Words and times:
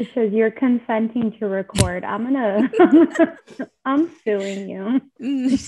It 0.00 0.08
says 0.14 0.32
you're 0.32 0.50
consenting 0.50 1.30
to 1.40 1.46
record. 1.46 2.04
I'm 2.04 2.24
gonna, 2.24 2.70
I'm 3.84 4.10
suing 4.24 4.70
you. 4.70 4.98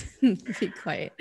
Be 0.59 0.69
quiet. 0.69 1.13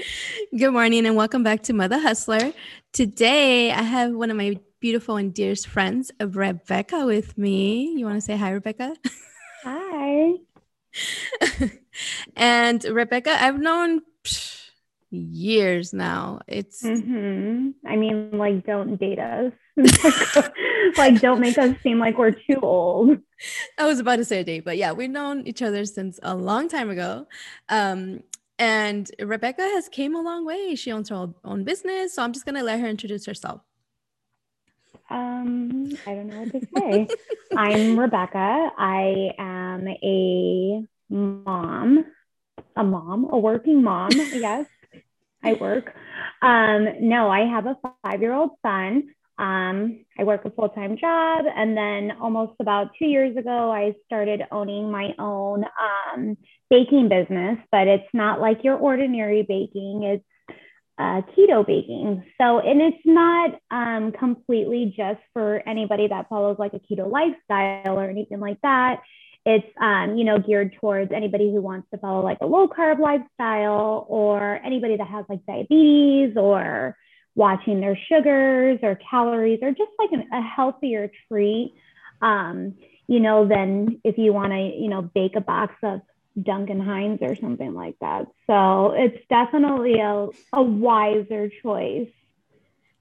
Good 0.56 0.71
morning 0.71 1.04
and 1.04 1.14
welcome 1.14 1.43
back 1.43 1.62
to 1.64 1.75
Mother 1.75 1.98
Hustler. 1.98 2.54
Today 2.95 3.71
I 3.71 3.83
have 3.83 4.15
one 4.15 4.30
of 4.30 4.38
my 4.38 4.58
beautiful 4.80 5.17
and 5.17 5.35
dearest 5.35 5.69
friends, 5.69 6.11
Rebecca, 6.19 7.04
with 7.04 7.37
me. 7.37 7.93
You 7.98 8.06
want 8.06 8.17
to 8.17 8.22
say 8.22 8.35
hi, 8.35 8.48
Rebecca? 8.48 8.97
Hi. 9.65 10.33
and 12.37 12.83
Rebecca, 12.83 13.37
I've 13.44 13.60
known 13.60 14.01
years 15.10 15.92
now. 15.92 16.41
It's 16.48 16.83
mm-hmm. 16.83 17.73
I 17.87 17.97
mean, 17.97 18.30
like, 18.38 18.65
don't 18.65 18.97
date 18.97 19.19
us. 19.19 19.52
like, 20.97 21.21
don't 21.21 21.41
make 21.41 21.57
us 21.59 21.75
seem 21.83 21.99
like 21.99 22.19
we're 22.19 22.33
too 22.33 22.61
old. 22.63 23.19
I 23.79 23.87
was 23.87 23.99
about 23.99 24.17
to 24.17 24.25
say 24.25 24.41
a 24.41 24.45
date, 24.45 24.65
but 24.65 24.77
yeah, 24.77 24.93
we've 24.93 25.11
known 25.11 25.47
each 25.47 25.63
other 25.63 25.85
since 25.85 26.19
a 26.23 26.35
long 26.35 26.69
time 26.69 26.91
ago. 26.91 27.27
Um, 27.69 28.23
and 28.59 29.11
Rebecca 29.19 29.63
has 29.63 29.89
came 29.89 30.15
a 30.15 30.21
long 30.21 30.45
way. 30.45 30.75
She 30.75 30.93
owns 30.93 31.09
her 31.09 31.30
own 31.45 31.65
business, 31.65 32.15
so 32.15 32.23
I'm 32.23 32.33
just 32.33 32.45
gonna 32.45 32.63
let 32.63 32.80
her 32.80 32.87
introduce 32.87 33.27
herself. 33.27 33.63
Um, 35.11 35.97
I 36.07 36.15
don't 36.15 36.29
know 36.29 36.43
what 36.43 36.52
to 36.52 36.69
say. 36.77 37.09
I'm 37.57 37.99
Rebecca. 37.99 38.71
I 38.79 39.33
am 39.39 39.89
a 39.89 40.87
mom, 41.11 42.05
a 42.77 42.85
mom, 42.85 43.29
a 43.30 43.39
working 43.39 43.83
mom, 43.83 44.11
yes. 44.15 44.66
I 45.43 45.55
work. 45.55 45.95
Um, 46.41 46.89
no, 47.01 47.30
I 47.30 47.41
have 47.41 47.66
a 47.66 47.77
five 48.05 48.21
year 48.21 48.33
old 48.33 48.51
son. 48.65 49.09
Um, 49.42 50.05
I 50.16 50.23
work 50.23 50.45
a 50.45 50.51
full 50.51 50.69
time 50.69 50.96
job. 50.96 51.46
And 51.55 51.76
then 51.76 52.12
almost 52.21 52.52
about 52.60 52.93
two 52.96 53.07
years 53.07 53.37
ago, 53.37 53.73
I 53.73 53.95
started 54.07 54.43
owning 54.52 54.88
my 54.88 55.15
own 55.18 55.65
um, 55.65 56.37
baking 56.71 57.09
business, 57.09 57.59
but 57.73 57.88
it's 57.88 58.09
not 58.15 58.40
like 58.40 58.62
your 58.62 58.76
ordinary 58.76 59.43
baking, 59.43 60.04
it's 60.04 60.24
uh, 60.96 61.23
keto 61.37 61.66
baking. 61.66 62.23
So, 62.40 62.60
and 62.60 62.80
it's 62.80 63.02
not 63.04 63.59
um, 63.73 64.12
completely 64.12 64.94
just 64.96 65.20
for 65.32 65.60
anybody 65.66 66.06
that 66.06 66.28
follows 66.28 66.56
like 66.60 66.74
a 66.74 66.78
keto 66.78 67.10
lifestyle 67.10 67.98
or 67.98 68.08
anything 68.08 68.38
like 68.38 68.60
that 68.62 69.00
it's 69.44 69.66
um, 69.80 70.16
you 70.16 70.22
know 70.22 70.38
geared 70.38 70.77
towards 70.80 71.10
anybody 71.10 71.50
who 71.50 71.60
wants 71.60 71.88
to 71.92 71.98
follow 71.98 72.22
like 72.22 72.38
a 72.40 72.46
low 72.46 72.68
carb 72.68 73.00
lifestyle 73.00 74.06
or 74.08 74.60
anybody 74.64 74.96
that 74.96 75.08
has 75.08 75.24
like 75.28 75.44
diabetes 75.46 76.36
or 76.36 76.96
watching 77.34 77.80
their 77.80 77.98
sugars 78.08 78.78
or 78.83 78.98
calories 79.11 79.61
or 79.62 79.70
just 79.70 79.91
like 79.98 80.12
an, 80.12 80.28
a 80.33 80.42
healthier 80.42 81.11
treat 81.28 81.74
um, 82.20 82.74
you 83.06 83.20
know 83.20 83.47
than 83.47 84.00
if 84.05 84.19
you 84.19 84.33
want 84.33 84.52
to 84.52 84.58
you 84.58 84.89
know 84.89 85.02
bake 85.02 85.36
a 85.36 85.41
box 85.41 85.74
of 85.83 86.00
Duncan 86.41 86.80
Hines 86.80 87.19
or 87.20 87.36
something 87.36 87.74
like 87.74 87.97
that. 88.00 88.27
So 88.47 88.92
it's 88.92 89.19
definitely 89.28 90.00
a, 90.00 90.28
a 90.52 90.62
wiser 90.62 91.50
choice. 91.62 92.08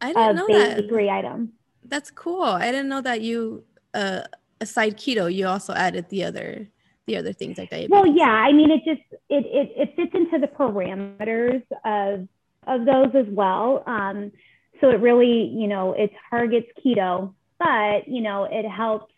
I 0.01 0.07
didn't 0.13 0.35
know 0.35 0.47
that. 0.49 0.77
Bakery 0.77 1.09
item. 1.09 1.53
That's 1.85 2.11
cool. 2.11 2.43
I 2.43 2.71
didn't 2.71 2.89
know 2.89 3.01
that 3.01 3.21
you 3.21 3.63
uh, 3.93 4.21
aside 4.59 4.97
keto, 4.97 5.33
you 5.33 5.47
also 5.47 5.73
added 5.73 6.07
the 6.09 6.23
other 6.23 6.69
the 7.07 7.17
other 7.17 7.33
things 7.33 7.57
like 7.57 7.71
that. 7.71 7.89
Well, 7.89 8.05
yeah, 8.05 8.29
I 8.29 8.53
mean, 8.53 8.71
it 8.71 8.83
just 8.85 9.01
it 9.29 9.45
it, 9.45 9.73
it 9.75 9.95
fits 9.95 10.11
into 10.13 10.39
the 10.39 10.47
parameters 10.47 11.63
of 11.83 12.27
of 12.67 12.85
those 12.85 13.15
as 13.15 13.25
well. 13.29 13.83
Um, 13.85 14.31
so 14.79 14.89
it 14.89 14.99
really, 14.99 15.47
you 15.53 15.67
know, 15.67 15.93
it 15.93 16.11
targets 16.29 16.67
keto, 16.83 17.33
but 17.59 18.07
you 18.07 18.21
know, 18.21 18.47
it 18.49 18.67
helps 18.67 19.13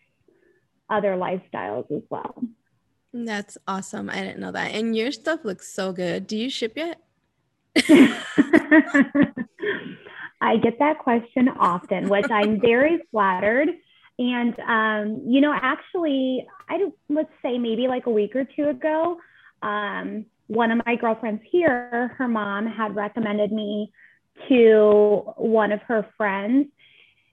other 0.90 1.16
lifestyles 1.16 1.90
as 1.90 2.02
well. 2.10 2.42
That's 3.12 3.56
awesome. 3.66 4.10
I 4.10 4.22
didn't 4.22 4.40
know 4.40 4.52
that. 4.52 4.72
And 4.72 4.96
your 4.96 5.12
stuff 5.12 5.44
looks 5.44 5.72
so 5.72 5.92
good. 5.92 6.26
Do 6.26 6.36
you 6.36 6.50
ship 6.50 6.72
yet? 6.76 7.00
I 10.40 10.56
get 10.56 10.78
that 10.80 10.98
question 10.98 11.48
often, 11.48 12.08
which 12.08 12.30
I'm 12.30 12.60
very 12.60 13.00
flattered 13.10 13.68
and, 14.18 14.58
um, 14.60 15.22
you 15.26 15.40
know, 15.40 15.52
actually, 15.52 16.46
I 16.68 16.78
don't, 16.78 16.94
let's 17.08 17.32
say 17.42 17.58
maybe 17.58 17.88
like 17.88 18.06
a 18.06 18.10
week 18.10 18.36
or 18.36 18.44
two 18.44 18.68
ago, 18.68 19.18
um, 19.62 20.26
one 20.46 20.70
of 20.70 20.80
my 20.86 20.96
girlfriends 20.96 21.42
here, 21.50 22.14
her 22.18 22.28
mom 22.28 22.66
had 22.66 22.94
recommended 22.94 23.52
me 23.52 23.92
to 24.48 25.22
one 25.36 25.72
of 25.72 25.80
her 25.82 26.06
friends. 26.16 26.68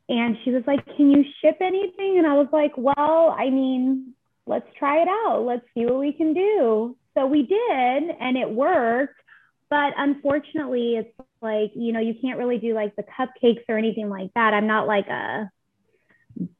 And 0.09 0.37
she 0.43 0.51
was 0.51 0.63
like, 0.67 0.85
Can 0.97 1.11
you 1.11 1.23
ship 1.41 1.57
anything? 1.61 2.17
And 2.17 2.27
I 2.27 2.33
was 2.33 2.47
like, 2.51 2.73
Well, 2.77 3.35
I 3.37 3.49
mean, 3.49 4.13
let's 4.45 4.67
try 4.77 5.01
it 5.01 5.07
out. 5.07 5.43
Let's 5.45 5.65
see 5.73 5.85
what 5.85 5.99
we 5.99 6.13
can 6.13 6.33
do. 6.33 6.97
So 7.13 7.25
we 7.25 7.43
did, 7.43 8.15
and 8.19 8.37
it 8.37 8.49
worked. 8.49 9.15
But 9.69 9.93
unfortunately, 9.97 10.97
it's 10.97 11.13
like, 11.41 11.71
you 11.75 11.93
know, 11.93 12.01
you 12.01 12.13
can't 12.21 12.37
really 12.37 12.57
do 12.57 12.73
like 12.73 12.95
the 12.95 13.03
cupcakes 13.03 13.63
or 13.69 13.77
anything 13.77 14.09
like 14.09 14.33
that. 14.35 14.53
I'm 14.53 14.67
not 14.67 14.85
like 14.85 15.07
a 15.07 15.49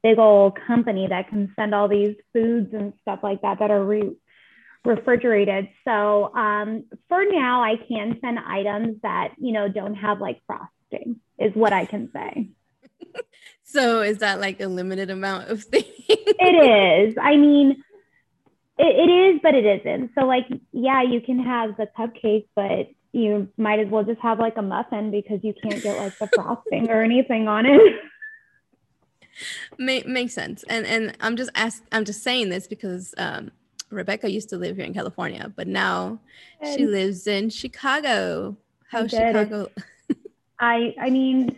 big 0.04 0.18
old 0.18 0.58
company 0.68 1.08
that 1.10 1.30
can 1.30 1.52
send 1.56 1.76
all 1.76 1.88
these 1.88 2.16
foods 2.34 2.74
and 2.74 2.94
stuff 3.02 3.20
like 3.22 3.42
that 3.42 3.60
that 3.60 3.72
are 3.72 3.84
re- 3.84 4.16
refrigerated. 4.84 5.70
So 5.86 6.34
um, 6.36 6.86
for 7.08 7.24
now, 7.26 7.64
I 7.64 7.76
can 7.76 8.18
send 8.22 8.40
items 8.40 8.98
that 9.04 9.34
you 9.38 9.54
know 9.54 9.68
don't 9.68 9.96
have 9.96 10.20
like 10.20 10.42
frosting. 10.48 11.20
Is 11.40 11.54
what 11.56 11.74
I 11.74 11.86
can 11.86 12.10
say. 12.14 12.50
so 13.64 14.02
is 14.02 14.20
that 14.20 14.40
like 14.40 14.62
a 14.62 14.68
limited 14.68 15.10
amount 15.10 15.50
of 15.50 15.64
things? 15.64 15.86
it 16.08 17.10
is. 17.10 17.16
I 17.22 17.38
mean, 17.38 17.84
it, 18.78 19.10
it 19.10 19.12
is, 19.12 19.40
but 19.42 19.56
it 19.56 19.66
isn't. 19.66 20.12
So 20.18 20.26
like, 20.26 20.48
yeah, 20.72 21.02
you 21.04 21.22
can 21.22 21.40
have 21.40 21.78
the 21.78 21.88
cupcake, 21.98 22.48
but 22.56 22.90
you 23.12 23.50
might 23.58 23.80
as 23.80 23.88
well 23.90 24.04
just 24.04 24.22
have 24.22 24.40
like 24.40 24.58
a 24.58 24.62
muffin 24.62 25.12
because 25.12 25.40
you 25.44 25.54
can't 25.62 25.82
get 25.82 25.98
like 25.98 26.18
the 26.18 26.28
frosting 26.36 26.90
or 26.90 27.02
anything 27.02 27.48
on 27.48 27.66
it. 27.66 27.96
Make, 29.78 30.08
makes 30.08 30.34
sense. 30.34 30.64
And 30.70 30.86
and 30.86 31.16
I'm 31.20 31.36
just 31.36 31.50
ask 31.56 31.84
I'm 31.92 32.06
just 32.06 32.24
saying 32.24 32.50
this 32.50 32.68
because 32.68 33.14
um, 33.18 33.52
Rebecca 33.92 34.30
used 34.30 34.50
to 34.50 34.58
live 34.58 34.78
here 34.78 34.86
in 34.86 34.94
California, 34.94 35.52
but 35.56 35.68
now 35.68 36.20
and 36.60 36.78
she 36.78 36.86
lives 36.86 37.28
in 37.28 37.50
Chicago. 37.50 38.58
How's 38.90 39.12
Chicago? 39.12 39.68
I 40.60 40.96
I 41.00 41.10
mean, 41.10 41.56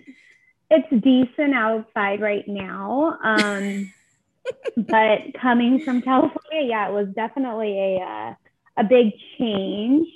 it's 0.70 1.04
decent 1.04 1.54
outside 1.54 2.22
right 2.22 2.48
now. 2.48 3.18
Um, 3.24 3.94
but 4.78 5.20
coming 5.40 5.80
from 5.80 6.02
California, 6.02 6.68
yeah, 6.68 6.90
it 6.90 6.94
was 6.94 7.08
definitely 7.16 7.98
a 7.98 8.02
uh, 8.02 8.34
a 8.78 8.84
big 8.84 9.14
change. 9.38 10.08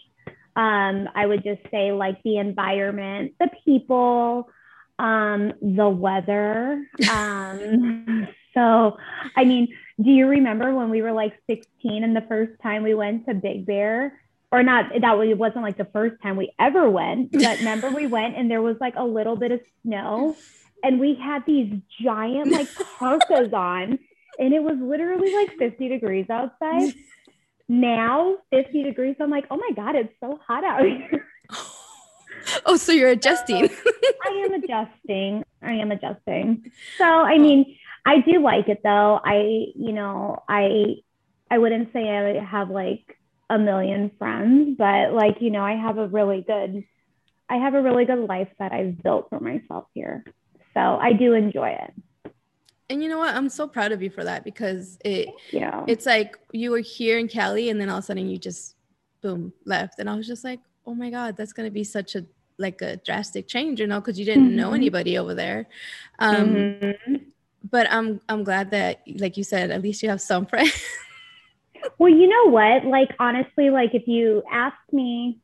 Um, 0.55 1.07
I 1.13 1.27
would 1.27 1.43
just 1.43 1.61
say 1.69 1.91
like 1.91 2.21
the 2.23 2.37
environment, 2.37 3.35
the 3.39 3.49
people, 3.63 4.49
um, 4.99 5.53
the 5.61 5.87
weather. 5.87 6.87
Um, 7.11 8.27
so, 8.53 8.97
I 9.35 9.45
mean, 9.45 9.67
do 10.01 10.11
you 10.11 10.27
remember 10.27 10.73
when 10.75 10.89
we 10.89 11.01
were 11.01 11.11
like 11.11 11.33
16 11.47 12.03
and 12.03 12.15
the 12.15 12.25
first 12.27 12.51
time 12.61 12.83
we 12.83 12.93
went 12.93 13.25
to 13.27 13.33
Big 13.33 13.65
Bear? 13.65 14.19
Or 14.49 14.63
not, 14.63 14.91
that 15.01 15.19
it 15.19 15.37
wasn't 15.37 15.63
like 15.63 15.77
the 15.77 15.89
first 15.91 16.21
time 16.23 16.37
we 16.37 16.53
ever 16.57 16.89
went, 16.89 17.31
but 17.33 17.59
remember 17.59 17.89
we 17.89 18.07
went 18.07 18.37
and 18.37 18.49
there 18.49 18.61
was 18.61 18.77
like 18.79 18.93
a 18.95 19.03
little 19.03 19.35
bit 19.35 19.51
of 19.51 19.59
snow 19.83 20.35
and 20.83 20.99
we 20.99 21.15
had 21.15 21.45
these 21.45 21.73
giant 22.01 22.51
like 22.51 22.67
parkas 22.99 23.51
on 23.51 23.99
and 24.39 24.53
it 24.53 24.61
was 24.61 24.77
literally 24.79 25.33
like 25.33 25.57
50 25.57 25.89
degrees 25.89 26.29
outside. 26.29 26.93
Now, 27.67 28.37
50 28.51 28.83
degrees, 28.83 29.15
I'm 29.19 29.29
like, 29.29 29.45
oh 29.51 29.57
my 29.57 29.71
God, 29.75 29.95
it's 29.95 30.13
so 30.21 30.39
hot 30.47 30.63
out 30.63 30.85
here. 30.85 31.25
oh, 32.65 32.77
so 32.77 32.91
you're 32.91 33.09
adjusting. 33.09 33.69
I 34.25 34.29
am 34.29 34.53
adjusting. 34.53 35.43
I 35.61 35.73
am 35.73 35.91
adjusting. 35.91 36.71
So, 36.97 37.03
I 37.03 37.33
oh. 37.35 37.39
mean, 37.39 37.77
I 38.07 38.21
do 38.21 38.41
like 38.41 38.69
it 38.69 38.79
though. 38.83 39.19
I, 39.21 39.65
you 39.75 39.91
know, 39.91 40.41
I 40.47 40.95
I 41.51 41.57
wouldn't 41.57 41.91
say 41.91 42.09
I 42.09 42.41
have 42.41 42.69
like 42.69 43.19
a 43.49 43.59
million 43.59 44.11
friends, 44.17 44.77
but 44.77 45.11
like, 45.11 45.41
you 45.41 45.51
know, 45.51 45.61
I 45.61 45.73
have 45.73 45.97
a 45.97 46.07
really 46.07 46.41
good 46.41 46.85
I 47.49 47.57
have 47.57 47.73
a 47.73 47.81
really 47.81 48.05
good 48.05 48.27
life 48.27 48.47
that 48.59 48.71
I've 48.71 49.03
built 49.03 49.29
for 49.29 49.41
myself 49.41 49.85
here. 49.93 50.23
So, 50.73 50.79
I 50.79 51.13
do 51.13 51.33
enjoy 51.33 51.69
it. 51.69 52.33
And 52.89 53.01
you 53.01 53.09
know 53.09 53.17
what? 53.17 53.35
I'm 53.35 53.49
so 53.49 53.67
proud 53.67 53.91
of 53.91 54.01
you 54.01 54.09
for 54.09 54.23
that 54.23 54.45
because 54.45 54.97
it 55.03 55.27
yeah. 55.51 55.83
it's 55.87 56.05
like 56.05 56.37
you 56.53 56.71
were 56.71 56.79
here 56.79 57.19
in 57.19 57.27
Cali 57.27 57.69
and 57.69 57.81
then 57.81 57.89
all 57.89 57.97
of 57.97 58.05
a 58.05 58.07
sudden 58.07 58.29
you 58.29 58.37
just 58.37 58.75
boom 59.21 59.51
left. 59.65 59.99
And 59.99 60.09
I 60.09 60.15
was 60.15 60.27
just 60.27 60.45
like, 60.45 60.61
oh 60.85 60.95
my 60.95 61.09
God, 61.09 61.35
that's 61.35 61.51
gonna 61.51 61.71
be 61.71 61.83
such 61.83 62.15
a 62.15 62.25
like 62.57 62.81
a 62.81 62.95
drastic 62.97 63.47
change, 63.47 63.81
you 63.81 63.87
know, 63.87 63.99
because 63.99 64.17
you 64.17 64.23
didn't 64.23 64.47
mm-hmm. 64.47 64.55
know 64.55 64.71
anybody 64.71 65.17
over 65.17 65.33
there. 65.33 65.67
Um, 66.19 66.47
mm-hmm. 66.47 67.15
But 67.69 67.91
I'm 67.91 68.21
I'm 68.29 68.43
glad 68.43 68.71
that, 68.71 69.01
like 69.15 69.37
you 69.37 69.43
said, 69.43 69.71
at 69.71 69.81
least 69.81 70.03
you 70.03 70.09
have 70.09 70.21
some 70.21 70.45
friends. 70.51 70.81
well, 71.97 72.11
you 72.11 72.27
know 72.27 72.51
what? 72.51 72.85
Like 72.85 73.09
honestly, 73.19 73.69
like 73.69 73.93
if 73.93 74.07
you 74.07 74.43
asked 74.51 74.91
me 74.91 75.39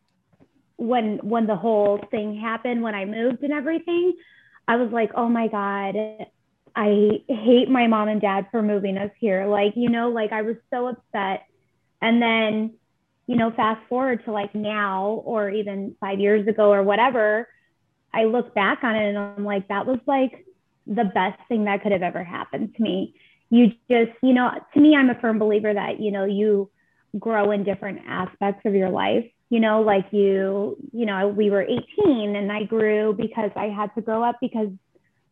when 0.77 1.17
when 1.17 1.47
the 1.47 1.55
whole 1.55 1.99
thing 2.11 2.39
happened, 2.39 2.81
when 2.81 2.95
I 2.95 3.05
moved 3.05 3.43
and 3.43 3.53
everything, 3.53 4.13
I 4.67 4.75
was 4.77 4.91
like, 4.91 5.11
oh 5.15 5.29
my 5.29 5.47
god, 5.47 5.95
I 6.75 7.21
hate 7.27 7.69
my 7.69 7.87
mom 7.87 8.07
and 8.07 8.21
dad 8.21 8.47
for 8.51 8.61
moving 8.61 8.97
us 8.97 9.11
here. 9.19 9.45
Like, 9.45 9.73
you 9.75 9.89
know, 9.89 10.09
like 10.09 10.31
I 10.31 10.41
was 10.41 10.55
so 10.71 10.87
upset. 10.87 11.45
And 12.01 12.21
then, 12.21 12.73
you 13.27 13.35
know, 13.35 13.51
fast 13.51 13.81
forward 13.87 14.25
to 14.25 14.31
like 14.31 14.55
now 14.55 15.21
or 15.25 15.49
even 15.49 15.95
five 15.99 16.19
years 16.19 16.47
ago 16.47 16.73
or 16.73 16.83
whatever, 16.83 17.47
I 18.13 18.25
look 18.25 18.53
back 18.53 18.83
on 18.83 18.95
it 18.95 19.09
and 19.09 19.17
I'm 19.17 19.45
like, 19.45 19.67
that 19.67 19.85
was 19.85 19.99
like 20.05 20.45
the 20.85 21.05
best 21.05 21.39
thing 21.47 21.65
that 21.65 21.81
could 21.81 21.91
have 21.91 22.01
ever 22.03 22.23
happened 22.23 22.75
to 22.75 22.83
me. 22.83 23.15
You 23.49 23.67
just, 23.89 24.11
you 24.21 24.33
know, 24.33 24.51
to 24.73 24.79
me, 24.79 24.95
I'm 24.95 25.09
a 25.09 25.19
firm 25.19 25.39
believer 25.39 25.73
that, 25.73 25.99
you 25.99 26.11
know, 26.11 26.25
you 26.25 26.69
grow 27.19 27.51
in 27.51 27.63
different 27.63 28.01
aspects 28.07 28.65
of 28.65 28.73
your 28.73 28.89
life. 28.89 29.25
You 29.49 29.59
know, 29.59 29.81
like 29.81 30.07
you, 30.11 30.77
you 30.91 31.05
know, 31.05 31.27
we 31.27 31.51
were 31.51 31.61
18 31.61 32.35
and 32.35 32.51
I 32.51 32.63
grew 32.63 33.13
because 33.13 33.51
I 33.55 33.65
had 33.65 33.93
to 33.95 34.01
grow 34.01 34.23
up 34.23 34.37
because, 34.41 34.69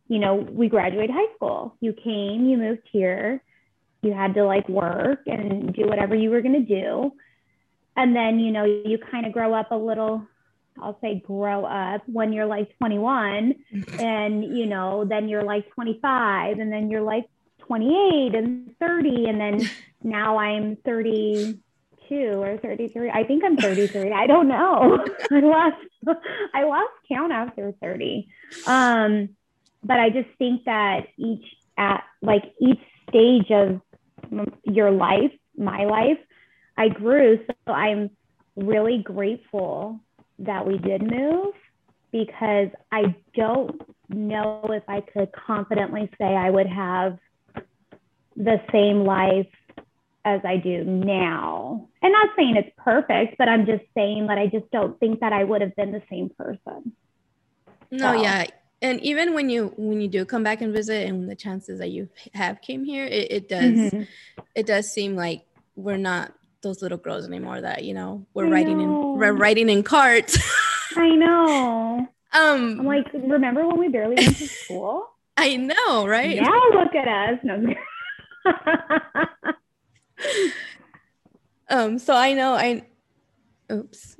you 0.07 0.19
know, 0.19 0.35
we 0.35 0.69
graduated 0.69 1.09
high 1.09 1.33
school. 1.35 1.75
You 1.79 1.93
came, 1.93 2.45
you 2.45 2.57
moved 2.57 2.87
here, 2.91 3.41
you 4.03 4.13
had 4.13 4.35
to 4.35 4.45
like 4.45 4.67
work 4.69 5.21
and 5.25 5.73
do 5.73 5.87
whatever 5.87 6.15
you 6.15 6.29
were 6.29 6.41
going 6.41 6.65
to 6.65 6.81
do. 6.81 7.13
And 7.95 8.15
then, 8.15 8.39
you 8.39 8.51
know, 8.51 8.63
you 8.63 8.97
kind 9.11 9.25
of 9.25 9.33
grow 9.33 9.53
up 9.53 9.71
a 9.71 9.75
little 9.75 10.27
I'll 10.79 10.97
say 11.01 11.19
grow 11.25 11.65
up 11.65 12.03
when 12.05 12.33
you're 12.33 12.45
like 12.45 12.77
21 12.77 13.55
and 13.99 14.57
you 14.57 14.65
know 14.65 15.05
then 15.05 15.29
you're 15.29 15.43
like 15.43 15.69
25 15.73 16.59
and 16.59 16.71
then 16.71 16.89
you're 16.89 17.01
like 17.01 17.25
28 17.59 18.35
and 18.35 18.75
30 18.79 19.25
and 19.27 19.39
then 19.39 19.69
now 20.03 20.37
I'm 20.37 20.77
32 20.77 21.61
or 22.19 22.57
33 22.57 23.09
I 23.09 23.23
think 23.23 23.43
I'm 23.43 23.57
33 23.57 24.11
I 24.11 24.27
don't 24.27 24.47
know. 24.47 25.05
I 25.31 25.39
lost 25.39 25.77
I 26.53 26.63
lost 26.63 26.93
count 27.09 27.31
after 27.31 27.73
30 27.81 28.27
um 28.67 29.29
but 29.83 29.99
I 29.99 30.09
just 30.09 30.29
think 30.37 30.65
that 30.65 31.07
each 31.17 31.45
at 31.77 32.03
like 32.21 32.53
each 32.59 32.81
stage 33.09 33.51
of 33.51 33.81
your 34.63 34.91
life 34.91 35.31
my 35.57 35.85
life 35.85 36.17
I 36.77 36.89
grew. 36.89 37.39
So 37.45 37.73
I'm 37.73 38.09
really 38.55 38.99
grateful 38.99 39.99
that 40.41 40.65
we 40.67 40.77
did 40.77 41.01
move 41.01 41.53
because 42.11 42.69
I 42.91 43.15
don't 43.35 43.81
know 44.09 44.69
if 44.69 44.83
I 44.87 45.01
could 45.01 45.31
confidently 45.31 46.09
say 46.17 46.25
I 46.25 46.49
would 46.49 46.67
have 46.67 47.17
the 48.35 48.61
same 48.71 49.03
life 49.03 49.47
as 50.23 50.41
I 50.43 50.57
do 50.57 50.83
now. 50.83 51.87
And 52.01 52.11
not 52.11 52.29
saying 52.35 52.55
it's 52.55 52.71
perfect, 52.77 53.37
but 53.37 53.47
I'm 53.49 53.65
just 53.65 53.83
saying 53.95 54.27
that 54.27 54.37
I 54.37 54.47
just 54.47 54.69
don't 54.71 54.99
think 54.99 55.21
that 55.21 55.33
I 55.33 55.43
would 55.43 55.61
have 55.61 55.75
been 55.75 55.91
the 55.91 56.03
same 56.09 56.29
person. 56.29 56.93
No, 57.89 58.15
so. 58.15 58.21
yeah. 58.21 58.45
And 58.83 58.99
even 59.01 59.33
when 59.33 59.49
you 59.49 59.73
when 59.77 60.01
you 60.01 60.07
do 60.07 60.25
come 60.25 60.43
back 60.43 60.61
and 60.61 60.73
visit 60.73 61.07
and 61.07 61.29
the 61.29 61.35
chances 61.35 61.79
that 61.79 61.89
you 61.89 62.09
have 62.33 62.61
came 62.61 62.83
here, 62.83 63.05
it, 63.05 63.31
it 63.31 63.49
does 63.49 63.63
mm-hmm. 63.63 64.01
it 64.55 64.65
does 64.65 64.91
seem 64.91 65.15
like 65.15 65.45
we're 65.75 65.97
not 65.97 66.33
those 66.61 66.81
little 66.81 66.97
girls 66.97 67.25
anymore 67.27 67.61
that 67.61 67.83
you 67.83 67.93
know 67.93 68.25
we're 68.33 68.47
I 68.47 68.49
riding 68.51 68.77
know. 68.77 69.13
in 69.13 69.19
we're 69.19 69.33
riding 69.33 69.69
in 69.69 69.83
carts. 69.83 70.37
I 70.95 71.09
know. 71.09 72.07
Um, 72.33 72.79
I'm 72.79 72.85
like, 72.85 73.11
remember 73.11 73.67
when 73.67 73.77
we 73.77 73.89
barely 73.89 74.15
went 74.15 74.37
to 74.37 74.47
school? 74.47 75.05
I 75.37 75.57
know, 75.57 76.07
right? 76.07 76.41
Now 76.41 76.61
look 76.73 76.95
at 76.95 77.05
us. 77.05 77.39
No. 77.43 77.73
um. 81.69 81.99
So 81.99 82.15
I 82.15 82.33
know. 82.33 82.53
I. 82.53 82.83
Oops. 83.69 84.15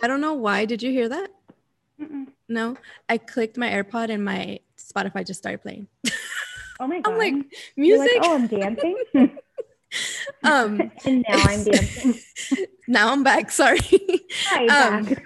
I 0.00 0.06
don't 0.06 0.20
know 0.20 0.34
why. 0.34 0.64
Did 0.64 0.82
you 0.82 0.90
hear 0.92 1.08
that? 1.08 1.30
Mm-mm. 2.00 2.26
No, 2.48 2.76
I 3.08 3.18
clicked 3.18 3.56
my 3.56 3.68
AirPod 3.68 4.10
and 4.10 4.24
my 4.24 4.60
Spotify 4.88 5.26
just 5.26 5.38
started 5.38 5.62
playing. 5.62 5.88
Oh 6.80 6.86
my 6.86 7.00
god! 7.00 7.12
I'm 7.12 7.18
like 7.18 7.34
music. 7.76 8.10
Like, 8.18 8.22
oh, 8.24 8.34
I'm 8.34 8.46
dancing. 8.46 8.96
um, 10.44 10.92
and 11.04 11.24
now 11.28 11.42
I'm 11.44 11.64
dancing. 11.64 12.14
now 12.86 13.12
I'm 13.12 13.22
back. 13.22 13.50
Sorry. 13.50 13.80
Hi, 14.46 14.66
um, 14.66 15.04
back. 15.04 15.24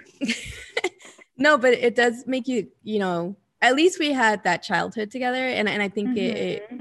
no, 1.37 1.57
but 1.57 1.73
it 1.73 1.95
does 1.95 2.25
make 2.27 2.47
you, 2.47 2.67
you 2.83 2.99
know, 2.99 3.35
at 3.61 3.75
least 3.75 3.99
we 3.99 4.11
had 4.11 4.43
that 4.43 4.63
childhood 4.63 5.11
together, 5.11 5.47
and 5.47 5.69
and 5.69 5.81
I 5.81 5.89
think 5.89 6.09
mm-hmm. 6.09 6.17
it, 6.17 6.37
it 6.37 6.63
mm-hmm. 6.69 6.79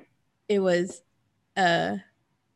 it 0.48 0.58
was 0.58 1.02
uh 1.56 1.96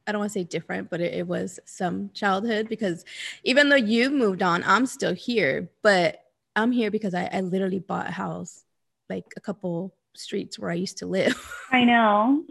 I 0.06 0.12
don't 0.12 0.20
want 0.20 0.32
to 0.32 0.38
say 0.38 0.44
different, 0.44 0.88
but 0.88 1.00
it, 1.00 1.14
it, 1.14 1.26
was 1.26 1.58
some 1.64 2.10
childhood 2.14 2.68
because 2.68 3.04
even 3.42 3.68
though 3.68 3.74
you 3.74 4.08
moved 4.08 4.40
on, 4.40 4.62
I'm 4.64 4.86
still 4.86 5.14
here. 5.14 5.68
But 5.82 6.22
I'm 6.54 6.70
here 6.70 6.92
because 6.92 7.12
I, 7.12 7.28
I 7.32 7.40
literally 7.40 7.80
bought 7.80 8.06
a 8.06 8.12
house 8.12 8.64
like 9.10 9.24
a 9.36 9.40
couple 9.40 9.94
streets 10.18 10.58
where 10.58 10.70
I 10.70 10.74
used 10.74 10.98
to 10.98 11.06
live. 11.06 11.36
I 11.72 11.84
know. 11.84 12.44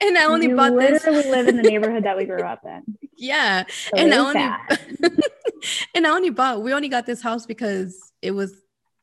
and 0.00 0.18
I 0.18 0.24
only 0.24 0.48
you 0.48 0.56
bought 0.56 0.78
this. 0.78 1.04
We 1.06 1.12
live 1.12 1.48
in 1.48 1.56
the 1.56 1.62
neighborhood 1.70 2.04
that 2.04 2.16
we 2.16 2.24
grew 2.24 2.42
up 2.42 2.64
in. 2.64 2.96
Yeah, 3.16 3.64
so 3.68 3.96
and 3.96 4.14
I 4.14 4.18
only 4.18 5.16
and 5.94 6.06
I 6.06 6.10
only 6.10 6.30
bought. 6.30 6.62
We 6.62 6.72
only 6.72 6.88
got 6.88 7.06
this 7.06 7.22
house 7.22 7.46
because 7.46 7.96
it 8.22 8.32
was 8.32 8.54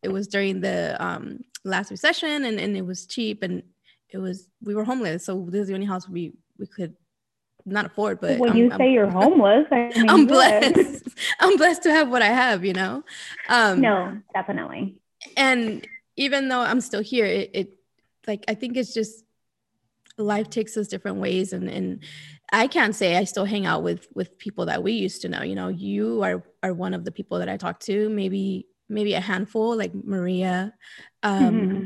it 0.03 0.09
was 0.09 0.27
during 0.27 0.61
the 0.61 0.95
um, 0.99 1.39
last 1.63 1.91
recession, 1.91 2.45
and 2.45 2.59
and 2.59 2.77
it 2.77 2.85
was 2.85 3.05
cheap, 3.05 3.43
and 3.43 3.63
it 4.09 4.17
was 4.19 4.47
we 4.63 4.75
were 4.75 4.83
homeless, 4.83 5.25
so 5.25 5.47
this 5.49 5.61
is 5.61 5.67
the 5.67 5.73
only 5.73 5.87
house 5.87 6.07
we 6.07 6.33
we 6.57 6.67
could 6.67 6.95
not 7.65 7.85
afford. 7.85 8.21
But 8.21 8.39
when 8.39 8.51
I'm, 8.51 8.57
you 8.57 8.69
say 8.69 8.85
I'm, 8.85 8.91
you're 8.91 9.09
homeless, 9.09 9.65
I 9.71 9.91
mean, 9.95 10.09
I'm 10.09 10.25
blessed. 10.27 11.07
I'm 11.39 11.57
blessed 11.57 11.83
to 11.83 11.91
have 11.91 12.09
what 12.09 12.21
I 12.21 12.27
have. 12.27 12.63
You 12.63 12.73
know. 12.73 13.03
Um, 13.49 13.81
no, 13.81 14.21
definitely. 14.33 14.95
And 15.35 15.85
even 16.17 16.47
though 16.47 16.61
I'm 16.61 16.81
still 16.81 17.01
here, 17.01 17.25
it, 17.25 17.51
it 17.53 17.79
like 18.27 18.45
I 18.47 18.55
think 18.55 18.77
it's 18.77 18.93
just 18.93 19.23
life 20.17 20.49
takes 20.49 20.77
us 20.77 20.87
different 20.87 21.17
ways 21.17 21.51
and 21.51 21.69
and 21.69 21.99
I 22.51 22.67
can't 22.67 22.95
say 22.95 23.17
I 23.17 23.25
still 23.25 23.45
hang 23.45 23.65
out 23.65 23.83
with 23.83 24.07
with 24.13 24.37
people 24.37 24.67
that 24.67 24.83
we 24.83 24.93
used 24.93 25.21
to 25.23 25.29
know. 25.29 25.41
You 25.41 25.55
know, 25.55 25.67
you 25.67 26.23
are 26.23 26.43
are 26.63 26.73
one 26.73 26.93
of 26.93 27.03
the 27.03 27.11
people 27.11 27.39
that 27.39 27.49
I 27.49 27.57
talk 27.57 27.79
to, 27.81 28.09
maybe 28.09 28.67
maybe 28.87 29.13
a 29.13 29.19
handful 29.19 29.75
like 29.75 29.93
Maria. 29.93 30.73
Um 31.23 31.43
mm-hmm. 31.53 31.85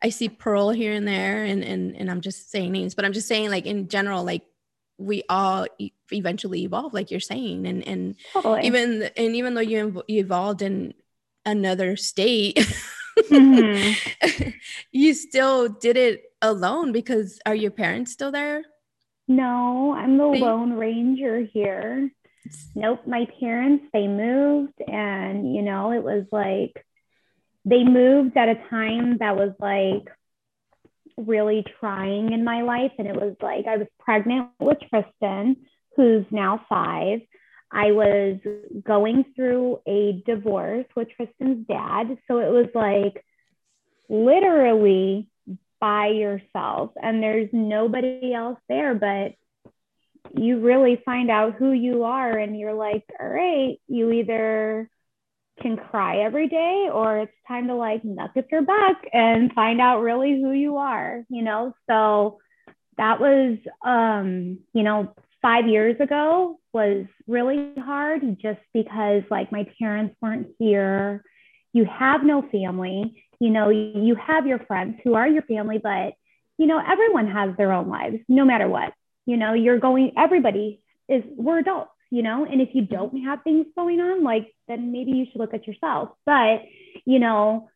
I 0.00 0.10
see 0.10 0.28
Pearl 0.28 0.70
here 0.70 0.92
and 0.92 1.06
there 1.06 1.44
and 1.44 1.64
and 1.64 1.96
and 1.96 2.10
I'm 2.10 2.20
just 2.20 2.50
saying 2.50 2.72
names, 2.72 2.94
but 2.94 3.04
I'm 3.04 3.12
just 3.12 3.28
saying 3.28 3.50
like 3.50 3.66
in 3.66 3.88
general 3.88 4.24
like 4.24 4.42
we 4.98 5.22
all 5.28 5.66
e- 5.78 5.92
eventually 6.10 6.62
evolve 6.62 6.92
like 6.92 7.10
you're 7.10 7.20
saying 7.20 7.66
and 7.66 7.86
and 7.86 8.14
totally. 8.32 8.66
even 8.66 9.10
and 9.16 9.36
even 9.36 9.54
though 9.54 9.60
you, 9.60 10.02
you 10.08 10.20
evolved 10.20 10.62
in 10.62 10.94
another 11.44 11.96
state 11.96 12.58
mm-hmm. 13.26 14.50
you 14.92 15.14
still 15.14 15.68
did 15.68 15.96
it 15.96 16.22
alone 16.42 16.92
because 16.92 17.40
are 17.46 17.54
your 17.54 17.70
parents 17.70 18.12
still 18.12 18.30
there? 18.30 18.62
No, 19.26 19.94
I'm 19.94 20.16
the 20.16 20.24
lone 20.24 20.72
ranger 20.72 21.40
here. 21.40 22.10
Nope, 22.74 23.00
my 23.06 23.26
parents, 23.40 23.84
they 23.92 24.06
moved 24.06 24.80
and, 24.86 25.54
you 25.54 25.62
know, 25.62 25.92
it 25.92 26.02
was 26.02 26.24
like 26.32 26.84
they 27.66 27.84
moved 27.84 28.36
at 28.36 28.48
a 28.48 28.54
time 28.70 29.18
that 29.18 29.36
was 29.36 29.52
like 29.60 30.08
really 31.18 31.64
trying 31.78 32.32
in 32.32 32.44
my 32.44 32.62
life. 32.62 32.92
And 32.98 33.06
it 33.06 33.16
was 33.16 33.36
like 33.42 33.66
I 33.66 33.76
was 33.76 33.88
pregnant 33.98 34.48
with 34.58 34.78
Tristan, 34.88 35.56
who's 35.96 36.24
now 36.30 36.64
five. 36.68 37.20
I 37.70 37.92
was 37.92 38.38
going 38.82 39.24
through 39.36 39.80
a 39.86 40.22
divorce 40.26 40.86
with 40.96 41.08
Tristan's 41.16 41.66
dad. 41.66 42.16
So 42.26 42.38
it 42.38 42.50
was 42.50 42.68
like 42.74 43.24
literally 44.08 45.28
by 45.80 46.08
yourself 46.08 46.92
and 47.00 47.22
there's 47.22 47.50
nobody 47.52 48.32
else 48.34 48.58
there, 48.68 48.94
but 48.94 49.34
you 50.36 50.60
really 50.60 51.00
find 51.04 51.30
out 51.30 51.54
who 51.54 51.72
you 51.72 52.04
are 52.04 52.36
and 52.36 52.58
you're 52.58 52.74
like, 52.74 53.04
all 53.20 53.28
right, 53.28 53.78
you 53.86 54.10
either 54.10 54.90
can 55.60 55.76
cry 55.76 56.18
every 56.18 56.48
day 56.48 56.88
or 56.92 57.18
it's 57.18 57.32
time 57.46 57.68
to 57.68 57.74
like 57.74 58.02
knuck 58.04 58.36
up 58.36 58.46
your 58.50 58.62
buck 58.62 58.96
and 59.12 59.52
find 59.52 59.80
out 59.80 60.00
really 60.00 60.40
who 60.40 60.52
you 60.52 60.76
are, 60.76 61.24
you 61.28 61.42
know? 61.42 61.74
So 61.88 62.38
that 62.96 63.20
was, 63.20 63.58
um, 63.84 64.58
you 64.72 64.82
know, 64.82 65.14
five 65.42 65.68
years 65.68 66.00
ago 66.00 66.58
was 66.78 67.06
really 67.26 67.74
hard 67.76 68.20
just 68.40 68.60
because 68.72 69.22
like 69.30 69.50
my 69.50 69.66
parents 69.80 70.14
weren't 70.22 70.48
here. 70.60 71.24
You 71.72 71.84
have 71.86 72.22
no 72.22 72.42
family, 72.42 73.24
you 73.40 73.50
know, 73.50 73.68
you 73.70 74.14
have 74.14 74.46
your 74.46 74.60
friends 74.60 75.00
who 75.02 75.14
are 75.14 75.26
your 75.26 75.42
family, 75.42 75.78
but 75.78 76.14
you 76.56 76.66
know, 76.66 76.80
everyone 76.94 77.28
has 77.28 77.56
their 77.56 77.72
own 77.72 77.88
lives, 77.88 78.18
no 78.28 78.44
matter 78.44 78.68
what. 78.68 78.92
You 79.26 79.36
know, 79.36 79.54
you're 79.54 79.78
going, 79.78 80.12
everybody 80.16 80.80
is, 81.08 81.22
we're 81.36 81.58
adults, 81.58 81.90
you 82.10 82.22
know, 82.22 82.44
and 82.44 82.60
if 82.60 82.70
you 82.74 82.82
don't 82.82 83.24
have 83.24 83.42
things 83.42 83.66
going 83.76 84.00
on, 84.00 84.22
like, 84.22 84.54
then 84.68 84.92
maybe 84.92 85.12
you 85.12 85.26
should 85.26 85.40
look 85.40 85.54
at 85.54 85.66
yourself. 85.66 86.10
But, 86.24 86.62
you 87.04 87.18
know, 87.18 87.70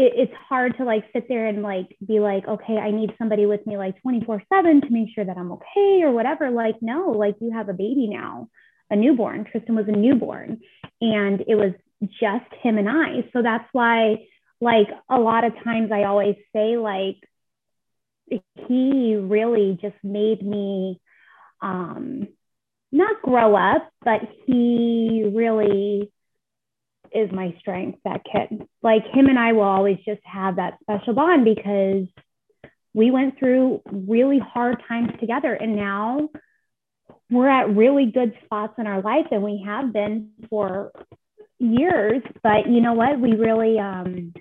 it, 0.00 0.12
it's 0.16 0.32
hard 0.48 0.76
to 0.78 0.84
like 0.84 1.04
sit 1.12 1.28
there 1.28 1.46
and 1.46 1.62
like 1.62 1.96
be 2.04 2.20
like, 2.20 2.48
okay, 2.48 2.78
I 2.78 2.90
need 2.90 3.10
somebody 3.18 3.46
with 3.46 3.66
me 3.66 3.76
like 3.76 4.00
24 4.02 4.42
7 4.52 4.80
to 4.80 4.90
make 4.90 5.08
sure 5.14 5.24
that 5.24 5.36
I'm 5.36 5.52
okay 5.52 6.02
or 6.02 6.12
whatever. 6.12 6.50
Like, 6.50 6.76
no, 6.80 7.10
like 7.10 7.36
you 7.40 7.52
have 7.52 7.68
a 7.68 7.74
baby 7.74 8.08
now. 8.08 8.48
a 8.90 8.96
newborn. 8.96 9.46
Tristan 9.50 9.76
was 9.76 9.88
a 9.88 9.92
newborn, 9.92 10.60
and 11.00 11.40
it 11.46 11.54
was 11.54 11.72
just 12.20 12.52
him 12.62 12.78
and 12.78 12.88
I. 12.88 13.28
So 13.32 13.42
that's 13.42 13.68
why, 13.72 14.26
like, 14.60 14.88
a 15.08 15.18
lot 15.18 15.44
of 15.44 15.52
times 15.62 15.90
I 15.92 16.04
always 16.04 16.36
say, 16.54 16.76
like, 16.76 17.16
he 18.68 19.16
really 19.16 19.78
just 19.80 19.96
made 20.02 20.42
me 20.42 21.00
um, 21.60 22.28
not 22.92 23.22
grow 23.22 23.54
up, 23.56 23.90
but 24.04 24.20
he 24.46 25.30
really 25.34 26.12
is 27.12 27.30
my 27.32 27.54
strength, 27.60 27.98
that 28.04 28.22
kid. 28.24 28.66
Like, 28.82 29.04
him 29.12 29.26
and 29.26 29.38
I 29.38 29.52
will 29.52 29.62
always 29.62 29.98
just 30.04 30.20
have 30.24 30.56
that 30.56 30.78
special 30.82 31.14
bond 31.14 31.44
because 31.44 32.06
we 32.94 33.10
went 33.10 33.38
through 33.38 33.82
really 33.90 34.38
hard 34.38 34.82
times 34.88 35.10
together. 35.20 35.54
And 35.54 35.76
now, 35.76 36.28
we're 37.30 37.48
at 37.48 37.74
really 37.74 38.06
good 38.06 38.34
spots 38.44 38.74
in 38.78 38.86
our 38.86 39.00
life 39.00 39.26
and 39.30 39.42
we 39.42 39.62
have 39.64 39.92
been 39.92 40.30
for 40.48 40.92
years 41.58 42.22
but 42.42 42.68
you 42.68 42.80
know 42.80 42.94
what 42.94 43.20
we 43.20 43.34
really 43.34 43.78
um 43.78 44.32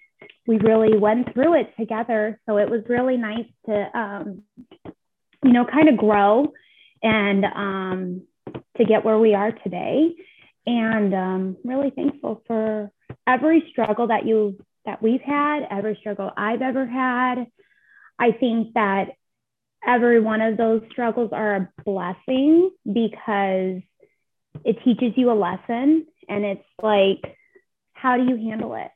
we 0.47 0.57
really 0.57 0.97
went 0.97 1.31
through 1.33 1.59
it 1.59 1.73
together 1.77 2.39
so 2.47 2.57
it 2.57 2.69
was 2.69 2.81
really 2.87 3.17
nice 3.17 3.45
to 3.65 3.97
um 3.97 4.43
you 5.43 5.51
know 5.51 5.65
kind 5.65 5.89
of 5.89 5.97
grow 5.97 6.51
and 7.03 7.45
um 7.45 8.21
to 8.77 8.85
get 8.85 9.03
where 9.03 9.19
we 9.19 9.35
are 9.35 9.51
today 9.51 10.15
and 10.69 11.15
um 11.15 11.57
really 11.63 11.89
thankful 11.89 12.43
for 12.45 12.91
every 13.25 13.65
struggle 13.71 14.07
that 14.07 14.25
you 14.25 14.57
that 14.85 15.01
we've 15.01 15.21
had 15.21 15.67
every 15.71 15.97
struggle 15.99 16.31
i've 16.37 16.61
ever 16.61 16.85
had. 16.85 17.47
I 18.19 18.31
think 18.33 18.73
that 18.73 19.11
every 19.85 20.19
one 20.19 20.41
of 20.41 20.57
those 20.57 20.81
struggles 20.91 21.31
are 21.31 21.55
a 21.55 21.69
blessing 21.85 22.69
because 22.85 23.81
it 24.65 24.77
teaches 24.83 25.13
you 25.15 25.31
a 25.31 25.33
lesson 25.33 26.05
and 26.27 26.45
it's 26.45 26.65
like 26.81 27.37
how 27.93 28.17
do 28.17 28.23
you 28.23 28.37
handle 28.37 28.75
it? 28.75 28.91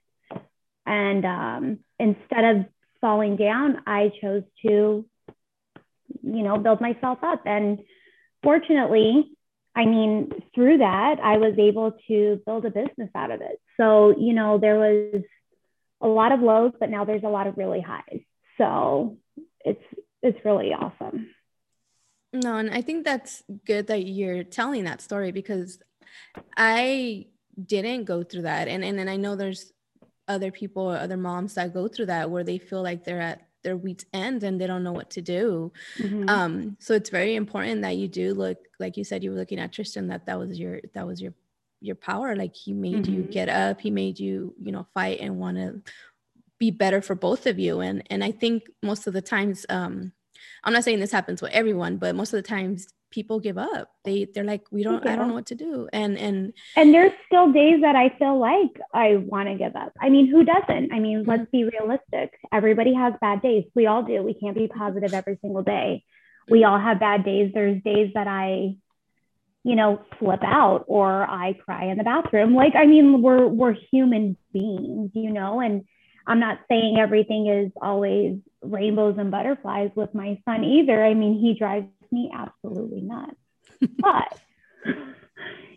And 0.86 1.26
um, 1.26 1.80
instead 2.00 2.44
of 2.44 2.66
falling 3.02 3.36
down 3.36 3.82
i 3.86 4.10
chose 4.22 4.44
to 4.66 5.06
you 6.22 6.44
know 6.44 6.58
build 6.58 6.80
myself 6.80 7.20
up. 7.22 7.42
And 7.46 7.80
fortunately 8.44 9.32
i 9.76 9.86
mean 9.86 10.32
through 10.54 10.78
that 10.78 11.20
i 11.24 11.38
was 11.38 11.54
able 11.58 11.94
to 12.08 12.42
build 12.46 12.66
a 12.66 12.70
business 12.70 13.10
out 13.16 13.32
of 13.32 13.42
it 13.42 13.60
so 13.78 14.18
you 14.18 14.34
know 14.34 14.58
there 14.58 14.78
was 14.78 15.22
a 16.02 16.08
lot 16.08 16.32
of 16.32 16.42
lows 16.42 16.74
but 16.80 16.90
now 16.90 17.06
there's 17.06 17.24
a 17.24 17.30
lot 17.30 17.48
of 17.48 17.58
really 17.58 17.82
highs 17.82 18.22
so 18.58 19.18
it's 19.64 19.84
it's 20.24 20.44
really 20.46 20.74
awesome. 20.74 21.30
No, 22.32 22.58
and 22.58 22.72
I 22.72 22.82
think 22.82 23.06
that's 23.06 23.44
good 23.66 23.88
that 23.88 24.06
you're 24.06 24.44
telling 24.44 24.86
that 24.86 25.02
story 25.02 25.32
because 25.32 25.80
I 26.58 27.28
didn't 27.64 28.06
go 28.06 28.24
through 28.24 28.44
that. 28.44 28.68
And 28.68 28.84
and, 28.84 29.00
and 29.00 29.10
I 29.10 29.18
know 29.18 29.36
there's 29.36 29.72
other 30.28 30.52
people 30.52 30.88
other 30.88 31.18
moms 31.18 31.56
that 31.56 31.74
go 31.74 31.88
through 31.88 32.08
that 32.08 32.32
where 32.32 32.46
they 32.46 32.58
feel 32.58 32.82
like 32.82 33.04
they're 33.04 33.22
at 33.22 33.46
their 33.64 33.76
wheat's 33.76 34.06
end 34.14 34.44
and 34.44 34.60
they 34.60 34.68
don't 34.68 34.84
know 34.84 34.92
what 34.92 35.10
to 35.12 35.22
do. 35.22 35.72
Mm-hmm. 35.98 36.30
Um, 36.30 36.78
so 36.80 36.94
it's 36.94 37.10
very 37.10 37.36
important 37.36 37.82
that 37.82 37.98
you 37.98 38.08
do 38.08 38.34
look, 38.34 38.58
like 38.80 38.98
you 38.98 39.04
said, 39.04 39.24
you 39.24 39.32
were 39.32 39.38
looking 39.38 39.60
at 39.60 39.72
Tristan, 39.72 40.08
that 40.08 40.26
that 40.26 40.38
was 40.40 40.60
your, 40.60 40.82
that 40.94 41.08
was 41.08 41.22
your, 41.22 41.34
your 41.82 41.96
power. 41.96 42.36
Like 42.36 42.56
he 42.56 42.74
made 42.74 43.04
mm-hmm. 43.04 43.14
you 43.14 43.22
get 43.24 43.50
up, 43.50 43.82
he 43.82 43.92
made 43.92 44.20
you, 44.20 44.54
you 44.62 44.72
know, 44.72 44.86
fight 44.94 45.20
and 45.22 45.40
want 45.40 45.58
to 45.58 45.82
be 46.64 46.72
better 46.72 47.02
for 47.02 47.14
both 47.14 47.46
of 47.46 47.60
you 47.60 47.82
and 47.82 48.04
and 48.10 48.24
i 48.24 48.32
think 48.32 48.64
most 48.82 49.06
of 49.06 49.12
the 49.12 49.22
times 49.22 49.66
um 49.68 50.14
i'm 50.64 50.72
not 50.72 50.84
saying 50.84 51.00
this 51.00 51.12
happens 51.12 51.42
with 51.42 51.52
everyone 51.52 51.98
but 51.98 52.16
most 52.16 52.32
of 52.32 52.38
the 52.38 52.48
times 52.48 52.88
people 53.14 53.40
give 53.40 53.58
up. 53.58 53.90
They 54.04 54.26
they're 54.26 54.44
like 54.44 54.64
we 54.72 54.84
don't 54.84 55.08
i 55.08 55.16
don't 55.16 55.28
know 55.28 55.34
what 55.34 55.46
to 55.48 55.56
do. 55.56 55.88
And 55.94 56.18
and 56.18 56.54
and 56.76 56.94
there's 56.94 57.14
still 57.28 57.52
days 57.52 57.82
that 57.82 57.96
i 57.96 58.10
feel 58.18 58.40
like 58.40 58.82
i 58.94 59.16
want 59.16 59.48
to 59.50 59.56
give 59.56 59.76
up. 59.76 59.94
I 60.02 60.10
mean 60.10 60.28
who 60.28 60.44
doesn't? 60.44 60.92
I 60.92 61.00
mean 61.00 61.24
let's 61.26 61.44
mm-hmm. 61.44 61.70
be 61.70 61.78
realistic. 61.78 62.34
Everybody 62.52 62.94
has 62.96 63.14
bad 63.22 63.42
days. 63.42 63.66
We 63.76 63.86
all 63.86 64.04
do. 64.04 64.24
We 64.24 64.34
can't 64.34 64.58
be 64.58 64.68
positive 64.68 65.14
every 65.14 65.38
single 65.42 65.64
day. 65.64 66.04
We 66.50 66.62
mm-hmm. 66.62 66.72
all 66.72 66.80
have 66.80 67.00
bad 67.00 67.24
days. 67.24 67.52
There's 67.54 67.82
days 67.84 68.12
that 68.16 68.28
i 68.28 68.76
you 69.64 69.76
know 69.76 70.02
flip 70.20 70.42
out 70.44 70.84
or 70.88 71.24
i 71.24 71.54
cry 71.54 71.86
in 71.86 71.98
the 71.98 72.04
bathroom. 72.04 72.56
Like 72.56 72.74
i 72.76 72.86
mean 72.86 73.22
we're 73.22 73.48
we're 73.48 73.76
human 73.92 74.38
beings 74.52 75.12
you 75.14 75.32
know 75.32 75.60
and 75.60 75.86
I'm 76.26 76.40
not 76.40 76.60
saying 76.70 76.98
everything 76.98 77.48
is 77.48 77.72
always 77.82 78.38
rainbows 78.62 79.16
and 79.18 79.30
butterflies 79.30 79.92
with 79.96 80.14
my 80.16 80.40
son 80.46 80.64
either. 80.64 81.04
I 81.04 81.14
mean, 81.14 81.40
he 81.40 81.54
drives 81.54 81.88
me 82.14 82.32
absolutely 82.34 83.02
not. 83.02 83.36
but 84.00 84.40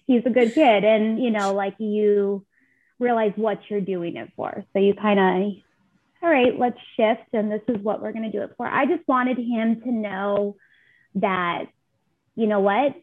he's 0.06 0.22
a 0.26 0.30
good 0.30 0.54
kid. 0.54 0.84
And, 0.84 1.22
you 1.22 1.30
know, 1.30 1.54
like 1.54 1.74
you 1.78 2.44
realize 2.98 3.32
what 3.36 3.58
you're 3.68 3.80
doing 3.80 4.16
it 4.16 4.30
for. 4.36 4.64
So 4.72 4.78
you 4.78 4.94
kind 4.94 5.18
of, 5.18 5.52
all 6.22 6.30
right, 6.30 6.58
let's 6.58 6.78
shift. 6.96 7.28
And 7.32 7.50
this 7.50 7.62
is 7.68 7.82
what 7.82 8.00
we're 8.00 8.12
going 8.12 8.30
to 8.30 8.36
do 8.36 8.42
it 8.42 8.54
for. 8.56 8.66
I 8.66 8.86
just 8.86 9.06
wanted 9.08 9.38
him 9.38 9.80
to 9.82 9.90
know 9.90 10.56
that, 11.16 11.64
you 12.34 12.46
know 12.46 12.60
what, 12.60 12.94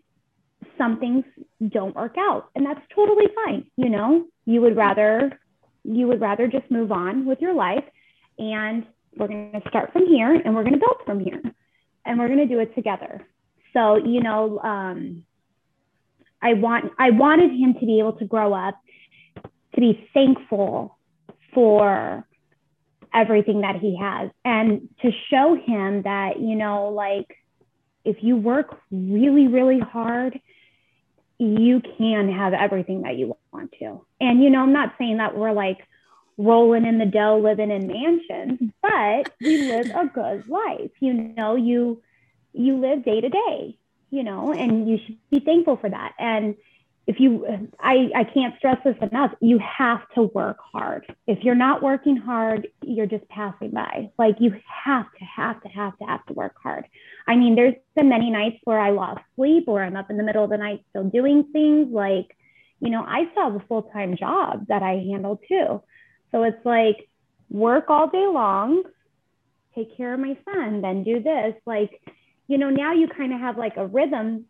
some 0.78 1.00
things 1.00 1.26
don't 1.68 1.96
work 1.96 2.16
out. 2.18 2.50
And 2.56 2.66
that's 2.66 2.82
totally 2.96 3.28
fine. 3.46 3.66
You 3.76 3.90
know, 3.90 4.26
you 4.46 4.62
would 4.62 4.76
rather 4.76 5.40
you 5.84 6.08
would 6.08 6.22
rather 6.22 6.48
just 6.48 6.70
move 6.72 6.92
on 6.92 7.26
with 7.26 7.42
your 7.42 7.54
life 7.54 7.84
and 8.40 8.86
we're 9.18 9.28
going 9.28 9.52
to 9.52 9.70
start 9.70 9.92
from 9.92 10.08
here 10.08 10.34
and 10.34 10.56
we're 10.56 10.64
going 10.64 10.74
to 10.74 10.80
build 10.80 11.02
from 11.06 11.20
here 11.20 11.42
and 12.06 12.20
we're 12.20 12.28
going 12.28 12.40
to 12.40 12.48
do 12.48 12.60
it 12.60 12.74
together 12.76 13.26
so 13.74 13.96
you 13.96 14.22
know 14.22 14.60
um, 14.60 15.24
i 16.42 16.54
want 16.54 16.92
i 17.00 17.10
wanted 17.12 17.52
him 17.52 17.74
to 17.80 17.86
be 17.86 18.00
able 18.00 18.14
to 18.14 18.26
grow 18.26 18.54
up 18.54 18.76
to 19.76 19.82
be 19.82 20.08
thankful 20.14 20.98
for 21.54 22.26
everything 23.14 23.62
that 23.62 23.76
he 23.76 23.98
has 23.98 24.30
and 24.44 24.90
to 25.02 25.12
show 25.30 25.56
him 25.56 26.02
that 26.04 26.40
you 26.40 26.56
know 26.56 26.90
like 26.90 27.38
if 28.06 28.18
you 28.22 28.36
work 28.36 28.80
really 28.92 29.48
really 29.48 29.80
hard 29.80 30.40
you 31.44 31.82
can 31.98 32.32
have 32.32 32.54
everything 32.54 33.02
that 33.02 33.18
you 33.18 33.36
want 33.52 33.74
to. 33.80 34.06
And, 34.20 34.44
you 34.44 34.50
know, 34.50 34.60
I'm 34.60 34.74
not 34.74 34.94
saying 34.98 35.18
that 35.18 35.36
we're 35.36 35.52
like 35.52 35.80
rolling 36.38 36.86
in 36.86 36.98
the 36.98 37.06
dough, 37.06 37.40
living 37.44 37.72
in 37.72 37.88
mansions, 37.88 38.72
but 38.82 39.34
we 39.42 39.58
live 39.72 39.88
a 39.88 40.08
good 40.14 40.48
life. 40.48 40.92
You 41.00 41.14
know, 41.14 41.56
you, 41.56 42.02
you 42.54 42.80
live 42.80 43.04
day 43.04 43.22
to 43.22 43.30
day, 43.30 43.78
you 44.10 44.24
know, 44.24 44.54
and 44.54 44.88
you 44.90 44.98
should 45.06 45.18
be 45.30 45.40
thankful 45.40 45.78
for 45.78 45.90
that. 45.90 46.14
And 46.20 46.56
if 47.06 47.20
you, 47.20 47.46
I, 47.80 48.10
I 48.16 48.24
can't 48.24 48.56
stress 48.58 48.78
this 48.86 48.96
enough, 49.02 49.32
you 49.42 49.60
have 49.60 50.02
to 50.16 50.24
work 50.24 50.58
hard. 50.72 51.06
If 51.28 51.44
you're 51.44 51.54
not 51.54 51.84
working 51.84 52.16
hard, 52.16 52.70
you're 52.82 53.08
just 53.08 53.28
passing 53.28 53.72
by. 53.72 54.10
Like 54.18 54.36
you 54.40 54.56
have 54.86 55.08
to, 55.20 55.26
have 55.26 55.62
to, 55.64 55.68
have 55.68 55.98
to, 55.98 56.06
have 56.06 56.26
to 56.28 56.34
work 56.34 56.56
hard. 56.64 56.86
I 57.28 57.36
mean, 57.36 57.56
there's 57.56 57.76
been 57.96 58.08
many 58.08 58.30
nights 58.30 58.58
where 58.64 58.80
I 58.80 58.92
lost 58.92 59.22
sleep 59.36 59.66
or 59.68 59.84
I'm 59.84 59.98
up 59.98 60.10
in 60.10 60.18
the 60.18 60.24
middle 60.24 60.46
of 60.46 60.50
the 60.50 60.58
night 60.58 60.86
still 60.92 61.04
doing 61.04 61.44
things 61.52 61.90
like, 61.92 62.38
you 62.80 62.90
know, 62.90 63.04
I 63.04 63.30
still 63.32 63.52
have 63.52 63.56
a 63.56 63.66
full 63.68 63.84
time 63.84 64.16
job 64.16 64.68
that 64.68 64.82
I 64.82 65.04
handle 65.10 65.42
too. 65.48 65.82
So 66.34 66.44
it's 66.44 66.66
like 66.66 67.08
work 67.50 67.90
all 67.90 68.10
day 68.10 68.26
long, 68.28 68.84
take 69.76 69.96
care 69.96 70.14
of 70.14 70.20
my 70.20 70.38
son, 70.46 70.82
then 70.82 71.04
do 71.04 71.22
this. 71.22 71.54
Like, 71.66 72.02
you 72.48 72.58
know, 72.58 72.70
now 72.70 72.94
you 72.94 73.08
kind 73.08 73.34
of 73.34 73.40
have 73.40 73.58
like 73.58 73.78
a 73.78 73.86
rhythm 73.86 74.46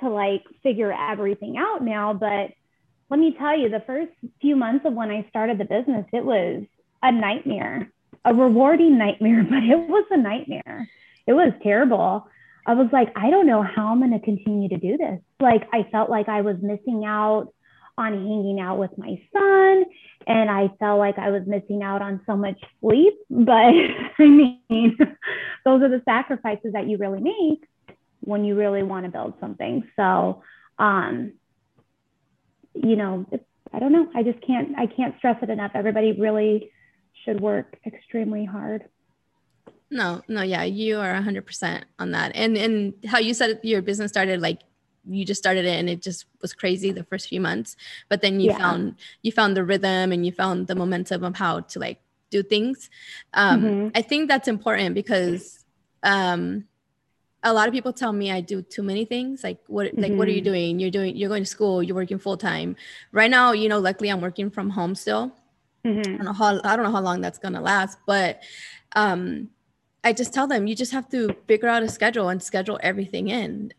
to 0.00 0.08
like 0.08 0.44
figure 0.62 0.92
everything 0.92 1.56
out 1.56 1.82
now. 1.82 2.12
But 2.12 2.50
let 3.10 3.18
me 3.18 3.34
tell 3.38 3.58
you, 3.58 3.68
the 3.68 3.82
first 3.86 4.12
few 4.40 4.54
months 4.54 4.84
of 4.84 4.92
when 4.92 5.10
I 5.10 5.26
started 5.30 5.58
the 5.58 5.64
business, 5.64 6.06
it 6.12 6.24
was 6.24 6.64
a 7.02 7.10
nightmare, 7.10 7.90
a 8.24 8.34
rewarding 8.34 8.98
nightmare, 8.98 9.42
but 9.48 9.62
it 9.62 9.76
was 9.88 10.04
a 10.10 10.16
nightmare. 10.16 10.88
It 11.26 11.32
was 11.32 11.52
terrible. 11.62 12.26
I 12.66 12.74
was 12.74 12.88
like, 12.92 13.12
I 13.16 13.30
don't 13.30 13.46
know 13.46 13.62
how 13.62 13.88
I'm 13.88 13.98
going 13.98 14.12
to 14.12 14.24
continue 14.24 14.68
to 14.68 14.76
do 14.76 14.96
this. 14.96 15.20
Like, 15.40 15.68
I 15.72 15.88
felt 15.90 16.10
like 16.10 16.28
I 16.28 16.42
was 16.42 16.56
missing 16.60 17.04
out 17.04 17.52
on 17.98 18.12
hanging 18.12 18.58
out 18.60 18.78
with 18.78 18.96
my 18.96 19.20
son, 19.32 19.84
and 20.26 20.50
I 20.50 20.70
felt 20.78 20.98
like 20.98 21.18
I 21.18 21.30
was 21.30 21.42
missing 21.46 21.82
out 21.82 22.02
on 22.02 22.20
so 22.26 22.36
much 22.36 22.58
sleep. 22.80 23.14
But 23.30 23.52
I 24.18 24.24
mean, 24.26 24.96
those 25.64 25.82
are 25.82 25.88
the 25.88 26.02
sacrifices 26.04 26.72
that 26.72 26.88
you 26.88 26.98
really 26.98 27.20
make 27.20 27.68
when 28.20 28.44
you 28.44 28.54
really 28.54 28.82
want 28.82 29.04
to 29.04 29.10
build 29.10 29.34
something. 29.40 29.82
So, 29.96 30.42
um, 30.78 31.32
you 32.74 32.96
know, 32.96 33.26
I 33.72 33.78
don't 33.78 33.92
know. 33.92 34.08
I 34.14 34.22
just 34.22 34.40
can't, 34.46 34.78
I 34.78 34.86
can't 34.86 35.16
stress 35.18 35.36
it 35.42 35.50
enough. 35.50 35.72
Everybody 35.74 36.12
really 36.12 36.70
should 37.24 37.40
work 37.40 37.76
extremely 37.86 38.44
hard. 38.44 38.84
No, 39.90 40.22
no, 40.26 40.42
yeah, 40.42 40.62
you 40.62 40.98
are 41.00 41.12
100% 41.12 41.82
on 41.98 42.12
that. 42.12 42.32
And 42.34 42.56
and 42.56 42.94
how 43.06 43.18
you 43.18 43.34
said 43.34 43.60
your 43.62 43.82
business 43.82 44.10
started 44.10 44.40
like 44.40 44.60
you 45.08 45.24
just 45.24 45.40
started 45.40 45.64
it 45.64 45.78
and 45.78 45.88
it 45.88 46.02
just 46.02 46.26
was 46.40 46.52
crazy 46.52 46.92
the 46.92 47.04
first 47.04 47.28
few 47.28 47.40
months, 47.40 47.76
but 48.08 48.22
then 48.22 48.40
you 48.40 48.50
yeah. 48.50 48.58
found 48.58 48.96
you 49.22 49.32
found 49.32 49.56
the 49.56 49.64
rhythm 49.64 50.12
and 50.12 50.24
you 50.24 50.32
found 50.32 50.66
the 50.66 50.74
momentum 50.74 51.24
of 51.24 51.36
how 51.36 51.60
to 51.60 51.78
like 51.78 52.00
do 52.30 52.42
things. 52.42 52.90
Um, 53.34 53.62
mm-hmm. 53.62 53.88
I 53.94 54.02
think 54.02 54.28
that's 54.28 54.48
important 54.48 54.94
because 54.94 55.64
um, 56.02 56.64
a 57.42 57.52
lot 57.52 57.68
of 57.68 57.74
people 57.74 57.92
tell 57.92 58.12
me 58.12 58.30
I 58.30 58.40
do 58.40 58.62
too 58.62 58.82
many 58.82 59.04
things. 59.04 59.42
Like 59.44 59.58
what 59.66 59.86
like 59.86 59.94
mm-hmm. 59.94 60.18
what 60.18 60.28
are 60.28 60.32
you 60.32 60.38
mm-hmm. 60.38 60.44
doing? 60.44 60.78
You're 60.80 60.90
doing 60.90 61.16
you're 61.16 61.28
going 61.28 61.44
to 61.44 61.50
school, 61.50 61.82
you're 61.82 61.96
working 61.96 62.18
full 62.18 62.36
time. 62.36 62.76
Right 63.12 63.30
now, 63.30 63.52
you 63.52 63.68
know, 63.68 63.78
luckily 63.78 64.10
I'm 64.10 64.20
working 64.20 64.50
from 64.50 64.70
home 64.70 64.94
still. 64.94 65.32
Mm-hmm. 65.84 66.14
I 66.14 66.16
don't 66.16 66.24
know 66.24 66.32
how 66.32 66.60
I 66.64 66.76
don't 66.76 66.84
know 66.84 66.92
how 66.92 67.00
long 67.00 67.20
that's 67.20 67.38
gonna 67.38 67.60
last, 67.60 67.98
but 68.06 68.42
um 68.94 69.50
I 70.04 70.12
just 70.12 70.32
tell 70.34 70.46
them 70.46 70.66
you 70.66 70.74
just 70.74 70.92
have 70.92 71.08
to 71.10 71.34
figure 71.46 71.68
out 71.68 71.82
a 71.82 71.88
schedule 71.88 72.28
and 72.28 72.42
schedule 72.42 72.78
everything 72.82 73.28
in. 73.28 73.72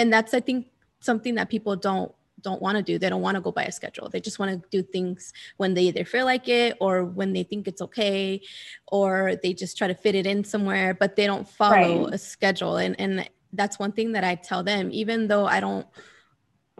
And 0.00 0.10
that's 0.10 0.32
I 0.32 0.40
think 0.40 0.66
something 1.00 1.34
that 1.34 1.50
people 1.50 1.76
don't 1.76 2.12
don't 2.42 2.62
want 2.62 2.78
to 2.78 2.82
do. 2.82 2.98
They 2.98 3.10
don't 3.10 3.20
want 3.20 3.34
to 3.34 3.42
go 3.42 3.52
by 3.52 3.64
a 3.64 3.72
schedule. 3.72 4.08
They 4.08 4.20
just 4.20 4.38
want 4.38 4.50
to 4.50 4.68
do 4.70 4.82
things 4.82 5.34
when 5.58 5.74
they 5.74 5.82
either 5.82 6.06
feel 6.06 6.24
like 6.24 6.48
it 6.48 6.76
or 6.80 7.04
when 7.04 7.34
they 7.34 7.42
think 7.42 7.68
it's 7.68 7.82
okay, 7.82 8.40
or 8.86 9.36
they 9.42 9.52
just 9.52 9.76
try 9.76 9.88
to 9.88 9.94
fit 9.94 10.14
it 10.14 10.26
in 10.26 10.42
somewhere, 10.42 10.94
but 10.94 11.16
they 11.16 11.26
don't 11.26 11.46
follow 11.46 12.04
right. 12.04 12.14
a 12.14 12.18
schedule. 12.18 12.76
And 12.76 12.98
and 12.98 13.28
that's 13.52 13.78
one 13.78 13.92
thing 13.92 14.12
that 14.12 14.24
I 14.24 14.36
tell 14.36 14.62
them, 14.62 14.88
even 14.90 15.28
though 15.28 15.44
I 15.44 15.60
don't 15.60 15.86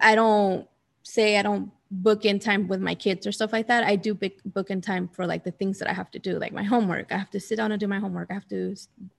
I 0.00 0.14
don't 0.14 0.66
say 1.02 1.36
I 1.36 1.42
don't 1.42 1.70
book 1.90 2.24
in 2.24 2.38
time 2.38 2.68
with 2.68 2.80
my 2.80 2.94
kids 2.94 3.26
or 3.26 3.32
stuff 3.32 3.52
like 3.52 3.66
that 3.66 3.82
i 3.82 3.96
do 3.96 4.14
book, 4.14 4.70
in 4.70 4.80
time 4.80 5.08
for 5.08 5.26
like 5.26 5.42
the 5.42 5.50
things 5.50 5.78
that 5.78 5.90
i 5.90 5.92
have 5.92 6.10
to 6.10 6.18
do 6.18 6.38
like 6.38 6.52
my 6.52 6.62
homework. 6.62 7.10
I 7.10 7.16
have 7.16 7.30
to 7.30 7.40
sit 7.40 7.56
down 7.56 7.72
and 7.72 7.80
do 7.80 7.88
my 7.88 7.98
homework. 7.98 8.28
I 8.30 8.34
have 8.34 8.48
to 8.48 8.76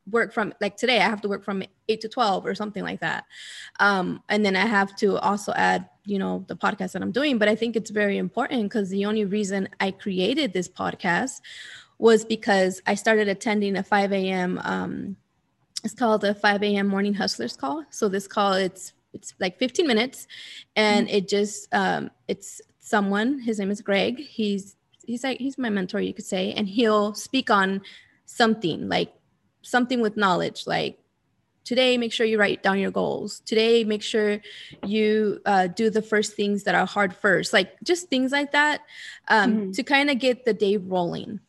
work 0.09 0.33
from 0.33 0.53
like 0.61 0.77
today 0.77 0.99
i 0.99 1.09
have 1.09 1.21
to 1.21 1.29
work 1.29 1.43
from 1.43 1.63
8 1.89 2.01
to 2.01 2.09
12 2.09 2.45
or 2.45 2.55
something 2.55 2.83
like 2.83 3.01
that. 3.01 3.25
Um, 3.79 4.23
and 4.29 4.45
then 4.45 4.55
i 4.55 4.65
have 4.65 4.95
to 4.97 5.17
also 5.17 5.51
add 5.53 5.89
you 6.05 6.17
know 6.17 6.45
the 6.47 6.55
podcast 6.55 6.93
that 6.93 7.01
i'm 7.01 7.11
doing 7.11 7.37
but 7.37 7.47
i 7.47 7.55
think 7.55 7.75
it's 7.75 7.91
very 7.91 8.17
important 8.17 8.63
because 8.63 8.89
the 8.89 9.05
only 9.05 9.25
reason 9.25 9.69
i 9.79 9.91
created 9.91 10.51
this 10.51 10.67
podcast 10.67 11.41
was 11.99 12.25
because 12.25 12.81
i 12.87 12.95
started 12.95 13.27
attending 13.27 13.77
a 13.77 13.83
5 13.83 14.11
a.m 14.13 14.59
um, 14.63 15.15
it's 15.83 15.93
called 15.93 16.23
a 16.23 16.33
5 16.33 16.63
a.m 16.63 16.87
morning 16.87 17.13
hustlers 17.13 17.55
call. 17.55 17.83
So 17.89 18.07
this 18.07 18.27
call 18.27 18.53
it's 18.53 18.93
it's 19.13 19.33
like 19.39 19.57
15 19.59 19.85
minutes 19.87 20.27
and 20.75 21.07
mm-hmm. 21.07 21.17
it 21.17 21.27
just 21.27 21.67
um, 21.73 22.09
it's 22.27 22.61
someone 22.79 23.39
his 23.39 23.59
name 23.59 23.71
is 23.71 23.81
greg 23.81 24.19
he's 24.19 24.75
he's 25.05 25.23
like 25.23 25.37
he's 25.37 25.57
my 25.57 25.69
mentor 25.69 25.99
you 25.99 26.13
could 26.13 26.25
say 26.25 26.53
and 26.53 26.67
he'll 26.67 27.13
speak 27.13 27.49
on 27.49 27.81
something 28.25 28.87
like 28.89 29.13
something 29.61 30.01
with 30.01 30.17
knowledge 30.17 30.65
like 30.65 30.97
today 31.63 31.97
make 31.97 32.11
sure 32.11 32.25
you 32.25 32.39
write 32.39 32.63
down 32.63 32.79
your 32.79 32.91
goals 32.91 33.39
today 33.41 33.83
make 33.83 34.01
sure 34.01 34.39
you 34.85 35.39
uh, 35.45 35.67
do 35.67 35.89
the 35.89 36.01
first 36.01 36.33
things 36.33 36.63
that 36.63 36.75
are 36.75 36.87
hard 36.87 37.15
first 37.15 37.53
like 37.53 37.79
just 37.83 38.09
things 38.09 38.31
like 38.31 38.51
that 38.51 38.81
um, 39.27 39.53
mm-hmm. 39.53 39.71
to 39.71 39.83
kind 39.83 40.09
of 40.09 40.17
get 40.17 40.43
the 40.43 40.53
day 40.53 40.77
rolling 40.77 41.39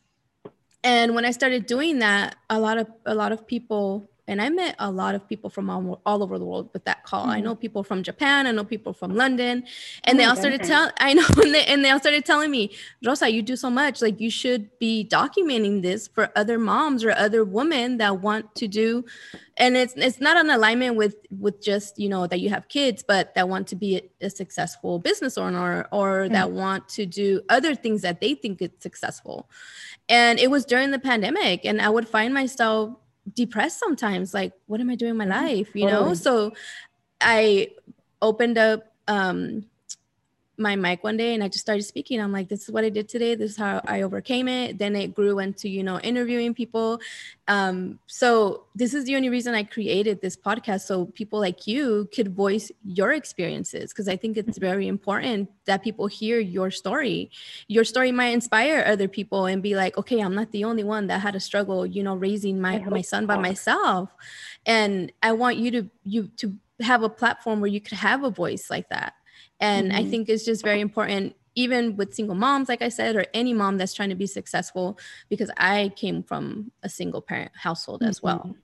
and 0.83 1.15
when 1.15 1.25
i 1.25 1.31
started 1.31 1.65
doing 1.65 1.99
that 1.99 2.35
a 2.49 2.59
lot 2.59 2.77
of 2.77 2.87
a 3.05 3.15
lot 3.15 3.31
of 3.31 3.47
people 3.47 4.07
and 4.27 4.41
I 4.41 4.49
met 4.49 4.75
a 4.79 4.89
lot 4.89 5.15
of 5.15 5.27
people 5.27 5.49
from 5.49 5.69
all, 5.69 6.01
all 6.05 6.23
over 6.23 6.39
the 6.39 6.45
world 6.45 6.69
with 6.71 6.85
that 6.85 7.03
call. 7.03 7.23
Mm-hmm. 7.23 7.31
I 7.31 7.39
know 7.41 7.55
people 7.55 7.83
from 7.83 8.03
Japan, 8.03 8.47
I 8.47 8.51
know 8.51 8.63
people 8.63 8.93
from 8.93 9.15
London, 9.15 9.65
and 10.05 10.15
oh 10.15 10.17
they 10.17 10.25
all 10.25 10.35
started 10.35 10.63
telling. 10.63 10.91
I 10.97 11.13
know, 11.13 11.25
and 11.43 11.53
they, 11.53 11.65
and 11.65 11.83
they 11.83 11.89
all 11.89 11.99
started 11.99 12.25
telling 12.25 12.49
me, 12.49 12.71
Rosa, 13.05 13.29
you 13.29 13.41
do 13.41 13.55
so 13.57 13.69
much. 13.69 14.01
Like 14.01 14.21
you 14.21 14.29
should 14.29 14.69
be 14.79 15.05
documenting 15.09 15.81
this 15.81 16.07
for 16.07 16.31
other 16.37 16.57
moms 16.57 17.03
or 17.03 17.11
other 17.11 17.43
women 17.43 17.97
that 17.97 18.21
want 18.21 18.55
to 18.55 18.67
do, 18.67 19.03
and 19.57 19.75
it's 19.75 19.93
it's 19.97 20.21
not 20.21 20.37
an 20.37 20.49
alignment 20.49 20.95
with 20.95 21.17
with 21.37 21.61
just 21.61 21.99
you 21.99 22.07
know 22.07 22.25
that 22.27 22.39
you 22.39 22.49
have 22.49 22.69
kids, 22.69 23.03
but 23.05 23.35
that 23.35 23.49
want 23.49 23.67
to 23.67 23.75
be 23.75 23.97
a, 23.97 24.25
a 24.27 24.29
successful 24.29 24.99
business 24.99 25.37
owner 25.37 25.85
or 25.91 26.21
mm-hmm. 26.23 26.33
that 26.33 26.51
want 26.51 26.87
to 26.89 27.05
do 27.05 27.41
other 27.49 27.75
things 27.75 28.01
that 28.03 28.21
they 28.21 28.35
think 28.35 28.61
is 28.61 28.69
successful. 28.79 29.49
And 30.07 30.39
it 30.39 30.49
was 30.49 30.65
during 30.65 30.91
the 30.91 30.99
pandemic, 30.99 31.65
and 31.65 31.81
I 31.81 31.89
would 31.89 32.07
find 32.07 32.33
myself 32.33 32.95
depressed 33.31 33.79
sometimes 33.79 34.33
like 34.33 34.53
what 34.67 34.81
am 34.81 34.89
i 34.89 34.95
doing 34.95 35.11
in 35.11 35.17
my 35.17 35.25
mm-hmm. 35.25 35.45
life 35.45 35.69
you 35.73 35.85
know 35.85 36.13
so 36.13 36.51
i 37.21 37.69
opened 38.21 38.57
up 38.57 38.93
um 39.07 39.63
my 40.57 40.75
mic 40.75 41.03
one 41.03 41.17
day 41.17 41.33
and 41.33 41.43
I 41.43 41.47
just 41.47 41.61
started 41.61 41.83
speaking. 41.83 42.21
I'm 42.21 42.31
like, 42.31 42.47
this 42.47 42.63
is 42.63 42.71
what 42.71 42.83
I 42.83 42.89
did 42.89 43.09
today. 43.09 43.33
This 43.33 43.51
is 43.51 43.57
how 43.57 43.81
I 43.85 44.03
overcame 44.03 44.47
it. 44.47 44.77
Then 44.77 44.95
it 44.95 45.15
grew 45.15 45.39
into, 45.39 45.67
you 45.67 45.83
know, 45.83 45.99
interviewing 45.99 46.53
people. 46.53 47.01
Um, 47.47 47.99
so 48.05 48.65
this 48.75 48.93
is 48.93 49.05
the 49.05 49.15
only 49.15 49.29
reason 49.29 49.55
I 49.55 49.63
created 49.63 50.21
this 50.21 50.37
podcast. 50.37 50.81
So 50.81 51.05
people 51.05 51.39
like 51.39 51.65
you 51.65 52.07
could 52.13 52.35
voice 52.35 52.71
your 52.85 53.13
experiences 53.13 53.91
because 53.91 54.07
I 54.07 54.15
think 54.15 54.37
it's 54.37 54.59
very 54.59 54.87
important 54.87 55.49
that 55.65 55.83
people 55.83 56.05
hear 56.05 56.39
your 56.39 56.69
story. 56.69 57.31
Your 57.67 57.83
story 57.83 58.11
might 58.11 58.27
inspire 58.27 58.83
other 58.85 59.07
people 59.07 59.47
and 59.47 59.63
be 59.63 59.75
like, 59.75 59.97
okay, 59.97 60.19
I'm 60.19 60.35
not 60.35 60.51
the 60.51 60.65
only 60.65 60.83
one 60.83 61.07
that 61.07 61.21
had 61.21 61.35
a 61.35 61.39
struggle, 61.39 61.85
you 61.85 62.03
know, 62.03 62.15
raising 62.15 62.61
my 62.61 62.77
my 62.79 63.01
son 63.01 63.25
by 63.25 63.37
myself. 63.37 64.09
And 64.65 65.11
I 65.23 65.31
want 65.31 65.57
you 65.57 65.71
to 65.71 65.89
you 66.03 66.27
to 66.37 66.53
have 66.81 67.01
a 67.01 67.09
platform 67.09 67.59
where 67.59 67.69
you 67.69 67.81
could 67.81 67.97
have 67.97 68.23
a 68.23 68.29
voice 68.29 68.69
like 68.69 68.89
that 68.89 69.13
and 69.63 69.91
mm-hmm. 69.91 69.97
I 69.97 70.09
think 70.09 70.27
it's 70.27 70.43
just 70.43 70.61
very 70.61 70.81
important, 70.81 71.37
even 71.55 71.95
with 71.95 72.13
single 72.13 72.35
moms, 72.35 72.67
like 72.67 72.81
I 72.81 72.89
said, 72.89 73.15
or 73.15 73.25
any 73.33 73.53
mom 73.53 73.77
that's 73.77 73.93
trying 73.93 74.09
to 74.09 74.15
be 74.15 74.27
successful, 74.27 74.99
because 75.29 75.49
I 75.55 75.93
came 75.95 76.21
from 76.21 76.73
a 76.83 76.89
single 76.89 77.21
parent 77.21 77.53
household 77.55 78.01
mm-hmm. 78.01 78.09
as 78.09 78.21
well. 78.21 78.57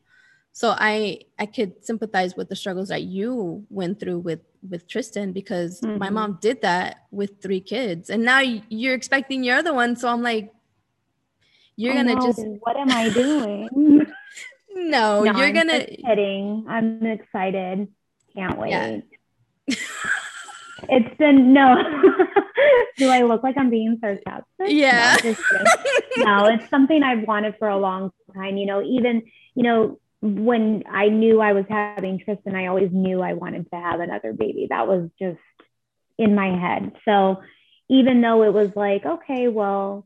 So 0.52 0.76
I 0.78 1.22
I 1.38 1.46
could 1.46 1.86
sympathize 1.86 2.36
with 2.36 2.50
the 2.50 2.56
struggles 2.56 2.90
that 2.90 3.04
you 3.04 3.66
went 3.70 4.02
through 4.02 4.20
with 4.20 4.42
with 4.70 4.90
Tristan 4.90 5.32
because 5.32 5.80
mm-hmm. 5.80 6.00
my 6.00 6.10
mom 6.10 6.38
did 6.42 6.64
that 6.64 7.06
with 7.12 7.42
three 7.42 7.62
kids, 7.62 8.10
and 8.10 8.26
now 8.26 8.42
you're 8.42 8.96
expecting 8.96 9.46
your 9.46 9.56
other 9.56 9.74
one. 9.74 9.96
So 9.96 10.10
I'm 10.10 10.22
like, 10.22 10.52
you're 11.78 11.94
gonna 11.94 12.16
just 12.16 12.44
what 12.60 12.76
am 12.76 12.92
I 12.92 13.08
doing? 13.08 13.70
no, 14.76 15.24
no, 15.24 15.24
you're 15.24 15.46
I'm 15.46 15.54
gonna 15.54 15.86
kidding. 15.86 16.66
I'm 16.68 17.06
excited. 17.06 17.88
Can't 18.36 18.58
wait. 18.58 18.72
Yeah. 18.72 19.76
It's 20.90 21.18
been 21.18 21.54
no. 21.54 21.76
Do 22.98 23.10
I 23.10 23.22
look 23.22 23.44
like 23.44 23.58
I'm 23.58 23.70
being 23.70 23.98
sarcastic? 24.02 24.46
Yeah. 24.68 25.18
No, 25.24 26.26
no, 26.26 26.46
it's 26.48 26.70
something 26.70 27.02
I've 27.04 27.28
wanted 27.28 27.56
for 27.58 27.68
a 27.68 27.78
long 27.78 28.12
time. 28.36 28.58
You 28.58 28.66
know, 28.66 28.82
even, 28.82 29.24
you 29.56 29.64
know, 29.64 30.00
when 30.22 30.84
I 30.92 31.08
knew 31.08 31.40
I 31.40 31.54
was 31.54 31.66
having 31.70 32.20
Tristan, 32.20 32.56
I 32.56 32.68
always 32.68 32.92
knew 32.92 33.22
I 33.22 33.34
wanted 33.34 33.70
to 33.72 33.80
have 33.80 34.00
another 34.02 34.34
baby. 34.34 34.68
That 34.70 34.88
was 34.88 35.10
just 35.18 35.40
in 36.18 36.36
my 36.36 36.58
head. 36.60 36.92
So 37.06 37.42
even 37.90 38.22
though 38.22 38.44
it 38.44 38.54
was 38.54 38.72
like, 38.76 39.06
okay, 39.06 39.48
well, 39.48 40.06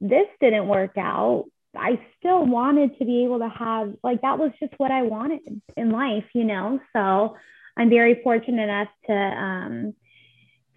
this 0.00 0.26
didn't 0.40 0.68
work 0.68 0.96
out, 0.96 1.46
I 1.76 2.00
still 2.18 2.44
wanted 2.46 2.98
to 2.98 3.04
be 3.04 3.24
able 3.24 3.40
to 3.40 3.48
have, 3.48 3.94
like, 4.02 4.22
that 4.22 4.38
was 4.38 4.52
just 4.58 4.74
what 4.76 4.90
I 4.90 5.02
wanted 5.02 5.60
in 5.76 5.90
life, 5.90 6.24
you 6.34 6.44
know? 6.44 6.80
So 6.92 7.36
I'm 7.80 7.88
very 7.88 8.20
fortunate 8.22 8.62
enough 8.62 8.88
to 9.06 9.14
um, 9.14 9.94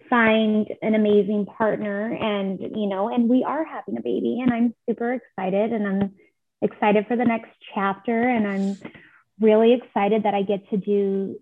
find 0.08 0.66
an 0.80 0.94
amazing 0.94 1.44
partner 1.44 2.14
and, 2.14 2.58
you 2.58 2.86
know, 2.86 3.10
and 3.12 3.28
we 3.28 3.44
are 3.44 3.62
having 3.62 3.98
a 3.98 4.00
baby 4.00 4.40
and 4.40 4.50
I'm 4.50 4.74
super 4.88 5.12
excited 5.12 5.74
and 5.74 5.86
I'm 5.86 6.14
excited 6.62 7.06
for 7.06 7.14
the 7.14 7.26
next 7.26 7.50
chapter 7.74 8.26
and 8.26 8.48
I'm 8.48 8.92
really 9.38 9.74
excited 9.74 10.22
that 10.22 10.32
I 10.32 10.42
get 10.42 10.70
to 10.70 10.78
do 10.78 11.38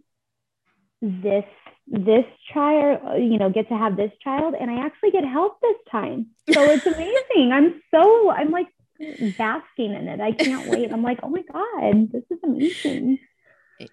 this 1.00 1.44
this 1.88 2.24
child 2.54 3.20
you 3.20 3.38
know 3.38 3.50
get 3.50 3.68
to 3.68 3.76
have 3.76 3.96
this 3.96 4.12
child 4.22 4.54
and 4.54 4.70
i 4.70 4.86
actually 4.86 5.10
get 5.10 5.24
help 5.24 5.60
this 5.60 5.76
time. 5.90 6.26
So 6.50 6.62
it's 6.70 6.86
amazing. 6.94 7.52
I'm 7.52 7.82
so 7.92 8.30
i'm 8.30 8.50
like 8.50 8.68
basking 9.36 9.92
in 9.92 10.08
it. 10.08 10.20
I 10.20 10.32
can't 10.32 10.68
wait. 10.68 10.92
I'm 10.92 11.02
like 11.02 11.20
oh 11.22 11.28
my 11.28 11.42
god 11.52 12.10
this 12.10 12.24
is 12.30 12.38
amazing 12.42 13.18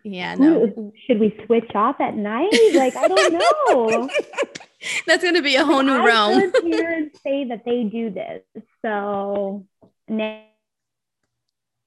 yeah, 0.04 0.36
no. 0.36 0.92
should 1.06 1.20
we 1.20 1.38
switch 1.46 1.72
off 1.76 2.00
at 2.00 2.16
night? 2.16 2.52
Like, 2.74 2.96
I 2.96 3.08
don't 3.08 3.34
know. 3.34 4.10
That's 5.08 5.24
going 5.24 5.36
to 5.36 5.42
be 5.42 5.56
a 5.56 5.66
whole 5.66 5.84
new 5.84 5.94
I 5.94 6.06
realm. 6.06 6.52
Parents 6.52 7.20
say 7.22 7.46
that 7.46 7.64
they 7.66 7.84
do 7.84 8.10
this, 8.10 8.42
so 8.84 9.66
now, 10.08 10.44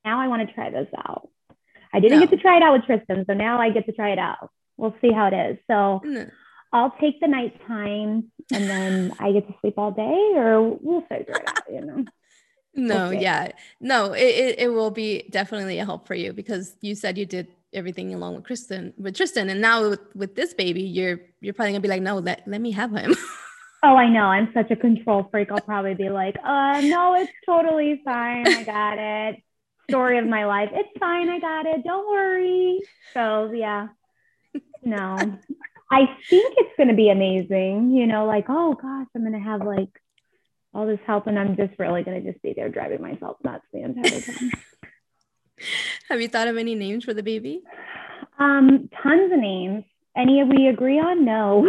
now 0.05 0.21
I 0.21 0.29
want 0.29 0.47
to 0.47 0.55
try 0.55 0.71
this 0.71 0.89
out. 0.97 1.29
I 1.93 2.01
didn't 2.01 2.21
no. 2.21 2.27
get 2.27 2.37
to 2.37 2.43
try 2.43 2.57
it 2.57 2.63
out 2.63 2.73
with 2.75 2.85
Tristan, 2.87 3.25
so 3.27 3.35
now 3.35 3.61
I 3.61 3.71
get 3.71 3.87
to 3.87 3.93
try 3.93 4.11
it 4.11 4.19
out. 4.19 4.51
We'll 4.77 4.95
see 5.01 5.13
how 5.13 5.27
it 5.27 5.35
is. 5.35 5.59
So 5.71 6.01
no. 6.05 6.27
I'll 6.73 6.95
take 7.01 7.21
the 7.21 7.29
night 7.29 7.61
time, 7.67 8.31
and 8.53 8.69
then 8.69 9.15
I 9.19 9.33
get 9.33 9.47
to 9.47 9.55
sleep 9.61 9.75
all 9.77 9.91
day, 9.91 10.33
or 10.35 10.71
we'll 10.81 11.03
figure 11.03 11.35
it 11.35 11.49
out. 11.49 11.63
You 11.71 11.81
know. 11.83 12.05
No, 12.75 13.09
okay. 13.09 13.21
yeah, 13.21 13.53
no, 13.81 14.15
it, 14.15 14.23
it, 14.23 14.59
it 14.61 14.69
will 14.69 14.91
be 14.91 15.29
definitely 15.29 15.79
a 15.79 15.85
help 15.85 16.07
for 16.07 16.15
you 16.15 16.33
because 16.33 16.75
you 16.81 16.95
said 16.95 17.19
you 17.19 17.27
did 17.27 17.49
everything 17.75 18.15
along 18.15 18.35
with 18.37 18.45
Kristen 18.45 18.93
with 18.97 19.17
Tristan. 19.17 19.49
And 19.49 19.61
now 19.61 19.89
with, 19.91 20.01
with 20.15 20.35
this 20.35 20.55
baby 20.55 20.83
you're 20.83 21.21
you're 21.41 21.55
probably 21.55 21.73
gonna 21.73 21.81
be 21.81 21.89
like 21.89 22.03
no 22.03 22.19
let, 22.19 22.43
let 22.47 22.61
me 22.61 22.71
have 22.73 22.95
him. 22.95 23.15
Oh 23.85 23.97
I 23.97 24.09
know. 24.09 24.27
I'm 24.27 24.49
such 24.55 24.71
a 24.71 24.77
control 24.77 25.27
freak. 25.33 25.51
I'll 25.51 25.59
probably 25.61 25.95
be 25.95 26.09
like 26.09 26.37
uh 26.45 26.81
no 26.83 27.17
it's 27.17 27.33
totally 27.45 28.01
fine. 28.05 28.47
I 28.47 28.63
got 28.63 28.97
it. 28.97 29.43
Story 29.91 30.19
of 30.19 30.27
my 30.27 30.45
life. 30.45 30.69
It's 30.73 30.97
fine. 31.01 31.29
I 31.29 31.41
got 31.41 31.67
it. 31.67 31.83
Don't 31.83 32.09
worry. 32.09 32.79
So 33.13 33.51
yeah. 33.51 33.89
No. 34.85 35.17
I 35.91 36.07
think 36.31 36.55
it's 36.59 36.77
gonna 36.79 36.95
be 36.95 37.11
amazing 37.11 37.91
you 37.91 38.07
know 38.07 38.25
like 38.25 38.47
oh 38.49 38.75
gosh 38.75 39.09
I'm 39.17 39.25
gonna 39.25 39.41
have 39.41 39.67
like 39.67 39.91
all 40.75 40.87
this 40.87 41.01
help 41.05 41.27
and 41.27 41.39
I'm 41.39 41.57
just 41.57 41.79
really 41.79 42.05
gonna 42.05 42.21
just 42.21 42.41
be 42.41 42.53
there 42.55 42.69
driving 42.69 43.03
myself 43.03 43.39
nuts 43.43 43.65
the 43.73 43.83
entire 43.83 44.21
time 44.21 44.51
Have 46.13 46.21
you 46.21 46.29
thought 46.29 46.47
of 46.47 46.59
any 46.59 46.75
names 46.75 47.05
for 47.05 47.15
the 47.15 47.23
baby? 47.23 47.63
Um, 48.39 48.91
tons 49.03 49.33
of 49.33 49.39
names. 49.39 49.83
Any 50.15 50.43
of 50.43 50.49
we 50.49 50.67
agree 50.69 50.99
on? 51.01 51.25
No. 51.25 51.63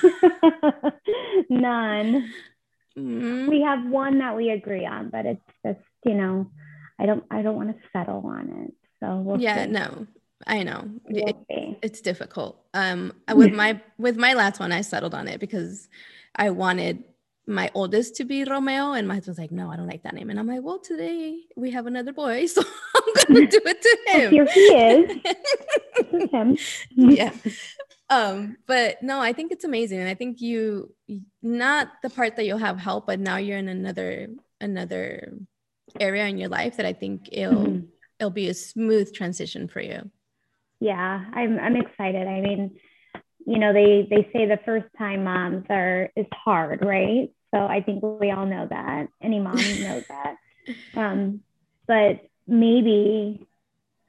None. 1.50 2.30
Mm-hmm. 2.96 3.48
We 3.48 3.62
have 3.62 3.84
one 3.90 4.18
that 4.18 4.36
we 4.36 4.50
agree 4.50 4.86
on, 4.86 5.08
but 5.10 5.26
it's 5.26 5.42
just, 5.66 5.80
you 6.04 6.14
know, 6.14 6.46
I 7.00 7.06
don't 7.06 7.24
I 7.32 7.42
don't 7.42 7.56
want 7.56 7.70
to 7.76 7.82
settle 7.92 8.22
on 8.24 8.64
it. 8.64 8.74
So 9.00 9.16
we'll 9.16 9.40
Yeah, 9.40 9.64
see. 9.64 9.72
no. 9.72 10.06
I 10.46 10.62
know. 10.62 10.88
We'll 11.08 11.44
it, 11.48 11.78
it's 11.82 12.00
difficult. 12.00 12.62
Um 12.74 13.12
with 13.34 13.52
my 13.52 13.80
with 13.98 14.16
my 14.16 14.34
last 14.34 14.60
one 14.60 14.70
I 14.70 14.82
settled 14.82 15.14
on 15.16 15.26
it 15.26 15.40
because 15.40 15.88
I 16.36 16.50
wanted 16.50 17.02
my 17.46 17.70
oldest 17.74 18.16
to 18.16 18.24
be 18.24 18.44
Romeo, 18.44 18.92
and 18.92 19.08
my 19.08 19.14
husband's 19.14 19.38
like, 19.38 19.50
no, 19.50 19.70
I 19.70 19.76
don't 19.76 19.86
like 19.86 20.02
that 20.04 20.14
name. 20.14 20.30
And 20.30 20.38
I'm 20.38 20.46
like, 20.46 20.62
well, 20.62 20.78
today 20.78 21.40
we 21.56 21.70
have 21.72 21.86
another 21.86 22.12
boy, 22.12 22.46
so 22.46 22.62
I'm 22.62 23.34
gonna 23.34 23.46
do 23.50 23.60
it 23.64 23.82
to 23.82 23.98
him. 24.12 24.30
Here 24.30 24.46
he 24.46 24.60
is. 24.60 25.22
this 25.96 26.22
is 26.22 26.30
him. 26.30 26.58
yeah. 26.90 27.32
Um, 28.08 28.56
but 28.66 29.02
no, 29.02 29.20
I 29.20 29.32
think 29.32 29.52
it's 29.52 29.64
amazing. 29.64 30.00
And 30.00 30.08
I 30.08 30.14
think 30.14 30.40
you 30.40 30.94
not 31.42 31.88
the 32.02 32.10
part 32.10 32.36
that 32.36 32.44
you'll 32.44 32.58
have 32.58 32.78
help, 32.78 33.06
but 33.06 33.20
now 33.20 33.36
you're 33.36 33.58
in 33.58 33.68
another 33.68 34.28
another 34.60 35.38
area 35.98 36.26
in 36.26 36.38
your 36.38 36.48
life 36.48 36.76
that 36.76 36.86
I 36.86 36.92
think 36.92 37.28
it'll 37.32 37.54
mm-hmm. 37.54 37.86
it'll 38.18 38.30
be 38.30 38.48
a 38.48 38.54
smooth 38.54 39.12
transition 39.14 39.68
for 39.68 39.80
you. 39.80 40.10
Yeah, 40.80 41.24
I'm 41.32 41.58
I'm 41.58 41.76
excited. 41.76 42.26
I 42.26 42.40
mean, 42.40 42.76
you 43.46 43.58
know, 43.58 43.72
they 43.72 44.06
they 44.08 44.28
say 44.32 44.46
the 44.46 44.60
first 44.64 44.86
time 44.98 45.24
moms 45.24 45.66
are 45.70 46.10
is 46.16 46.26
hard, 46.32 46.84
right? 46.84 47.30
So 47.52 47.58
I 47.58 47.82
think 47.82 48.02
we 48.02 48.30
all 48.30 48.46
know 48.46 48.66
that. 48.70 49.08
Any 49.22 49.40
mom 49.40 49.56
knows 49.80 50.04
that. 50.08 50.36
Um, 50.94 51.40
but 51.86 52.20
maybe 52.46 53.46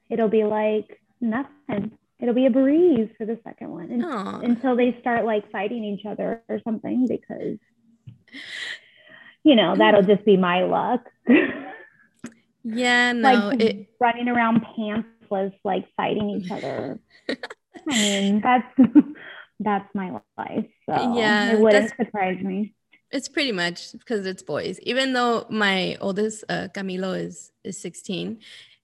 it'll 0.09 0.29
be 0.29 0.43
like 0.43 1.01
nothing. 1.19 1.97
It'll 2.19 2.35
be 2.35 2.45
a 2.45 2.51
breeze 2.51 3.09
for 3.17 3.25
the 3.25 3.39
second 3.43 3.71
one 3.71 3.91
and, 3.91 4.03
until 4.43 4.75
they 4.75 4.95
start 4.99 5.25
like 5.25 5.51
fighting 5.51 5.83
each 5.83 6.05
other 6.05 6.43
or 6.47 6.59
something 6.63 7.07
because 7.07 7.57
you 9.43 9.55
know 9.55 9.75
that'll 9.75 10.03
just 10.03 10.23
be 10.23 10.37
my 10.37 10.63
luck. 10.63 11.09
yeah, 12.63 13.11
no, 13.13 13.33
like 13.33 13.61
it... 13.61 13.87
running 13.99 14.27
around 14.27 14.63
pantsless, 14.77 15.53
like 15.63 15.87
fighting 15.97 16.29
each 16.29 16.51
other. 16.51 16.99
I 17.89 17.93
mean, 17.93 18.41
that's 18.41 18.67
that's 19.60 19.95
my 19.95 20.19
life. 20.38 20.67
So 20.89 21.15
yeah, 21.15 21.53
it 21.53 21.60
wouldn't 21.60 21.93
surprise 21.95 22.41
me 22.41 22.73
it's 23.12 23.27
pretty 23.27 23.51
much 23.51 23.91
because 23.91 24.25
it's 24.25 24.41
boys. 24.41 24.79
Even 24.84 25.13
though 25.13 25.45
my 25.49 25.97
oldest 25.99 26.43
uh, 26.49 26.67
Camilo 26.73 27.17
is 27.17 27.51
is 27.63 27.77
16, 27.79 28.39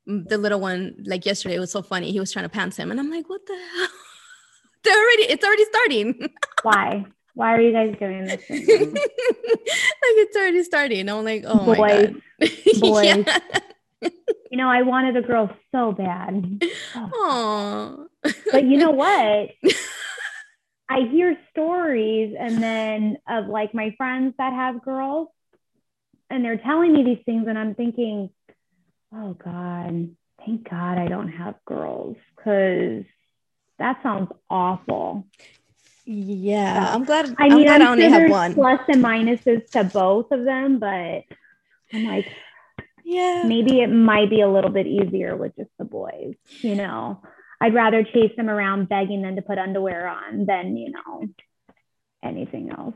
the 0.06 0.38
little 0.38 0.60
one 0.60 1.04
like 1.06 1.26
yesterday 1.26 1.56
it 1.56 1.60
was 1.60 1.72
so 1.72 1.82
funny. 1.82 2.12
He 2.12 2.20
was 2.20 2.32
trying 2.32 2.46
to 2.46 2.50
pants 2.50 2.78
him, 2.78 2.92
and 2.92 3.00
I'm 3.00 3.10
like, 3.10 3.30
what 3.30 3.46
the 3.46 3.54
hell? 3.54 3.88
They're 4.84 4.98
already. 4.98 5.24
It's 5.24 5.44
already 5.44 5.66
starting. 5.66 6.30
Why? 6.64 7.06
Why 7.34 7.56
are 7.56 7.62
you 7.62 7.72
guys 7.72 7.96
doing 8.00 8.26
this? 8.26 8.42
like 8.50 8.50
it's 8.50 10.36
already 10.36 10.64
starting. 10.64 11.08
I'm 11.10 11.24
like, 11.24 11.44
oh 11.46 11.66
boys, 11.66 11.78
my 11.78 12.12
god, 12.40 12.80
boys. 12.80 13.26
you 14.52 14.58
know, 14.58 14.70
I 14.70 14.82
wanted 14.82 15.18
a 15.18 15.22
girl 15.22 15.56
so 15.72 15.92
bad. 15.92 16.64
Oh. 16.96 18.08
But 18.52 18.66
you 18.66 18.78
know 18.78 18.92
what? 18.92 19.50
I 20.90 21.02
hear 21.12 21.38
stories 21.52 22.36
and 22.40 22.64
then 22.64 23.18
of 23.28 23.48
like 23.48 23.74
my 23.74 23.94
friends 23.98 24.36
that 24.38 24.54
have 24.54 24.84
girls 24.84 25.28
and 26.30 26.44
they're 26.44 26.58
telling 26.58 26.94
me 26.94 27.04
these 27.04 27.24
things 27.26 27.46
and 27.48 27.58
I'm 27.58 27.76
thinking, 27.76 28.30
oh 29.14 29.34
God, 29.34 30.16
thank 30.46 30.70
God 30.70 30.98
I 30.98 31.08
don't 31.08 31.30
have 31.30 31.56
girls 31.66 32.16
because 32.36 33.04
that 33.80 34.02
sounds 34.02 34.30
awful. 34.50 35.28
Yeah, 36.06 36.88
uh, 36.88 36.96
I'm 36.96 37.04
glad. 37.04 37.36
I 37.38 37.50
mean, 37.50 37.52
I'm 37.52 37.64
glad 37.66 37.82
I'm 37.82 37.88
I 37.88 37.92
only 37.92 38.10
have 38.10 38.30
one. 38.30 38.54
Plus 38.54 38.80
and 38.88 39.04
minuses 39.04 39.70
to 39.72 39.84
both 39.84 40.32
of 40.32 40.46
them, 40.46 40.80
but 40.80 41.24
I'm 41.94 42.06
like, 42.06 42.28
yeah, 43.04 43.44
maybe 43.46 43.82
it 43.82 43.88
might 43.88 44.30
be 44.30 44.42
a 44.42 44.50
little 44.50 44.70
bit 44.70 44.88
easier 44.88 45.36
with 45.36 45.56
just 45.58 45.70
the 45.78 45.86
boys, 45.86 46.36
you 46.62 46.76
know. 46.76 47.22
I'd 47.60 47.74
rather 47.74 48.04
chase 48.04 48.32
them 48.38 48.50
around 48.50 48.90
begging 48.90 49.22
them 49.22 49.36
to 49.36 49.42
put 49.42 49.58
underwear 49.58 50.08
on 50.08 50.46
than, 50.46 50.78
you 50.78 50.92
know, 50.92 51.28
anything 52.24 52.70
else. 52.70 52.96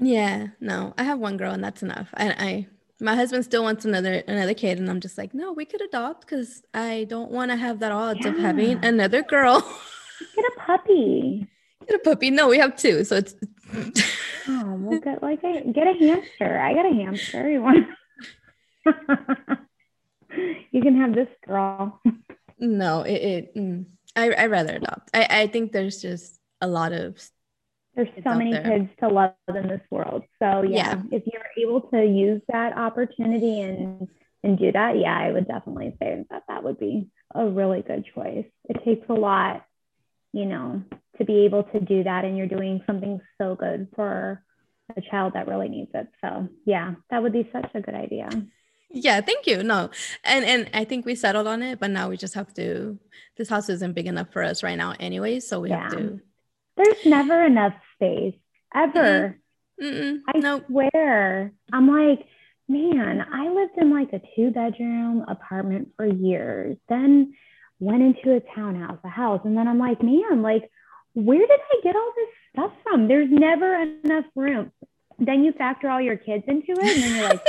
Yeah, 0.00 0.48
no, 0.60 0.94
I 0.96 1.04
have 1.04 1.18
one 1.18 1.36
girl 1.36 1.52
and 1.52 1.62
that's 1.62 1.82
enough. 1.82 2.08
And 2.14 2.34
I, 2.38 2.66
my 3.00 3.14
husband 3.14 3.44
still 3.44 3.62
wants 3.62 3.84
another 3.84 4.22
another 4.26 4.54
kid, 4.54 4.78
and 4.78 4.88
I'm 4.88 5.00
just 5.00 5.18
like, 5.18 5.34
no, 5.34 5.52
we 5.52 5.64
could 5.64 5.82
adopt 5.82 6.22
because 6.22 6.62
I 6.72 7.06
don't 7.08 7.30
want 7.30 7.50
to 7.50 7.56
have 7.56 7.80
that 7.80 7.92
odds 7.92 8.20
yeah. 8.22 8.30
of 8.30 8.38
having 8.38 8.84
another 8.84 9.22
girl. 9.22 9.60
Get 10.36 10.44
a 10.44 10.60
puppy. 10.60 11.48
Get 11.86 11.96
a 11.96 11.98
puppy. 11.98 12.30
No, 12.30 12.48
we 12.48 12.58
have 12.58 12.76
two, 12.76 13.04
so 13.04 13.16
it's. 13.16 13.34
oh, 14.48 14.74
we'll 14.78 15.00
get 15.00 15.22
like 15.22 15.42
a 15.42 15.62
get 15.72 15.86
a 15.86 15.94
hamster. 15.98 16.58
I 16.58 16.74
got 16.74 16.86
a 16.86 16.94
hamster. 16.94 17.50
You 17.50 17.62
want? 17.62 17.86
you 20.70 20.82
can 20.82 21.00
have 21.00 21.14
this 21.14 21.28
girl. 21.46 22.00
No, 22.62 23.02
it, 23.02 23.12
it 23.12 23.56
mm, 23.56 23.84
I 24.14 24.30
I 24.30 24.46
rather 24.46 24.76
adopt. 24.76 25.10
I 25.12 25.26
I 25.28 25.46
think 25.48 25.72
there's 25.72 26.00
just 26.00 26.38
a 26.60 26.68
lot 26.68 26.92
of 26.92 27.20
there's 27.96 28.08
so 28.22 28.34
many 28.36 28.52
there. 28.52 28.62
kids 28.62 28.88
to 29.00 29.08
love 29.08 29.34
in 29.48 29.66
this 29.66 29.82
world. 29.90 30.22
So 30.38 30.62
yeah, 30.62 31.02
yeah, 31.02 31.02
if 31.10 31.24
you're 31.26 31.42
able 31.58 31.80
to 31.90 32.04
use 32.04 32.40
that 32.52 32.76
opportunity 32.76 33.60
and 33.60 34.08
and 34.44 34.58
do 34.58 34.70
that, 34.70 34.96
yeah, 34.96 35.18
I 35.18 35.32
would 35.32 35.48
definitely 35.48 35.96
say 36.00 36.24
that 36.30 36.44
that 36.46 36.62
would 36.62 36.78
be 36.78 37.08
a 37.34 37.46
really 37.48 37.82
good 37.82 38.04
choice. 38.14 38.46
It 38.68 38.84
takes 38.84 39.08
a 39.08 39.14
lot, 39.14 39.64
you 40.32 40.46
know, 40.46 40.84
to 41.18 41.24
be 41.24 41.44
able 41.44 41.64
to 41.64 41.80
do 41.80 42.04
that, 42.04 42.24
and 42.24 42.38
you're 42.38 42.46
doing 42.46 42.80
something 42.86 43.20
so 43.38 43.56
good 43.56 43.88
for 43.96 44.40
a 44.96 45.00
child 45.00 45.32
that 45.34 45.48
really 45.48 45.68
needs 45.68 45.90
it. 45.94 46.06
So 46.20 46.48
yeah, 46.64 46.94
that 47.10 47.24
would 47.24 47.32
be 47.32 47.50
such 47.52 47.70
a 47.74 47.80
good 47.80 47.94
idea 47.96 48.28
yeah 48.92 49.20
thank 49.20 49.46
you 49.46 49.62
no 49.62 49.90
and 50.24 50.44
and 50.44 50.70
i 50.74 50.84
think 50.84 51.04
we 51.04 51.14
settled 51.14 51.46
on 51.46 51.62
it 51.62 51.78
but 51.80 51.90
now 51.90 52.08
we 52.08 52.16
just 52.16 52.34
have 52.34 52.52
to 52.54 52.98
this 53.36 53.48
house 53.48 53.68
isn't 53.68 53.94
big 53.94 54.06
enough 54.06 54.32
for 54.32 54.42
us 54.42 54.62
right 54.62 54.76
now 54.76 54.94
anyway 55.00 55.40
so 55.40 55.60
we 55.60 55.70
yeah. 55.70 55.82
have 55.82 55.92
to 55.92 56.20
there's 56.76 57.06
never 57.06 57.44
enough 57.44 57.74
space 57.94 58.34
ever 58.74 59.38
Mm-mm. 59.80 60.20
i 60.34 60.38
nope. 60.38 60.64
swear 60.68 61.52
i'm 61.72 61.88
like 61.88 62.26
man 62.68 63.24
i 63.32 63.48
lived 63.48 63.72
in 63.78 63.90
like 63.90 64.12
a 64.12 64.20
two 64.36 64.50
bedroom 64.50 65.24
apartment 65.28 65.88
for 65.96 66.06
years 66.06 66.76
then 66.88 67.34
went 67.80 68.02
into 68.02 68.36
a 68.36 68.40
townhouse 68.54 68.98
a 69.04 69.08
house 69.08 69.40
and 69.44 69.56
then 69.56 69.66
i'm 69.66 69.78
like 69.78 70.02
man 70.02 70.42
like 70.42 70.70
where 71.14 71.38
did 71.38 71.50
i 71.50 71.80
get 71.82 71.96
all 71.96 72.12
this 72.16 72.28
stuff 72.52 72.72
from 72.82 73.08
there's 73.08 73.30
never 73.30 73.74
enough 73.74 74.24
room 74.34 74.70
then 75.18 75.44
you 75.44 75.52
factor 75.52 75.88
all 75.88 76.00
your 76.00 76.16
kids 76.16 76.44
into 76.46 76.72
it 76.72 76.78
and 76.78 77.02
then 77.02 77.16
you're 77.16 77.28
like 77.28 77.44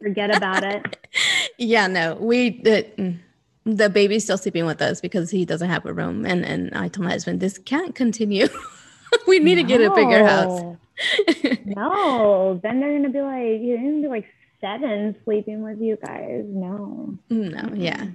forget 0.00 0.34
about 0.34 0.64
it. 0.64 1.08
yeah, 1.58 1.86
no, 1.86 2.16
we 2.16 2.60
the, 2.62 3.16
the 3.64 3.88
baby's 3.88 4.24
still 4.24 4.38
sleeping 4.38 4.66
with 4.66 4.82
us 4.82 5.00
because 5.00 5.30
he 5.30 5.44
doesn't 5.44 5.68
have 5.68 5.86
a 5.86 5.92
room, 5.92 6.24
and 6.26 6.44
and 6.44 6.74
I 6.74 6.88
told 6.88 7.04
my 7.04 7.12
husband 7.12 7.40
this 7.40 7.58
can't 7.58 7.94
continue. 7.94 8.48
we 9.26 9.38
need 9.38 9.56
no. 9.56 9.62
to 9.62 9.68
get 9.68 9.80
a 9.80 9.94
bigger 9.94 10.26
house. 10.26 10.76
no, 11.64 12.60
then 12.62 12.80
they're 12.80 12.92
gonna 12.92 13.10
be 13.10 13.20
like 13.20 13.60
you're 13.60 13.78
gonna 13.78 14.02
be 14.02 14.08
like 14.08 14.26
seven 14.60 15.16
sleeping 15.24 15.62
with 15.62 15.80
you 15.80 15.96
guys. 16.04 16.44
No, 16.46 17.18
no, 17.30 17.70
yeah, 17.74 18.06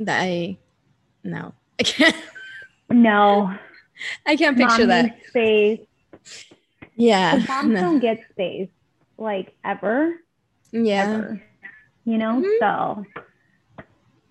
that 0.00 0.22
I 0.22 0.58
no, 1.24 1.54
I 1.78 1.82
can't. 1.82 2.16
No, 2.90 3.54
I 4.24 4.36
can't 4.36 4.56
picture 4.56 4.86
Mom 4.86 4.88
that 4.88 5.18
space. 5.28 5.80
Yeah, 6.96 7.44
moms 7.46 7.68
no. 7.68 7.80
don't 7.80 7.98
get 8.00 8.20
space 8.30 8.70
like 9.18 9.52
ever 9.64 10.14
yeah. 10.72 11.02
ever, 11.02 11.42
you 12.04 12.18
know? 12.18 12.42
Mm-hmm. 12.42 13.04
so 13.04 13.04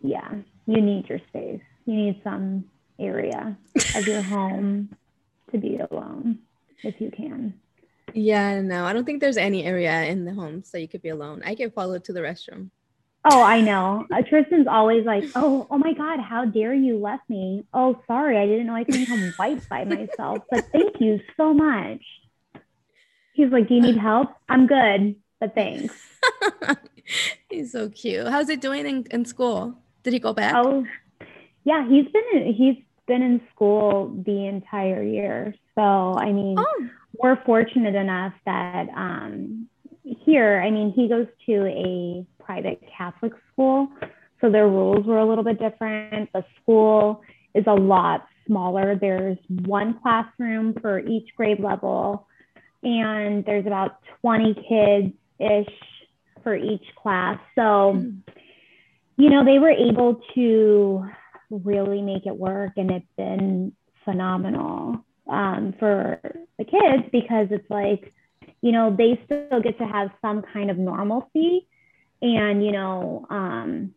yeah 0.01 0.31
you 0.67 0.81
need 0.81 1.07
your 1.07 1.19
space. 1.29 1.61
You 1.85 1.95
need 1.95 2.21
some 2.23 2.65
area 2.99 3.57
of 3.95 4.05
your 4.05 4.21
home 4.33 4.89
to 5.51 5.57
be 5.57 5.77
alone 5.77 6.39
if 6.83 6.99
you 6.99 7.09
can. 7.09 7.53
Yeah 8.13 8.61
no 8.61 8.85
i 8.85 8.93
don't 8.93 9.05
think 9.05 9.21
there's 9.21 9.37
any 9.37 9.65
area 9.65 10.03
in 10.03 10.25
the 10.25 10.33
home 10.33 10.63
so 10.63 10.77
you 10.77 10.87
could 10.87 11.01
be 11.01 11.09
alone. 11.09 11.41
I 11.45 11.55
get 11.55 11.73
followed 11.73 12.03
to 12.05 12.13
the 12.13 12.19
restroom. 12.19 12.69
Oh 13.23 13.41
i 13.41 13.61
know. 13.61 14.05
Uh, 14.13 14.21
tristan's 14.27 14.67
always 14.67 15.05
like 15.05 15.23
oh 15.35 15.67
oh 15.71 15.77
my 15.77 15.93
god 15.93 16.19
how 16.19 16.45
dare 16.45 16.73
you 16.73 16.99
left 16.99 17.29
me? 17.29 17.65
Oh 17.73 18.01
sorry 18.07 18.37
i 18.37 18.45
didn't 18.45 18.67
know 18.67 18.75
i 18.75 18.83
couldn't 18.83 19.05
come 19.05 19.33
wipe 19.39 19.67
by 19.69 19.85
myself 19.85 20.39
but 20.51 20.65
thank 20.71 20.99
you 20.99 21.19
so 21.37 21.53
much. 21.53 22.01
He's 23.33 23.51
like 23.51 23.67
do 23.67 23.75
you 23.75 23.81
need 23.81 23.97
help? 24.09 24.29
I'm 24.49 24.67
good 24.67 25.15
but 25.39 25.53
thanks 25.55 25.93
he's 27.49 27.71
so 27.71 27.89
cute. 27.89 28.27
How's 28.27 28.49
it 28.49 28.61
doing 28.61 28.85
in, 28.85 29.05
in 29.11 29.25
school? 29.25 29.75
Did 30.03 30.13
he 30.13 30.19
go 30.19 30.33
back? 30.33 30.53
Oh, 30.55 30.85
yeah, 31.63 31.87
he's 31.87 32.05
been 32.05 32.23
in, 32.33 32.53
he's 32.53 32.77
been 33.07 33.21
in 33.21 33.41
school 33.53 34.13
the 34.25 34.45
entire 34.47 35.03
year. 35.03 35.53
So 35.75 35.81
I 35.81 36.31
mean, 36.31 36.55
oh. 36.57 36.87
we're 37.21 37.41
fortunate 37.43 37.95
enough 37.95 38.33
that 38.45 38.87
um, 38.95 39.67
here, 40.03 40.61
I 40.61 40.71
mean, 40.71 40.91
he 40.93 41.07
goes 41.07 41.27
to 41.45 41.65
a 41.65 42.25
private 42.43 42.81
Catholic 42.95 43.33
school. 43.51 43.89
So 44.39 44.51
their 44.51 44.67
rules 44.67 45.05
were 45.05 45.17
a 45.17 45.25
little 45.25 45.43
bit 45.43 45.59
different. 45.59 46.31
The 46.31 46.45
school 46.61 47.21
is 47.55 47.65
a 47.67 47.73
lot 47.73 48.27
smaller. 48.45 48.95
There's 48.95 49.37
one 49.65 49.99
classroom 50.01 50.75
for 50.79 50.99
each 50.99 51.29
grade 51.35 51.59
level, 51.59 52.27
and 52.83 53.43
there's 53.45 53.65
about 53.65 53.97
20 54.21 54.53
kids 54.53 55.13
ish 55.39 55.73
for 56.43 56.55
each 56.55 56.85
class. 57.01 57.39
So, 57.55 57.95
mm-hmm. 57.95 58.19
you 59.17 59.29
know, 59.29 59.43
they 59.43 59.59
were 59.59 59.71
able 59.71 60.21
to 60.35 61.05
really 61.49 62.01
make 62.01 62.25
it 62.25 62.35
work, 62.35 62.73
and 62.77 62.91
it's 62.91 63.05
been 63.17 63.73
phenomenal 64.05 65.03
um, 65.29 65.73
for 65.79 66.19
the 66.57 66.63
kids 66.63 67.03
because 67.11 67.47
it's 67.51 67.69
like, 67.69 68.13
you 68.61 68.71
know, 68.71 68.95
they 68.95 69.19
still 69.25 69.61
get 69.61 69.77
to 69.79 69.85
have 69.85 70.09
some 70.21 70.41
kind 70.53 70.71
of 70.71 70.77
normalcy. 70.77 71.67
And, 72.21 72.65
you 72.65 72.71
know, 72.71 73.27
um, 73.29 73.93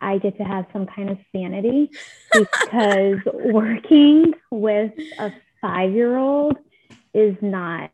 I 0.00 0.18
get 0.18 0.38
to 0.38 0.44
have 0.44 0.66
some 0.72 0.86
kind 0.86 1.10
of 1.10 1.18
sanity 1.34 1.90
because 2.32 3.18
working 3.34 4.34
with 4.50 4.92
a 5.18 5.32
five 5.60 5.92
year 5.92 6.16
old 6.16 6.56
is 7.14 7.36
not 7.40 7.90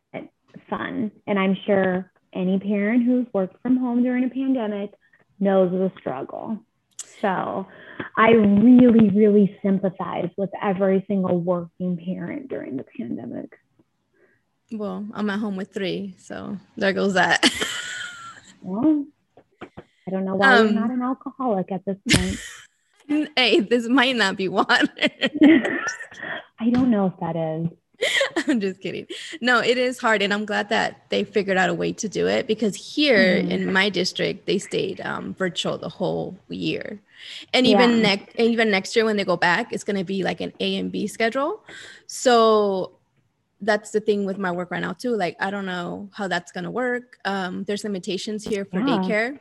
fun. 0.69 1.11
And 1.27 1.39
I'm 1.39 1.57
sure 1.65 2.11
any 2.35 2.59
parent 2.59 3.03
who's 3.03 3.25
worked 3.33 3.61
from 3.61 3.77
home 3.77 4.03
during 4.03 4.23
a 4.23 4.29
pandemic 4.29 4.91
knows 5.39 5.71
the 5.71 5.91
struggle. 5.99 6.59
So 7.21 7.67
I 8.17 8.31
really, 8.31 9.09
really 9.09 9.57
sympathize 9.61 10.29
with 10.37 10.49
every 10.61 11.05
single 11.07 11.39
working 11.39 11.97
parent 11.97 12.49
during 12.49 12.77
the 12.77 12.85
pandemic. 12.97 13.57
Well, 14.71 15.05
I'm 15.13 15.29
at 15.29 15.39
home 15.39 15.55
with 15.55 15.73
three, 15.73 16.15
so 16.17 16.57
there 16.75 16.93
goes 16.93 17.13
that. 17.13 17.49
well, 18.61 19.05
I 19.61 20.11
don't 20.11 20.25
know 20.25 20.35
why 20.35 20.57
um, 20.57 20.65
you're 20.65 20.81
not 20.81 20.91
an 20.91 21.01
alcoholic 21.01 21.71
at 21.71 21.85
this 21.85 21.97
point. 22.09 22.39
hey, 23.37 23.59
this 23.59 23.87
might 23.87 24.15
not 24.15 24.35
be 24.35 24.47
water. 24.47 24.87
I 26.59 26.69
don't 26.71 26.89
know 26.89 27.07
if 27.07 27.19
that 27.19 27.35
is. 27.35 27.77
I'm 28.47 28.59
just 28.59 28.81
kidding. 28.81 29.07
No, 29.41 29.59
it 29.59 29.77
is 29.77 29.99
hard. 29.99 30.21
And 30.21 30.33
I'm 30.33 30.45
glad 30.45 30.69
that 30.69 31.09
they 31.09 31.23
figured 31.23 31.57
out 31.57 31.69
a 31.69 31.73
way 31.73 31.93
to 31.93 32.09
do 32.09 32.27
it 32.27 32.47
because 32.47 32.75
here 32.75 33.41
mm. 33.41 33.49
in 33.49 33.71
my 33.71 33.89
district, 33.89 34.45
they 34.45 34.59
stayed 34.59 35.01
um, 35.01 35.33
virtual 35.33 35.77
the 35.77 35.89
whole 35.89 36.37
year. 36.49 36.99
And 37.53 37.65
even 37.65 37.97
yeah. 37.97 38.01
next 38.01 38.35
even 38.37 38.69
next 38.69 38.95
year 38.95 39.05
when 39.05 39.15
they 39.15 39.23
go 39.23 39.37
back, 39.37 39.71
it's 39.71 39.85
gonna 39.85 40.03
be 40.03 40.23
like 40.23 40.41
an 40.41 40.51
A 40.59 40.75
and 40.77 40.91
B 40.91 41.07
schedule. 41.07 41.63
So 42.07 42.97
that's 43.61 43.91
the 43.91 44.01
thing 44.01 44.25
with 44.25 44.37
my 44.37 44.51
work 44.51 44.71
right 44.71 44.81
now 44.81 44.91
too. 44.91 45.15
Like 45.15 45.37
I 45.39 45.49
don't 45.49 45.65
know 45.65 46.09
how 46.13 46.27
that's 46.27 46.51
gonna 46.51 46.71
work. 46.71 47.17
Um, 47.23 47.63
there's 47.63 47.85
limitations 47.85 48.43
here 48.43 48.65
for 48.65 48.79
yeah. 48.79 48.85
daycare 48.85 49.39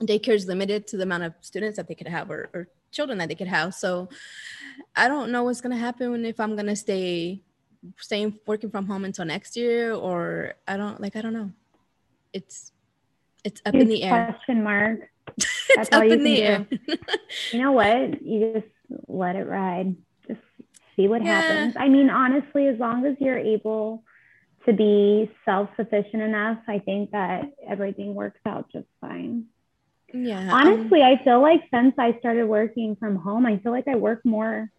daycare 0.00 0.34
is 0.34 0.46
limited 0.46 0.86
to 0.88 0.96
the 0.96 1.04
amount 1.04 1.22
of 1.22 1.34
students 1.40 1.76
that 1.76 1.88
they 1.88 1.94
could 1.94 2.08
have 2.08 2.30
or, 2.30 2.50
or 2.52 2.68
children 2.90 3.18
that 3.18 3.28
they 3.28 3.34
could 3.34 3.46
have. 3.46 3.74
So 3.74 4.08
I 4.94 5.08
don't 5.08 5.30
know 5.30 5.44
what's 5.44 5.60
gonna 5.60 5.76
happen 5.76 6.24
if 6.24 6.40
I'm 6.40 6.56
gonna 6.56 6.76
stay 6.76 7.40
staying 7.98 8.38
working 8.46 8.70
from 8.70 8.86
home 8.86 9.04
until 9.04 9.24
next 9.24 9.56
year 9.56 9.92
or 9.92 10.54
I 10.66 10.76
don't 10.76 11.00
like 11.00 11.16
I 11.16 11.22
don't 11.22 11.32
know. 11.32 11.50
It's 12.32 12.72
it's 13.44 13.62
up 13.64 13.74
in 13.74 13.88
the 13.88 14.02
air. 14.02 14.32
Question 14.32 14.62
mark. 14.62 15.00
That's 15.76 15.88
all 15.92 16.04
you 16.04 16.16
can 16.16 16.24
do. 16.24 16.94
you 17.52 17.62
know 17.62 17.72
what? 17.72 18.22
You 18.22 18.54
just 18.54 18.66
let 19.08 19.36
it 19.36 19.46
ride. 19.46 19.96
Just 20.26 20.40
see 20.96 21.08
what 21.08 21.24
yeah. 21.24 21.40
happens. 21.40 21.74
I 21.78 21.88
mean, 21.88 22.10
honestly, 22.10 22.66
as 22.66 22.78
long 22.78 23.06
as 23.06 23.16
you're 23.20 23.38
able 23.38 24.02
to 24.64 24.72
be 24.72 25.30
self-sufficient 25.44 26.22
enough, 26.22 26.58
I 26.66 26.80
think 26.80 27.12
that 27.12 27.52
everything 27.68 28.14
works 28.14 28.40
out 28.46 28.70
just 28.72 28.86
fine. 29.00 29.44
Yeah. 30.12 30.48
Honestly, 30.50 31.02
um, 31.02 31.12
I 31.12 31.24
feel 31.24 31.40
like 31.40 31.62
since 31.72 31.94
I 31.98 32.18
started 32.18 32.46
working 32.46 32.96
from 32.96 33.16
home, 33.16 33.46
I 33.46 33.58
feel 33.58 33.72
like 33.72 33.88
I 33.88 33.96
work 33.96 34.24
more 34.24 34.70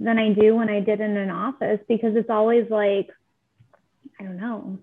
than 0.00 0.18
I 0.18 0.32
do 0.32 0.56
when 0.56 0.70
I 0.70 0.80
did 0.80 1.00
in 1.00 1.16
an 1.16 1.30
office 1.30 1.78
because 1.86 2.16
it's 2.16 2.30
always 2.30 2.68
like, 2.70 3.10
I 4.18 4.24
don't 4.24 4.38
know. 4.38 4.78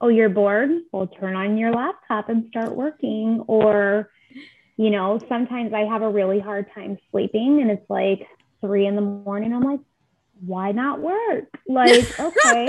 Oh, 0.00 0.08
you're 0.08 0.28
bored? 0.28 0.70
Well, 0.92 1.06
turn 1.06 1.34
on 1.34 1.56
your 1.56 1.72
laptop 1.72 2.28
and 2.28 2.46
start 2.48 2.76
working. 2.76 3.42
Or, 3.46 4.10
you 4.76 4.90
know, 4.90 5.18
sometimes 5.28 5.72
I 5.72 5.80
have 5.80 6.02
a 6.02 6.10
really 6.10 6.40
hard 6.40 6.66
time 6.74 6.98
sleeping 7.10 7.60
and 7.62 7.70
it's 7.70 7.88
like 7.88 8.26
three 8.60 8.86
in 8.86 8.96
the 8.96 9.00
morning. 9.00 9.54
I'm 9.54 9.62
like, 9.62 9.80
why 10.44 10.72
not 10.72 11.00
work? 11.00 11.46
Like, 11.66 12.04
okay. 12.20 12.68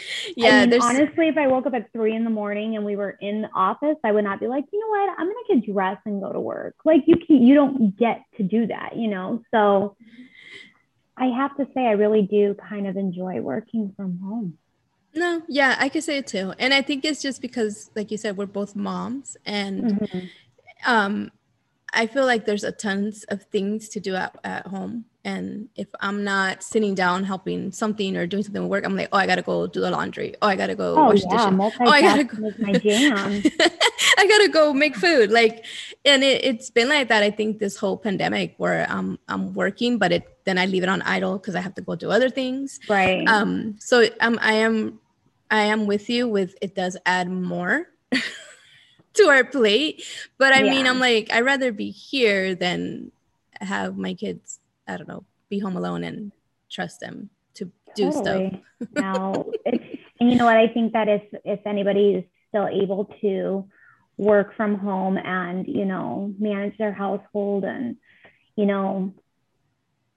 yeah. 0.36 0.60
I 0.60 0.66
mean, 0.66 0.80
honestly, 0.80 1.28
if 1.28 1.36
I 1.36 1.46
woke 1.46 1.66
up 1.66 1.74
at 1.74 1.92
three 1.92 2.14
in 2.14 2.24
the 2.24 2.30
morning 2.30 2.76
and 2.76 2.84
we 2.84 2.96
were 2.96 3.10
in 3.20 3.42
the 3.42 3.50
office, 3.54 3.96
I 4.04 4.12
would 4.12 4.24
not 4.24 4.40
be 4.40 4.46
like, 4.46 4.64
you 4.72 4.80
know 4.80 4.88
what, 4.88 5.18
I'm 5.18 5.26
gonna 5.26 5.60
get 5.60 5.72
dressed 5.72 6.02
and 6.06 6.20
go 6.20 6.32
to 6.32 6.40
work. 6.40 6.76
Like 6.84 7.02
you 7.06 7.16
can 7.16 7.42
you 7.42 7.54
don't 7.54 7.96
get 7.96 8.22
to 8.36 8.42
do 8.42 8.66
that, 8.68 8.96
you 8.96 9.08
know. 9.08 9.42
So 9.50 9.96
I 11.16 11.26
have 11.26 11.56
to 11.56 11.66
say 11.74 11.86
I 11.86 11.92
really 11.92 12.22
do 12.22 12.54
kind 12.68 12.86
of 12.86 12.96
enjoy 12.96 13.40
working 13.40 13.92
from 13.96 14.18
home. 14.18 14.58
No, 15.14 15.42
yeah, 15.48 15.76
I 15.78 15.88
could 15.88 16.04
say 16.04 16.18
it 16.18 16.26
too. 16.26 16.54
And 16.58 16.72
I 16.72 16.80
think 16.80 17.04
it's 17.04 17.20
just 17.20 17.42
because, 17.42 17.90
like 17.94 18.10
you 18.10 18.16
said, 18.16 18.36
we're 18.36 18.46
both 18.46 18.74
moms 18.74 19.36
and 19.44 20.00
mm-hmm. 20.00 20.26
um 20.86 21.30
I 21.92 22.06
feel 22.06 22.24
like 22.24 22.46
there's 22.46 22.64
a 22.64 22.72
tons 22.72 23.24
of 23.24 23.42
things 23.44 23.88
to 23.90 24.00
do 24.00 24.14
at, 24.14 24.36
at 24.44 24.66
home 24.66 25.04
and 25.24 25.68
if 25.76 25.86
I'm 26.00 26.24
not 26.24 26.62
sitting 26.62 26.94
down 26.94 27.22
helping 27.22 27.70
something 27.70 28.16
or 28.16 28.26
doing 28.26 28.42
something 28.42 28.62
with 28.62 28.70
work, 28.70 28.84
I'm 28.84 28.96
like, 28.96 29.08
oh, 29.12 29.18
I 29.18 29.26
gotta 29.26 29.42
go 29.42 29.68
do 29.68 29.80
the 29.80 29.90
laundry. 29.90 30.34
Oh, 30.42 30.48
I 30.48 30.56
gotta 30.56 30.74
go 30.74 30.96
oh, 30.96 31.04
wash 31.06 31.22
yeah, 31.22 31.50
dishes. 31.50 31.78
Oh, 31.80 31.88
I 31.88 32.00
gotta 32.00 32.24
go. 32.24 32.50
my 32.58 32.72
jam. 32.78 33.42
I 34.18 34.26
gotta 34.26 34.48
go 34.48 34.72
make 34.72 34.96
food. 34.96 35.30
Like, 35.30 35.64
and 36.04 36.24
it, 36.24 36.44
has 36.44 36.70
been 36.70 36.88
like 36.88 37.08
that. 37.08 37.22
I 37.22 37.30
think 37.30 37.60
this 37.60 37.76
whole 37.76 37.96
pandemic 37.96 38.54
where 38.56 38.84
I'm 38.90 39.18
I'm 39.28 39.54
working, 39.54 39.98
but 39.98 40.10
it 40.10 40.38
then 40.44 40.58
I 40.58 40.66
leave 40.66 40.82
it 40.82 40.88
on 40.88 41.02
idle 41.02 41.38
because 41.38 41.54
I 41.54 41.60
have 41.60 41.74
to 41.76 41.82
go 41.82 41.94
do 41.94 42.10
other 42.10 42.28
things. 42.28 42.80
Right. 42.88 43.26
Um. 43.28 43.76
So 43.78 44.08
um, 44.20 44.40
I 44.42 44.54
am 44.54 44.98
I 45.52 45.62
am 45.62 45.86
with 45.86 46.10
you. 46.10 46.28
With 46.28 46.56
it 46.60 46.74
does 46.74 46.96
add 47.06 47.30
more. 47.30 47.86
to 49.14 49.24
our 49.24 49.44
plate 49.44 50.02
but 50.38 50.52
i 50.52 50.62
yeah. 50.62 50.70
mean 50.70 50.86
i'm 50.86 50.98
like 50.98 51.30
i'd 51.32 51.44
rather 51.44 51.72
be 51.72 51.90
here 51.90 52.54
than 52.54 53.10
have 53.60 53.96
my 53.96 54.14
kids 54.14 54.60
I 54.86 54.96
don't 54.96 55.08
know, 55.08 55.24
be 55.48 55.58
home 55.58 55.76
alone 55.76 56.04
and 56.04 56.32
trust 56.70 57.00
them 57.00 57.30
to 57.54 57.66
do 57.94 58.10
totally. 58.10 58.62
stuff. 58.80 58.88
now, 58.94 59.46
it's, 59.64 59.84
and 60.20 60.30
you 60.30 60.36
know 60.36 60.44
what? 60.44 60.56
I 60.56 60.68
think 60.68 60.92
that 60.92 61.08
if 61.08 61.22
if 61.44 61.60
anybody 61.66 62.14
is 62.14 62.24
still 62.48 62.68
able 62.68 63.06
to 63.20 63.68
work 64.18 64.54
from 64.56 64.76
home 64.76 65.16
and 65.16 65.66
you 65.66 65.84
know 65.84 66.34
manage 66.38 66.76
their 66.78 66.92
household 66.92 67.64
and 67.64 67.96
you 68.56 68.66
know 68.66 69.14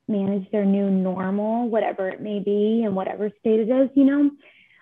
manage 0.08 0.50
their 0.52 0.66
new 0.66 0.90
normal, 0.90 1.70
whatever 1.70 2.10
it 2.10 2.22
may 2.22 2.40
be, 2.40 2.84
and 2.86 2.96
whatever 2.96 3.32
state 3.40 3.60
it 3.60 3.70
is, 3.70 3.90
you 3.96 4.04
know. 4.04 4.32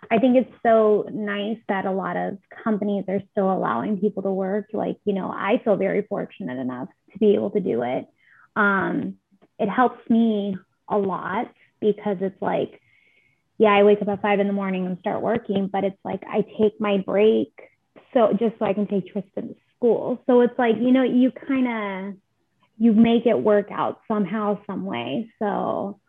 I 0.10 0.20
think 0.20 0.38
it's 0.38 0.54
so 0.64 1.08
nice 1.12 1.58
that 1.68 1.86
a 1.86 1.92
lot 1.92 2.18
of 2.18 2.38
companies 2.64 3.06
are 3.08 3.22
still 3.32 3.52
allowing 3.52 4.00
people 4.00 4.24
to 4.24 4.32
work. 4.32 4.68
Like, 4.74 4.98
you 5.06 5.14
know, 5.14 5.30
I 5.30 5.62
feel 5.64 5.76
very 5.76 6.04
fortunate 6.04 6.60
enough 6.60 6.90
to 7.12 7.20
be 7.20 7.36
able 7.36 7.52
to 7.52 7.60
do 7.60 7.84
it. 7.84 8.08
Um, 8.56 9.16
it 9.60 9.70
helps 9.70 10.10
me 10.10 10.58
a 10.90 10.98
lot 10.98 11.52
because 11.80 12.18
it's 12.22 12.42
like, 12.42 12.80
yeah, 13.58 13.70
I 13.70 13.84
wake 13.84 14.02
up 14.02 14.08
at 14.08 14.22
five 14.22 14.40
in 14.40 14.48
the 14.48 14.54
morning 14.54 14.86
and 14.86 15.00
start 15.00 15.22
working, 15.22 15.70
but 15.72 15.84
it's 15.84 16.00
like 16.04 16.22
I 16.28 16.42
take 16.42 16.80
my 16.80 16.98
break 16.98 17.52
so 18.14 18.34
just 18.40 18.58
so 18.60 18.66
I 18.66 18.74
can 18.74 18.88
take 18.88 19.12
Tristan 19.12 19.50
to 19.50 19.56
school. 19.76 20.22
So 20.28 20.42
it's 20.42 20.58
like, 20.58 20.76
you 20.80 20.92
know, 20.92 21.04
you 21.04 21.32
kind 21.32 21.68
of 21.68 22.16
you 22.78 22.94
make 22.94 23.26
it 23.26 23.40
work 23.40 23.70
out 23.72 24.02
somehow, 24.08 24.60
some 24.66 24.86
way. 24.86 25.32
So 25.40 26.00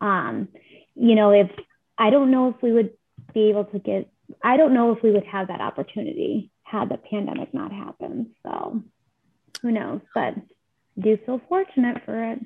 um, 0.00 0.48
you 0.94 1.14
know, 1.14 1.30
if 1.30 1.50
I 1.98 2.10
don't 2.10 2.30
know 2.30 2.48
if 2.48 2.62
we 2.62 2.72
would 2.72 2.90
be 3.32 3.50
able 3.50 3.64
to 3.66 3.78
get 3.78 4.08
I 4.42 4.56
don't 4.56 4.74
know 4.74 4.92
if 4.92 5.02
we 5.02 5.10
would 5.10 5.26
have 5.26 5.48
that 5.48 5.60
opportunity 5.60 6.50
had 6.62 6.88
the 6.88 6.96
pandemic 6.96 7.52
not 7.52 7.72
happened. 7.72 8.30
So 8.42 8.82
who 9.60 9.70
knows? 9.70 10.00
But 10.14 10.34
I 10.34 11.00
do 11.00 11.18
feel 11.24 11.40
fortunate 11.48 12.02
for 12.04 12.32
it. 12.32 12.40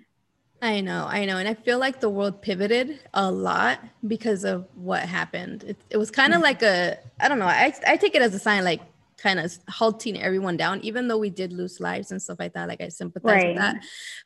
I 0.62 0.80
know, 0.80 1.06
I 1.08 1.26
know. 1.26 1.36
And 1.36 1.46
I 1.46 1.54
feel 1.54 1.78
like 1.78 2.00
the 2.00 2.08
world 2.08 2.40
pivoted 2.40 2.98
a 3.12 3.30
lot 3.30 3.78
because 4.06 4.44
of 4.44 4.66
what 4.74 5.02
happened. 5.02 5.64
It, 5.64 5.76
it 5.90 5.96
was 5.98 6.10
kind 6.10 6.32
of 6.32 6.40
like 6.40 6.62
a, 6.62 6.98
I 7.20 7.28
don't 7.28 7.38
know, 7.38 7.46
I, 7.46 7.74
I 7.86 7.96
take 7.96 8.14
it 8.14 8.22
as 8.22 8.34
a 8.34 8.38
sign 8.38 8.64
like 8.64 8.80
kind 9.18 9.38
of 9.38 9.56
halting 9.68 10.20
everyone 10.20 10.56
down, 10.56 10.80
even 10.80 11.08
though 11.08 11.18
we 11.18 11.30
did 11.30 11.52
lose 11.52 11.78
lives 11.78 12.10
and 12.10 12.22
stuff 12.22 12.38
like 12.38 12.54
that. 12.54 12.68
Like 12.68 12.80
I 12.80 12.88
sympathize 12.88 13.42
right. 13.42 13.48
with 13.48 13.56
that. 13.58 13.76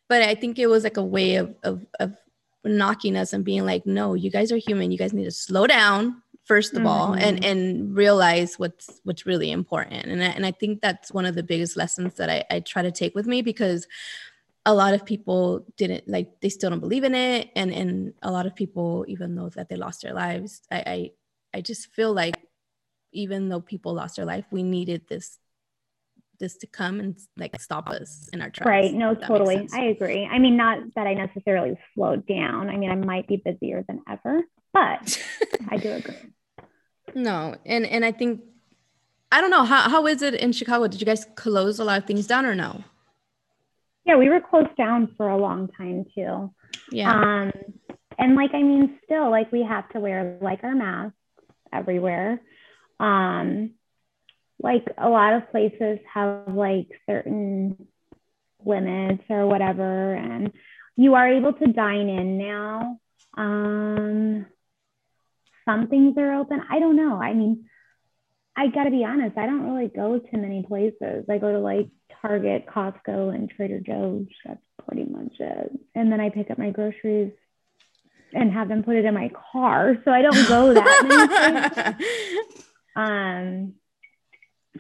But 0.09 0.23
I 0.23 0.35
think 0.35 0.59
it 0.59 0.69
was 0.69 0.85
like 0.85 0.97
a 0.97 1.05
way 1.05 1.35
of, 1.37 1.55
of, 1.65 1.85
of 1.99 2.17
knocking 2.65 3.17
us 3.17 3.33
and 3.33 3.45
being 3.45 3.65
like, 3.65 3.85
no, 3.85 4.15
you 4.15 4.31
guys 4.31 4.53
are 4.53 4.57
human. 4.57 4.93
You 4.93 4.99
guys 4.99 5.13
need 5.13 5.25
to 5.25 5.31
slow 5.33 5.67
down 5.67 6.23
first 6.51 6.73
of 6.73 6.79
mm-hmm. 6.79 6.89
all 6.89 7.13
and 7.13 7.45
and 7.45 7.95
realize 7.97 8.59
what's 8.59 9.01
what's 9.05 9.25
really 9.25 9.53
important 9.53 10.07
and 10.07 10.21
I, 10.21 10.31
and 10.37 10.45
I 10.45 10.51
think 10.51 10.81
that's 10.81 11.13
one 11.13 11.25
of 11.25 11.37
the 11.37 11.45
biggest 11.45 11.77
lessons 11.77 12.15
that 12.15 12.29
I, 12.29 12.43
I 12.51 12.59
try 12.59 12.83
to 12.83 12.91
take 12.91 13.15
with 13.15 13.25
me 13.25 13.41
because 13.41 13.87
a 14.67 14.75
lot 14.75 14.93
of 14.93 15.07
people 15.07 15.65
didn't 15.77 16.09
like 16.09 16.41
they 16.41 16.49
still 16.49 16.71
don't 16.71 16.81
believe 16.81 17.05
in 17.05 17.15
it 17.15 17.51
and 17.55 17.73
and 17.73 18.15
a 18.23 18.33
lot 18.33 18.47
of 18.47 18.57
people 18.57 19.05
even 19.07 19.37
though 19.37 19.49
that 19.51 19.69
they 19.69 19.77
lost 19.77 20.03
their 20.03 20.13
lives 20.13 20.63
i 20.73 20.79
i, 20.95 21.11
I 21.55 21.61
just 21.61 21.93
feel 21.93 22.13
like 22.13 22.35
even 23.13 23.49
though 23.49 23.61
people 23.61 23.95
lost 23.95 24.17
their 24.17 24.27
life 24.27 24.47
we 24.51 24.65
needed 24.65 25.03
this 25.09 25.39
this 26.41 26.57
to 26.57 26.67
come 26.67 26.99
and 26.99 27.17
like 27.37 27.61
stop 27.61 27.91
us 27.91 28.31
in 28.33 28.41
our 28.41 28.49
tracks. 28.49 28.67
Right. 28.67 28.95
No, 28.95 29.15
totally. 29.15 29.69
I 29.75 29.83
agree. 29.95 30.25
I 30.25 30.39
mean, 30.39 30.57
not 30.57 30.79
that 30.97 31.07
I 31.07 31.13
necessarily 31.13 31.79
slowed 31.93 32.27
down. 32.27 32.71
I 32.71 32.79
mean, 32.79 32.91
I 32.91 32.95
might 32.95 33.29
be 33.29 33.37
busier 33.37 33.85
than 33.87 34.01
ever, 34.09 34.41
but 34.73 35.23
I 35.69 35.77
do 35.77 35.93
agree. 35.93 36.17
No, 37.15 37.57
and 37.67 37.87
and 37.87 38.05
I 38.05 38.13
think 38.13 38.41
I 39.33 39.41
don't 39.41 39.51
know 39.51 39.65
how 39.65 39.89
how 39.89 40.07
is 40.07 40.23
it 40.23 40.35
in 40.35 40.53
Chicago? 40.53 40.87
Did 40.87 41.01
you 41.01 41.07
guys 41.07 41.27
close 41.37 41.79
a 41.79 41.85
lot 41.85 41.99
of 41.99 42.07
things 42.07 42.27
down 42.27 42.47
or 42.47 42.55
no? 42.55 42.85
Yeah, 44.05 44.17
we 44.17 44.29
were 44.29 44.41
closed 44.41 44.77
down 44.77 45.15
for 45.17 45.29
a 45.29 45.37
long 45.37 45.69
time 45.69 46.07
too. 46.15 46.53
Yeah. 46.91 47.13
Um, 47.13 47.53
and 48.19 48.35
like 48.35 48.51
I 48.55 48.63
mean, 48.63 48.99
still 49.05 49.31
like 49.31 49.53
we 49.53 49.63
have 49.63 49.89
to 49.91 50.01
wear 50.01 50.39
like 50.41 50.65
our 50.65 50.75
masks 50.75 51.17
everywhere. 51.73 52.41
Um, 52.99 53.73
like 54.63 54.85
a 54.99 55.09
lot 55.09 55.35
of 55.35 55.51
places 55.51 55.99
have 56.13 56.55
like 56.55 56.89
certain 57.07 57.87
limits 58.65 59.25
or 59.31 59.47
whatever, 59.47 60.15
and 60.15 60.53
you 60.97 61.15
are 61.15 61.29
able 61.29 61.53
to 61.55 61.67
dine 61.73 62.09
in 62.09 62.39
now. 62.39 62.99
Um, 63.37 64.47
some 65.65 65.89
things 65.89 66.17
are 66.19 66.35
open. 66.35 66.61
I 66.71 66.79
don't 66.79 66.97
know. 66.97 67.21
I 67.21 67.35
mean, 67.35 67.67
I 68.57 68.69
got 68.69 68.85
to 68.85 68.91
be 68.91 69.05
honest, 69.05 69.39
I 69.39 69.47
don't 69.47 69.71
really 69.71 69.89
go 69.89 70.19
to 70.19 70.37
many 70.37 70.63
places. 70.63 71.25
I 71.31 71.39
go 71.39 71.53
to 71.53 71.59
like 71.59 71.89
Target, 72.21 72.67
Costco, 72.67 73.35
and 73.35 73.49
Trader 73.51 73.81
Joe's. 73.81 74.27
That's 74.45 74.61
pretty 74.87 75.05
much 75.05 75.35
it. 75.39 75.73
And 75.95 76.13
then 76.13 76.21
I 76.21 76.31
pick 76.31 76.51
up 76.51 76.59
my 76.59 76.71
groceries 76.71 77.33
and 78.33 78.53
have 78.53 78.69
them 78.69 78.83
put 78.83 78.97
it 78.97 79.05
in 79.05 79.15
my 79.15 79.31
car. 79.53 79.97
So 80.05 80.11
I 80.11 80.23
don't 80.23 80.49
go 80.49 80.75
that 80.75 81.97
many 81.97 82.07
Um, 82.97 83.75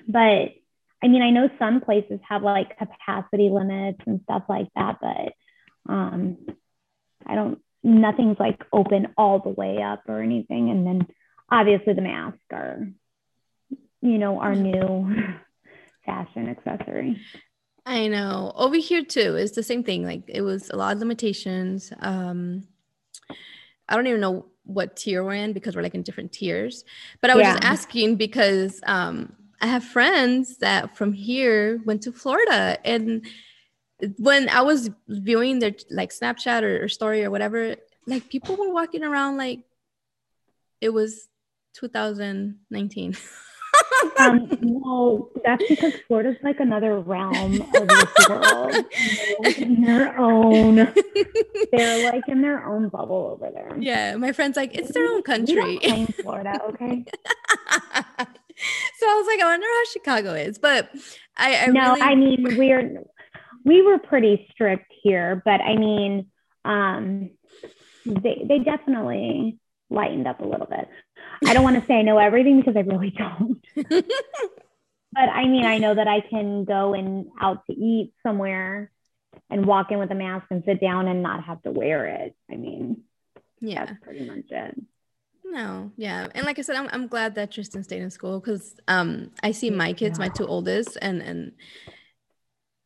but 0.07 0.55
I 1.03 1.09
mean, 1.09 1.23
I 1.23 1.31
know 1.31 1.49
some 1.59 1.81
places 1.81 2.21
have 2.29 2.43
like 2.43 2.77
capacity 2.77 3.49
limits 3.49 4.01
and 4.07 4.21
stuff 4.25 4.45
like 4.49 4.69
that, 4.77 4.99
but 5.01 5.33
um, 5.91 6.37
I 7.25 7.35
don't, 7.35 7.61
nothing's 7.83 8.39
like 8.39 8.63
open 8.73 9.09
all 9.17 9.39
the 9.39 9.49
way 9.49 9.83
up 9.83 10.03
or 10.09 10.21
anything. 10.21 10.71
And 10.71 10.87
then 10.87 11.07
obviously 11.51 11.95
the 11.95 12.03
masks 12.03 12.39
are 12.53 12.87
you 14.03 14.19
know, 14.19 14.41
our 14.41 14.55
new 14.55 15.15
fashion 16.07 16.49
accessory. 16.49 17.21
I 17.87 18.09
know. 18.09 18.53
Over 18.55 18.77
here 18.77 19.05
too, 19.05 19.37
it's 19.37 19.53
the 19.53 19.63
same 19.63 19.83
thing. 19.83 20.05
Like 20.05 20.23
it 20.29 20.43
was 20.43 20.71
a 20.71 20.77
lot 20.77 20.95
of 20.95 20.99
limitations. 20.99 21.93
Um, 22.01 22.67
I 23.89 23.97
don't 23.97 24.07
even 24.07 24.21
know 24.21 24.47
what 24.65 24.97
tier 24.97 25.25
we're 25.25 25.35
in 25.35 25.53
because 25.53 25.75
we're 25.75 25.83
like 25.83 25.95
in 25.95 26.03
different 26.03 26.33
tiers. 26.33 26.85
But 27.21 27.31
I 27.31 27.35
was 27.35 27.43
yeah. 27.43 27.55
just 27.55 27.65
asking 27.65 28.17
because 28.17 28.81
um, 28.85 29.35
I 29.61 29.67
have 29.67 29.85
friends 29.85 30.59
that 30.59 30.97
from 30.97 31.13
here 31.13 31.81
went 31.85 32.03
to 32.03 32.13
Florida, 32.13 32.79
and 32.85 33.27
when 34.19 34.49
I 34.49 34.63
was 34.63 34.91
viewing 35.09 35.59
their 35.59 35.73
like 35.91 36.11
Snapchat 36.11 36.63
or, 36.63 36.85
or 36.85 36.89
story 36.89 37.25
or 37.25 37.31
whatever, 37.31 37.77
like 38.07 38.29
people 38.29 38.57
were 38.57 38.73
walking 38.73 39.05
around 39.05 39.37
like 39.37 39.61
it 40.81 40.91
was 40.91 41.29
2019. 41.75 43.17
um, 44.19 44.49
well, 44.63 45.31
that's 45.45 45.65
because 45.69 45.95
Florida's 46.07 46.37
like 46.43 46.61
another 46.61 46.99
realm 47.01 47.61
of 47.61 47.89
this 47.89 48.07
world. 48.29 48.85
They're 49.43 49.55
in 49.57 49.83
their 49.83 50.19
own. 50.19 50.93
They're 51.73 52.11
like 52.11 52.29
in 52.29 52.43
their 52.43 52.65
own 52.65 52.89
bubble 52.89 53.39
over 53.41 53.51
there. 53.53 53.77
Yeah, 53.79 54.17
my 54.17 54.33
friend's 54.33 54.57
like, 54.57 54.75
it's 54.75 54.93
their 54.93 55.07
own 55.13 55.23
country. 55.23 55.77
in 55.77 56.07
Florida, 56.07 56.61
okay. 56.71 57.05
so 58.99 59.07
I 59.07 59.15
was 59.15 59.27
like, 59.27 59.41
I 59.41 59.45
wonder 59.45 59.67
how 59.67 59.85
Chicago 59.93 60.35
is, 60.35 60.59
but 60.59 60.91
I, 61.37 61.65
I 61.65 61.67
no, 61.67 61.95
really... 61.95 62.01
I 62.01 62.15
mean 62.15 62.57
we're 62.57 63.05
we 63.65 63.83
were 63.83 63.99
pretty 63.99 64.49
strict 64.51 64.93
here, 65.03 65.43
but 65.45 65.61
I 65.61 65.77
mean, 65.77 66.27
um, 66.65 67.31
they 68.05 68.45
they 68.47 68.59
definitely 68.59 69.59
lightened 69.91 70.27
up 70.27 70.41
a 70.41 70.47
little 70.47 70.67
bit. 70.67 70.89
I 71.47 71.55
don't 71.55 71.65
want 71.65 71.81
to 71.81 71.87
say 71.87 71.95
I 71.95 72.03
know 72.03 72.19
everything 72.19 72.61
because 72.61 72.77
I 72.77 72.81
really 72.81 73.11
don't. 73.17 73.61
but 73.75 75.29
I 75.29 75.47
mean, 75.47 75.65
I 75.65 75.79
know 75.79 75.95
that 75.95 76.09
I 76.09 76.21
can 76.21 76.65
go 76.65 76.95
and 76.95 77.27
out 77.41 77.67
to 77.67 77.73
eat 77.73 78.13
somewhere 78.23 78.91
and 79.49 79.67
walk 79.67 79.91
in 79.91 79.99
with 79.99 80.11
a 80.11 80.15
mask 80.15 80.47
and 80.51 80.63
sit 80.65 80.81
down 80.81 81.09
and 81.09 81.23
not 81.23 81.45
have 81.45 81.63
to 81.63 81.71
wear 81.71 82.07
it. 82.07 82.37
I 82.51 82.57
mean, 82.57 83.03
yeah, 83.61 83.87
that's 83.87 83.99
pretty 84.03 84.29
much 84.29 84.51
it. 84.51 84.81
No, 85.45 85.91
yeah, 85.97 86.29
and 86.35 86.47
like 86.47 86.59
I 86.59 86.63
said, 86.63 86.77
I'm, 86.77 86.89
I'm 86.93 87.09
glad 87.09 87.35
that 87.35 87.51
Tristan 87.51 87.83
stayed 87.83 88.03
in 88.03 88.11
school 88.11 88.39
because 88.39 88.77
um 88.89 89.33
I 89.43 89.51
see 89.53 89.71
my 89.71 89.93
kids, 89.93 90.19
yeah. 90.19 90.27
my 90.27 90.29
two 90.29 90.47
oldest, 90.47 90.97
and 91.03 91.21
and 91.21 91.53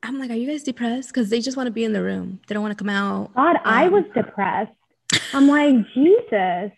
I'm 0.04 0.18
like, 0.18 0.30
are 0.30 0.34
you 0.34 0.46
guys 0.46 0.62
depressed? 0.62 1.08
Because 1.08 1.30
they 1.30 1.40
just 1.40 1.56
want 1.56 1.66
to 1.66 1.72
be 1.72 1.84
in 1.84 1.92
the 1.92 2.02
room. 2.02 2.40
They 2.46 2.54
don't 2.54 2.62
want 2.62 2.76
to 2.76 2.82
come 2.82 2.90
out. 2.90 3.34
God, 3.34 3.56
um, 3.56 3.62
I 3.64 3.88
was 3.88 4.04
depressed. 4.14 4.72
I'm 5.32 5.48
like, 5.48 5.74
Jesus. 5.94 6.72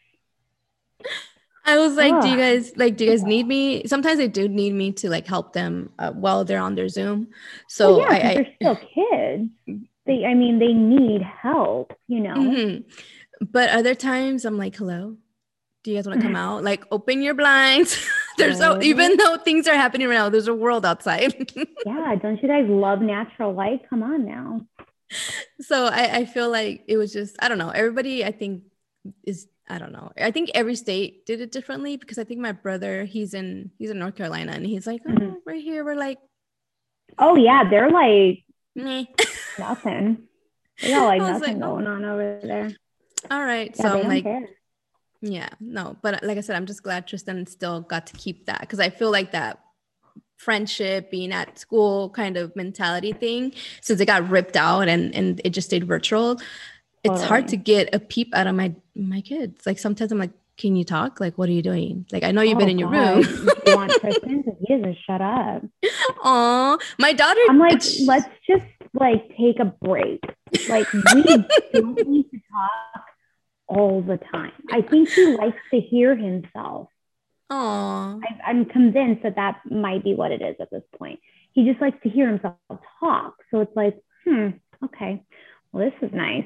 I 1.64 1.78
was 1.78 1.96
like, 1.96 2.22
do 2.22 2.28
you 2.28 2.36
guys 2.36 2.72
like? 2.76 2.96
Do 2.96 3.04
you 3.04 3.10
guys 3.10 3.24
need 3.24 3.48
me? 3.48 3.84
Sometimes 3.86 4.18
they 4.18 4.28
do 4.28 4.48
need 4.48 4.72
me 4.72 4.92
to 4.92 5.10
like 5.10 5.26
help 5.26 5.52
them 5.52 5.90
uh, 5.98 6.12
while 6.12 6.44
they're 6.44 6.60
on 6.60 6.76
their 6.76 6.88
Zoom. 6.88 7.28
So 7.68 7.98
well, 7.98 8.06
yeah, 8.06 8.12
I, 8.12 8.30
I, 8.30 8.34
they're 8.34 8.52
still 8.54 8.76
kids. 8.76 9.50
They, 10.06 10.24
I 10.24 10.34
mean, 10.34 10.60
they 10.60 10.72
need 10.72 11.22
help. 11.22 11.92
You 12.06 12.20
know. 12.20 12.34
Mm-hmm. 12.34 13.46
But 13.50 13.70
other 13.70 13.96
times, 13.96 14.44
I'm 14.44 14.56
like, 14.56 14.76
hello. 14.76 15.16
Do 15.82 15.90
you 15.90 15.96
guys 15.96 16.06
want 16.06 16.20
to 16.20 16.26
come 16.26 16.36
out? 16.44 16.62
Like, 16.62 16.84
open 16.92 17.20
your 17.20 17.34
blinds. 17.34 17.98
there's 18.36 18.58
so 18.58 18.80
even 18.82 19.16
though 19.16 19.36
things 19.38 19.66
are 19.68 19.74
happening 19.74 20.08
right 20.08 20.14
now, 20.14 20.28
there's 20.28 20.48
a 20.48 20.54
world 20.54 20.84
outside. 20.84 21.34
yeah, 21.86 22.14
don't 22.16 22.42
you 22.42 22.48
guys 22.48 22.66
love 22.68 23.00
natural 23.00 23.52
light? 23.52 23.88
Come 23.88 24.02
on 24.02 24.24
now. 24.24 24.60
So 25.60 25.86
I, 25.86 26.18
I 26.18 26.24
feel 26.24 26.50
like 26.50 26.84
it 26.88 26.96
was 26.96 27.12
just 27.12 27.36
I 27.40 27.48
don't 27.48 27.58
know. 27.58 27.70
Everybody 27.70 28.24
I 28.24 28.32
think 28.32 28.64
is 29.24 29.46
I 29.68 29.78
don't 29.78 29.92
know. 29.92 30.12
I 30.16 30.30
think 30.30 30.50
every 30.54 30.76
state 30.76 31.26
did 31.26 31.40
it 31.40 31.50
differently 31.50 31.96
because 31.96 32.18
I 32.18 32.24
think 32.24 32.40
my 32.40 32.52
brother, 32.52 33.04
he's 33.04 33.34
in 33.34 33.70
he's 33.78 33.90
in 33.90 33.98
North 33.98 34.16
Carolina 34.16 34.52
and 34.52 34.66
he's 34.66 34.86
like, 34.86 35.02
oh, 35.06 35.12
mm-hmm. 35.12 35.34
right 35.44 35.62
here 35.62 35.84
we're 35.84 35.96
like, 35.96 36.18
oh 37.18 37.36
yeah, 37.36 37.68
they're 37.68 37.90
like 37.90 38.44
nothing. 39.58 40.24
They 40.80 40.90
got 40.90 41.06
like 41.06 41.20
nothing 41.20 41.60
like, 41.60 41.68
oh. 41.68 41.74
going 41.74 41.86
on 41.86 42.04
over 42.04 42.40
there. 42.42 42.70
All 43.30 43.42
right, 43.42 43.74
yeah, 43.74 43.82
so 43.82 44.00
I'm 44.00 44.08
like, 44.08 44.24
care. 44.24 44.48
Yeah, 45.20 45.48
no, 45.60 45.96
but 46.02 46.22
like 46.22 46.38
I 46.38 46.40
said, 46.40 46.56
I'm 46.56 46.66
just 46.66 46.82
glad 46.82 47.06
Tristan 47.06 47.46
still 47.46 47.80
got 47.80 48.06
to 48.08 48.12
keep 48.14 48.46
that 48.46 48.60
because 48.60 48.80
I 48.80 48.90
feel 48.90 49.10
like 49.10 49.32
that 49.32 49.60
friendship 50.36 51.10
being 51.10 51.32
at 51.32 51.58
school 51.58 52.10
kind 52.10 52.36
of 52.36 52.54
mentality 52.54 53.12
thing 53.12 53.52
since 53.80 54.00
it 54.00 54.06
got 54.06 54.28
ripped 54.28 54.54
out 54.54 54.86
and 54.86 55.14
and 55.14 55.40
it 55.44 55.50
just 55.50 55.66
stayed 55.68 55.86
virtual 55.86 56.38
it's 57.12 57.22
hard 57.22 57.48
to 57.48 57.56
get 57.56 57.94
a 57.94 58.00
peep 58.00 58.34
out 58.34 58.46
of 58.46 58.54
my 58.54 58.74
my 58.94 59.20
kids. 59.20 59.66
Like 59.66 59.78
sometimes 59.78 60.12
I'm 60.12 60.18
like, 60.18 60.32
can 60.56 60.76
you 60.76 60.84
talk? 60.84 61.20
Like, 61.20 61.36
what 61.36 61.48
are 61.48 61.52
you 61.52 61.62
doing? 61.62 62.06
Like, 62.12 62.24
I 62.24 62.32
know 62.32 62.40
you've 62.42 62.56
oh, 62.56 62.60
been 62.60 62.68
in 62.68 62.78
your 62.78 62.90
God. 62.90 63.26
room. 63.26 63.48
you 63.66 63.76
want 63.76 63.92
Tristan 63.92 64.42
to 64.44 64.52
he 64.66 64.76
doesn't 64.76 64.96
shut 65.06 65.20
up. 65.20 65.62
Aw, 66.24 66.78
my 66.98 67.12
daughter. 67.12 67.40
I'm 67.48 67.58
like, 67.58 67.82
let's 68.06 68.28
just 68.48 68.64
like 68.94 69.28
take 69.36 69.60
a 69.60 69.66
break. 69.66 70.20
Like, 70.68 70.90
we 70.92 71.22
don't 71.72 72.08
need 72.08 72.30
to 72.30 72.40
talk 72.50 73.04
all 73.68 74.02
the 74.02 74.18
time. 74.32 74.52
I 74.70 74.82
think 74.82 75.08
he 75.08 75.36
likes 75.36 75.58
to 75.72 75.80
hear 75.80 76.16
himself. 76.16 76.88
Aw. 77.50 78.18
I, 78.18 78.50
I'm 78.50 78.64
convinced 78.64 79.22
that 79.22 79.36
that 79.36 79.60
might 79.70 80.04
be 80.04 80.14
what 80.14 80.32
it 80.32 80.42
is 80.42 80.56
at 80.60 80.70
this 80.70 80.82
point. 80.98 81.20
He 81.52 81.64
just 81.64 81.80
likes 81.80 81.98
to 82.02 82.08
hear 82.08 82.28
himself 82.28 82.56
talk. 83.00 83.34
So 83.50 83.60
it's 83.60 83.76
like, 83.76 83.96
hmm, 84.24 84.48
okay 84.84 85.22
well, 85.76 85.90
this 85.90 86.08
is 86.08 86.14
nice. 86.14 86.44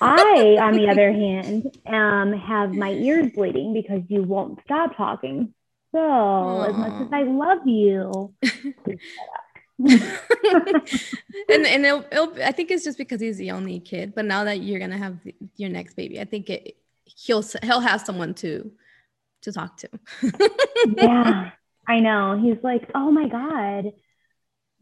I, 0.00 0.56
on 0.60 0.76
the 0.76 0.88
other 0.90 1.12
hand, 1.12 1.64
um, 1.86 2.38
have 2.38 2.72
my 2.72 2.90
ears 2.90 3.28
bleeding 3.34 3.72
because 3.72 4.02
you 4.08 4.22
won't 4.22 4.60
stop 4.64 4.96
talking. 4.96 5.54
So, 5.92 5.98
Aww. 5.98 6.68
as 6.68 6.76
much 6.76 6.92
as 7.00 7.08
I 7.12 7.22
love 7.22 7.66
you, 7.66 8.34
and 9.78 11.66
and 11.66 11.84
it'll, 11.84 12.04
it'll, 12.10 12.42
I 12.42 12.52
think 12.52 12.70
it's 12.70 12.84
just 12.84 12.98
because 12.98 13.20
he's 13.20 13.36
the 13.36 13.50
only 13.50 13.80
kid. 13.80 14.14
But 14.14 14.24
now 14.24 14.44
that 14.44 14.62
you're 14.62 14.80
gonna 14.80 14.96
have 14.96 15.18
your 15.56 15.70
next 15.70 15.94
baby, 15.94 16.20
I 16.20 16.24
think 16.24 16.48
it 16.50 16.76
he'll 17.04 17.44
he'll 17.62 17.80
have 17.80 18.00
someone 18.00 18.34
to 18.34 18.70
to 19.42 19.52
talk 19.52 19.76
to. 19.78 19.88
yeah, 20.96 21.50
I 21.86 22.00
know. 22.00 22.40
He's 22.42 22.62
like, 22.62 22.90
oh 22.94 23.10
my 23.10 23.28
god, 23.28 23.92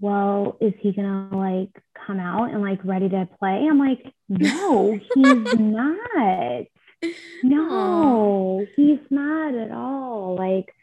well, 0.00 0.56
is 0.60 0.74
he 0.80 0.92
gonna 0.92 1.36
like 1.36 1.70
come 2.06 2.20
out 2.20 2.50
and 2.50 2.62
like 2.62 2.84
ready 2.84 3.08
to 3.08 3.28
play? 3.38 3.66
I'm 3.68 3.78
like, 3.78 4.04
no, 4.28 4.92
he's 4.92 5.54
not. 5.58 6.64
No, 7.42 8.64
he's 8.76 9.00
not 9.10 9.54
at 9.54 9.70
all. 9.70 10.36
Like, 10.36 10.74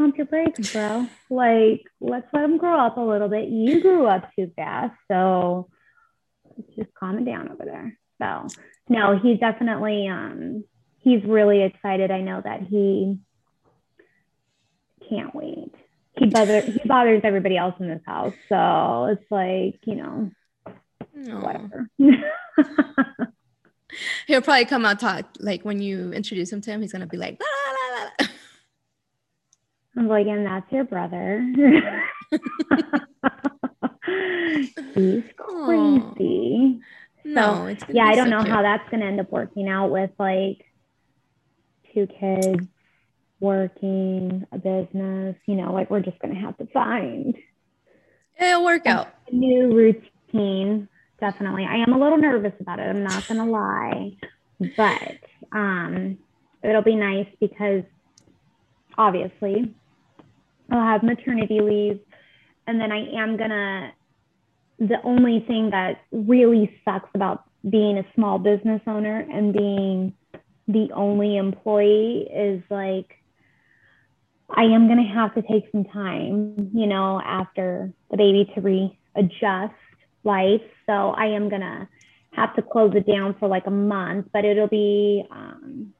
pump 0.00 0.16
your 0.16 0.26
brakes, 0.26 0.72
bro. 0.72 1.06
Like, 1.28 1.82
let's 2.00 2.26
let 2.32 2.44
him 2.44 2.58
grow 2.58 2.78
up 2.78 2.96
a 2.96 3.00
little 3.00 3.28
bit. 3.28 3.48
You 3.48 3.80
grew 3.80 4.06
up 4.06 4.30
too 4.34 4.50
fast, 4.56 4.94
so 5.10 5.68
just 6.76 6.92
calm 6.94 7.18
it 7.18 7.24
down 7.24 7.48
over 7.50 7.64
there. 7.64 7.98
So, 8.20 8.46
no, 8.88 9.18
he's 9.18 9.38
definitely 9.38 10.08
um 10.08 10.64
he's 10.98 11.22
really 11.24 11.62
excited. 11.62 12.10
I 12.10 12.20
know 12.20 12.40
that 12.44 12.62
he 12.62 13.18
can't 15.08 15.34
wait 15.34 15.74
he 16.20 16.26
bothers 16.26 16.64
he 16.64 16.80
bothers 16.86 17.22
everybody 17.24 17.56
else 17.56 17.74
in 17.80 17.88
this 17.88 18.02
house. 18.06 18.34
So 18.48 19.06
it's 19.06 19.30
like, 19.30 19.80
you 19.84 19.96
know, 19.96 20.30
Aww. 21.16 21.42
whatever. 21.42 21.88
He'll 24.26 24.42
probably 24.42 24.66
come 24.66 24.84
out 24.84 25.00
talk 25.00 25.26
like 25.40 25.64
when 25.64 25.80
you 25.80 26.12
introduce 26.12 26.52
him 26.52 26.60
to 26.60 26.70
him, 26.70 26.82
he's 26.82 26.92
gonna 26.92 27.06
be 27.06 27.16
like, 27.16 27.40
la, 27.40 27.46
la, 27.72 28.04
la, 28.04 28.28
I'm 29.96 30.08
like, 30.08 30.26
and 30.26 30.46
that's 30.46 30.70
your 30.72 30.84
brother. 30.84 31.40
he's 34.94 35.24
crazy. 35.36 36.80
No, 37.24 37.76
so, 37.78 37.86
yeah, 37.90 38.04
I 38.04 38.14
don't 38.14 38.26
so 38.26 38.30
know 38.30 38.42
cute. 38.42 38.54
how 38.54 38.62
that's 38.62 38.88
gonna 38.90 39.06
end 39.06 39.20
up 39.20 39.30
working 39.30 39.68
out 39.68 39.90
with 39.90 40.10
like 40.18 40.64
two 41.92 42.06
kids 42.06 42.66
working 43.40 44.46
a 44.52 44.58
business. 44.58 45.36
You 45.46 45.56
know, 45.56 45.72
like 45.72 45.90
we're 45.90 46.00
just 46.00 46.18
gonna 46.20 46.40
have 46.40 46.56
to 46.58 46.66
find. 46.66 47.36
It'll 48.40 48.64
work 48.64 48.86
out. 48.86 49.08
New 49.30 49.74
routine 49.74 50.88
definitely. 51.20 51.66
I 51.66 51.76
am 51.76 51.92
a 51.92 51.98
little 51.98 52.18
nervous 52.18 52.54
about 52.60 52.80
it. 52.80 52.84
I'm 52.84 53.04
not 53.04 53.28
gonna 53.28 53.46
lie, 53.46 54.16
but 54.76 55.18
um, 55.52 56.18
it'll 56.62 56.82
be 56.82 56.96
nice 56.96 57.28
because 57.38 57.82
obviously 58.98 59.74
I'll 60.70 60.80
have 60.80 61.02
maternity 61.02 61.60
leave, 61.60 62.00
and 62.66 62.80
then 62.80 62.92
I 62.92 63.10
am 63.12 63.36
gonna. 63.36 63.92
The 64.78 65.02
only 65.04 65.40
thing 65.46 65.70
that 65.70 66.02
really 66.10 66.74
sucks 66.84 67.10
about 67.14 67.44
being 67.68 67.98
a 67.98 68.04
small 68.14 68.38
business 68.38 68.80
owner 68.86 69.26
and 69.30 69.52
being 69.52 70.14
the 70.66 70.90
only 70.94 71.36
employee 71.36 72.26
is 72.32 72.62
like 72.70 73.20
I 74.56 74.64
am 74.64 74.86
going 74.86 74.98
to 74.98 75.14
have 75.14 75.34
to 75.34 75.42
take 75.42 75.70
some 75.70 75.84
time, 75.84 76.70
you 76.74 76.86
know, 76.86 77.20
after 77.24 77.92
the 78.10 78.16
baby 78.16 78.50
to 78.54 78.60
readjust 78.60 79.74
life. 80.24 80.62
So 80.86 81.10
I 81.10 81.26
am 81.26 81.48
going 81.48 81.60
to 81.60 81.88
have 82.32 82.54
to 82.56 82.62
close 82.62 82.92
it 82.94 83.06
down 83.06 83.36
for 83.38 83.48
like 83.48 83.66
a 83.66 83.70
month, 83.70 84.28
but 84.32 84.44
it'll 84.44 84.68
be, 84.68 85.24
um, 85.30 85.92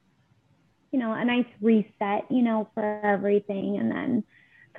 you 0.91 0.99
know, 0.99 1.13
a 1.13 1.23
nice 1.23 1.45
reset, 1.61 2.25
you 2.29 2.41
know, 2.41 2.67
for 2.73 3.01
everything 3.03 3.77
and 3.77 3.89
then 3.89 4.23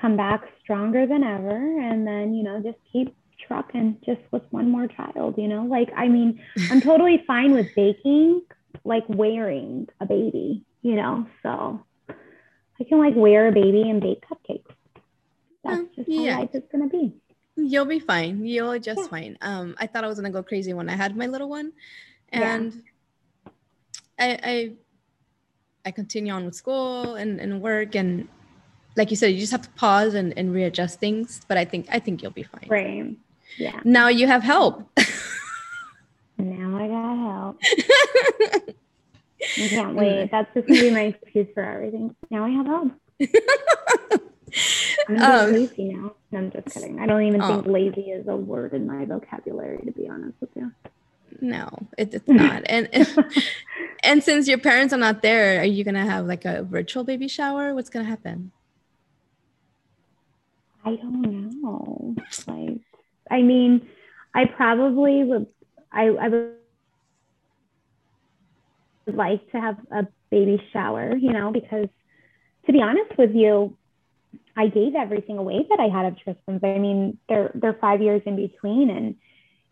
come 0.02 0.16
back 0.16 0.42
stronger 0.60 1.06
than 1.06 1.22
ever. 1.22 1.80
And 1.80 2.06
then, 2.06 2.34
you 2.34 2.42
know, 2.42 2.60
just 2.60 2.78
keep 2.92 3.16
trucking 3.46 3.98
just 4.04 4.20
with 4.32 4.42
one 4.50 4.70
more 4.70 4.88
child, 4.88 5.36
you 5.38 5.48
know, 5.48 5.62
like, 5.62 5.88
I 5.96 6.08
mean, 6.08 6.42
I'm 6.70 6.80
totally 6.80 7.22
fine 7.26 7.54
with 7.54 7.68
baking, 7.74 8.42
like 8.84 9.04
wearing 9.08 9.88
a 10.00 10.06
baby, 10.06 10.64
you 10.82 10.96
know, 10.96 11.26
so 11.42 11.84
I 12.08 12.84
can 12.84 12.98
like 12.98 13.14
wear 13.14 13.48
a 13.48 13.52
baby 13.52 13.88
and 13.88 14.00
bake 14.00 14.24
cupcakes. 14.28 14.74
That's 15.64 15.86
just 15.94 16.08
yeah. 16.08 16.34
how 16.34 16.40
life 16.40 16.50
is 16.54 16.64
going 16.72 16.90
to 16.90 16.94
be. 16.94 17.14
You'll 17.54 17.84
be 17.84 18.00
fine. 18.00 18.44
You'll 18.44 18.78
just 18.80 19.02
yeah. 19.02 19.06
fine. 19.06 19.38
Um, 19.40 19.76
I 19.78 19.86
thought 19.86 20.04
I 20.04 20.08
was 20.08 20.16
gonna 20.18 20.30
go 20.30 20.42
crazy 20.42 20.72
when 20.72 20.88
I 20.88 20.96
had 20.96 21.14
my 21.14 21.26
little 21.26 21.50
one, 21.50 21.72
and 22.30 22.82
yeah. 23.44 23.52
I, 24.18 24.38
I 24.42 24.72
I 25.84 25.90
continue 25.90 26.32
on 26.32 26.46
with 26.46 26.54
school 26.54 27.16
and, 27.16 27.38
and 27.38 27.60
work 27.60 27.94
and 27.94 28.26
like 28.96 29.10
you 29.10 29.16
said, 29.16 29.28
you 29.28 29.38
just 29.38 29.52
have 29.52 29.62
to 29.62 29.70
pause 29.70 30.14
and, 30.14 30.36
and 30.36 30.52
readjust 30.52 31.00
things. 31.00 31.40
But 31.48 31.56
I 31.58 31.64
think 31.64 31.86
I 31.90 31.98
think 31.98 32.22
you'll 32.22 32.32
be 32.32 32.42
fine. 32.42 32.66
Right. 32.68 33.16
Yeah. 33.58 33.80
Now 33.84 34.08
you 34.08 34.26
have 34.26 34.42
help. 34.42 34.86
now 36.38 36.76
I 36.76 36.88
got 36.88 37.16
help. 37.18 37.60
I 39.58 39.68
can't 39.68 39.94
wait. 39.96 40.30
That's 40.30 40.52
just 40.54 40.68
gonna 40.68 40.80
be 40.80 40.90
my 40.90 41.02
excuse 41.02 41.48
for 41.54 41.62
everything. 41.62 42.14
Now 42.30 42.44
I 42.44 42.50
have 42.50 42.66
help. 42.66 42.92
I'm 45.08 45.22
um, 45.22 45.52
lazy 45.52 45.84
now. 45.84 46.14
No, 46.30 46.38
I'm 46.38 46.50
just 46.50 46.74
kidding. 46.74 47.00
I 47.00 47.06
don't 47.06 47.22
even 47.22 47.40
oh. 47.42 47.48
think 47.48 47.66
lazy 47.66 48.10
is 48.10 48.28
a 48.28 48.36
word 48.36 48.74
in 48.74 48.86
my 48.86 49.04
vocabulary, 49.04 49.78
to 49.84 49.92
be 49.92 50.08
honest 50.08 50.34
with 50.40 50.50
you. 50.54 50.72
No, 51.40 51.68
it, 51.96 52.12
it's 52.12 52.28
not. 52.28 52.62
and 52.66 52.88
and 54.02 54.22
since 54.22 54.46
your 54.46 54.58
parents 54.58 54.92
are 54.92 54.98
not 54.98 55.22
there, 55.22 55.60
are 55.60 55.64
you 55.64 55.82
gonna 55.84 56.04
have 56.04 56.26
like 56.26 56.44
a 56.44 56.62
virtual 56.62 57.04
baby 57.04 57.28
shower? 57.28 57.74
What's 57.74 57.88
gonna 57.88 58.04
happen? 58.04 58.52
I 60.84 60.96
don't 60.96 61.62
know. 61.62 62.14
Like, 62.46 62.80
I 63.30 63.42
mean, 63.42 63.88
I 64.34 64.46
probably 64.46 65.24
would. 65.24 65.46
I 65.92 66.08
I 66.08 66.28
would 66.28 66.54
like 69.06 69.50
to 69.52 69.60
have 69.60 69.76
a 69.90 70.06
baby 70.30 70.62
shower, 70.72 71.16
you 71.16 71.32
know, 71.32 71.52
because 71.52 71.88
to 72.66 72.72
be 72.72 72.80
honest 72.80 73.16
with 73.18 73.34
you, 73.34 73.76
I 74.56 74.68
gave 74.68 74.94
everything 74.94 75.38
away 75.38 75.66
that 75.68 75.80
I 75.80 75.88
had 75.88 76.06
of 76.06 76.18
Tristan's. 76.18 76.62
I 76.62 76.78
mean, 76.78 77.18
they're 77.28 77.50
they're 77.54 77.78
five 77.80 78.02
years 78.02 78.22
in 78.26 78.36
between, 78.36 78.90
and 78.90 79.16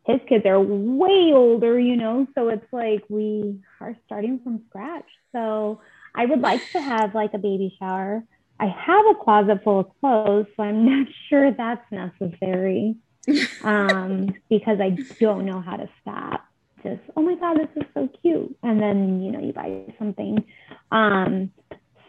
his 0.06 0.20
kids 0.28 0.44
are 0.46 0.60
way 0.60 1.32
older, 1.34 1.78
you 1.78 1.96
know. 1.96 2.26
So 2.34 2.48
it's 2.48 2.66
like 2.72 3.04
we 3.08 3.60
are 3.80 3.96
starting 4.06 4.40
from 4.42 4.62
scratch. 4.68 5.06
So 5.32 5.80
I 6.14 6.26
would 6.26 6.40
like 6.40 6.62
to 6.72 6.80
have 6.80 7.14
like 7.14 7.34
a 7.34 7.38
baby 7.38 7.76
shower. 7.78 8.24
I 8.60 8.66
have 8.66 9.06
a 9.10 9.14
closet 9.14 9.64
full 9.64 9.80
of 9.80 9.86
clothes, 10.00 10.46
so 10.56 10.62
I'm 10.62 10.84
not 10.98 11.08
sure 11.28 11.50
that's 11.50 11.84
necessary 11.90 12.96
um, 13.64 14.34
because 14.48 14.78
I 14.80 14.96
don't 15.18 15.46
know 15.46 15.60
how 15.60 15.76
to 15.76 15.88
stop. 16.02 16.44
Just 16.82 17.00
oh 17.16 17.22
my 17.22 17.34
god, 17.34 17.58
this 17.58 17.68
is 17.76 17.88
so 17.92 18.08
cute, 18.22 18.56
and 18.62 18.80
then 18.80 19.22
you 19.22 19.32
know 19.32 19.40
you 19.40 19.52
buy 19.52 19.84
something. 19.98 20.44
Um, 20.90 21.50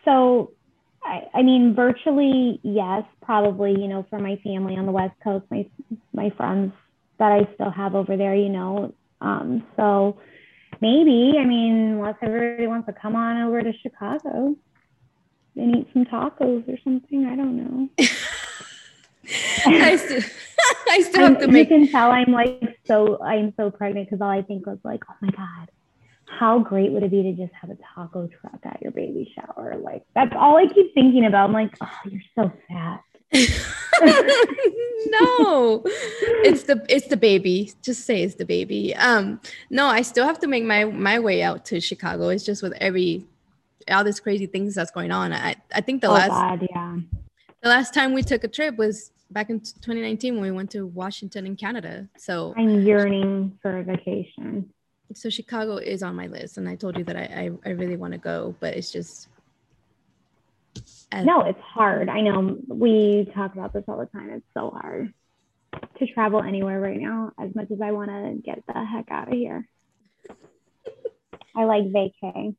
so 0.06 0.52
I, 1.04 1.24
I 1.34 1.42
mean, 1.42 1.76
virtually, 1.76 2.60
yes, 2.64 3.04
probably, 3.22 3.72
you 3.72 3.88
know, 3.88 4.06
for 4.10 4.20
my 4.20 4.38
family 4.44 4.78
on 4.78 4.86
the 4.86 4.92
West 4.92 5.16
Coast, 5.24 5.46
my, 5.50 5.66
my 6.14 6.30
friends 6.32 6.74
that 7.18 7.32
I 7.32 7.54
still 7.56 7.72
have 7.72 7.96
over 7.96 8.16
there, 8.16 8.36
you 8.36 8.50
know. 8.50 8.94
Um, 9.20 9.66
so 9.76 10.20
maybe, 10.80 11.34
I 11.40 11.46
mean, 11.46 11.94
unless 11.94 12.16
everybody 12.22 12.68
wants 12.68 12.88
to 12.88 12.94
come 12.94 13.16
on 13.16 13.42
over 13.42 13.62
to 13.62 13.74
Chicago 13.82 14.56
and 15.56 15.76
eat 15.76 15.88
some 15.94 16.06
tacos 16.06 16.68
or 16.68 16.78
something, 16.84 17.26
I 17.26 17.36
don't 17.36 17.58
know. 17.58 17.90
I 19.66 19.96
still, 19.96 20.22
I 20.90 21.02
still 21.02 21.28
have 21.28 21.40
to 21.40 21.48
make. 21.48 21.70
You 21.70 21.80
can 21.80 21.88
tell 21.92 22.12
I'm 22.12 22.32
like 22.32 22.80
so, 22.86 23.22
I'm 23.22 23.54
so 23.58 23.72
pregnant 23.72 24.10
because 24.10 24.22
all 24.22 24.30
I 24.30 24.42
think 24.42 24.66
was 24.66 24.80
like, 24.84 25.04
oh 25.10 25.16
my 25.22 25.30
God, 25.30 25.70
how 26.26 26.60
great 26.60 26.92
would 26.92 27.04
it 27.04 27.12
be 27.12 27.24
to 27.24 27.34
just 27.34 27.54
have 27.54 27.70
a 27.70 27.78
taco 27.94 28.28
truck 28.28 28.60
at 28.64 28.82
your 28.82 28.92
baby 28.92 29.34
shower? 29.36 29.78
Like 29.78 30.04
that's 30.16 30.34
all 30.36 30.58
I 30.58 30.68
keep 30.68 30.94
thinking 30.94 31.26
about. 31.26 31.50
I'm 31.50 31.54
like, 31.54 31.76
oh, 31.82 31.98
you're 32.06 32.22
so 32.36 32.52
fat. 32.68 33.02
no 35.08 35.82
it's 36.44 36.64
the 36.64 36.86
it's 36.90 37.08
the 37.08 37.16
baby 37.16 37.72
just 37.82 38.06
say 38.06 38.24
it's 38.24 38.36
the 38.36 38.44
baby 38.44 38.94
um 38.96 39.40
no 39.70 39.86
i 39.88 40.02
still 40.02 40.26
have 40.26 40.38
to 40.38 40.48
make 40.48 40.66
my 40.66 40.84
my 40.84 41.18
way 41.18 41.42
out 41.42 41.64
to 41.64 41.80
chicago 41.80 42.28
it's 42.28 42.44
just 42.44 42.62
with 42.62 42.74
every 42.82 43.26
all 43.90 44.04
these 44.04 44.20
crazy 44.20 44.46
things 44.46 44.76
that's 44.76 44.92
going 44.92 45.12
on 45.12 45.34
i 45.34 45.56
i 45.74 45.82
think 45.82 46.02
the 46.02 46.08
oh, 46.08 46.14
last 46.14 46.30
God, 46.30 46.68
yeah 46.70 46.98
the 47.62 47.70
last 47.70 47.94
time 47.94 48.14
we 48.14 48.24
took 48.24 48.44
a 48.44 48.48
trip 48.48 48.78
was 48.78 49.12
back 49.30 49.50
in 49.50 49.60
2019 49.60 50.36
when 50.36 50.44
we 50.44 50.52
went 50.52 50.72
to 50.72 50.86
washington 50.86 51.46
and 51.46 51.58
canada 51.58 52.08
so 52.18 52.54
i'm 52.58 52.82
yearning 52.82 53.58
for 53.62 53.78
a 53.78 53.84
vacation 53.84 54.70
so 55.14 55.30
Chicago 55.30 55.78
is 55.78 56.04
on 56.04 56.16
my 56.16 56.28
list, 56.28 56.58
and 56.58 56.68
I 56.68 56.76
told 56.76 56.98
you 56.98 57.04
that 57.06 57.16
I 57.16 57.50
I, 57.66 57.70
I 57.70 57.74
really 57.74 57.98
want 57.98 58.14
to 58.14 58.18
go, 58.18 58.56
but 58.60 58.76
it's 58.76 58.92
just 58.92 59.28
no, 61.14 61.42
it's 61.42 61.60
hard. 61.60 62.08
I 62.10 62.22
know 62.22 62.58
we 62.68 63.30
talk 63.36 63.54
about 63.54 63.74
this 63.74 63.84
all 63.88 63.98
the 63.98 64.06
time. 64.06 64.30
It's 64.30 64.46
so 64.54 64.70
hard 64.70 65.14
to 66.00 66.08
travel 66.08 66.42
anywhere 66.42 66.80
right 66.80 67.00
now. 67.00 67.32
As 67.38 67.54
much 67.54 67.70
as 67.72 67.82
I 67.82 67.92
want 67.92 68.10
to 68.10 68.42
get 68.44 68.64
the 68.66 68.86
heck 68.86 69.12
out 69.12 69.28
of 69.28 69.34
here, 69.34 69.68
I 71.56 71.66
like 71.66 71.84
vacay. 71.86 72.56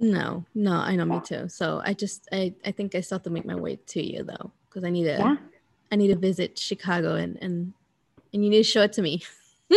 No, 0.00 0.44
no, 0.54 0.72
I 0.72 0.94
know 0.94 1.06
yeah. 1.06 1.14
me 1.14 1.20
too. 1.24 1.48
So 1.48 1.82
I 1.84 1.92
just 1.92 2.28
I 2.32 2.54
I 2.64 2.70
think 2.70 2.94
I 2.94 3.00
still 3.00 3.18
have 3.18 3.24
to 3.24 3.30
make 3.30 3.44
my 3.44 3.56
way 3.56 3.76
to 3.76 4.02
you 4.02 4.22
though, 4.22 4.52
because 4.68 4.84
I 4.84 4.90
need 4.90 5.04
to 5.04 5.18
yeah. 5.18 5.36
I 5.90 5.96
need 5.96 6.08
to 6.08 6.16
visit 6.16 6.58
Chicago 6.58 7.16
and 7.16 7.36
and 7.42 7.72
and 8.32 8.44
you 8.44 8.50
need 8.50 8.58
to 8.58 8.64
show 8.64 8.82
it 8.82 8.92
to 8.94 9.02
me. 9.02 9.22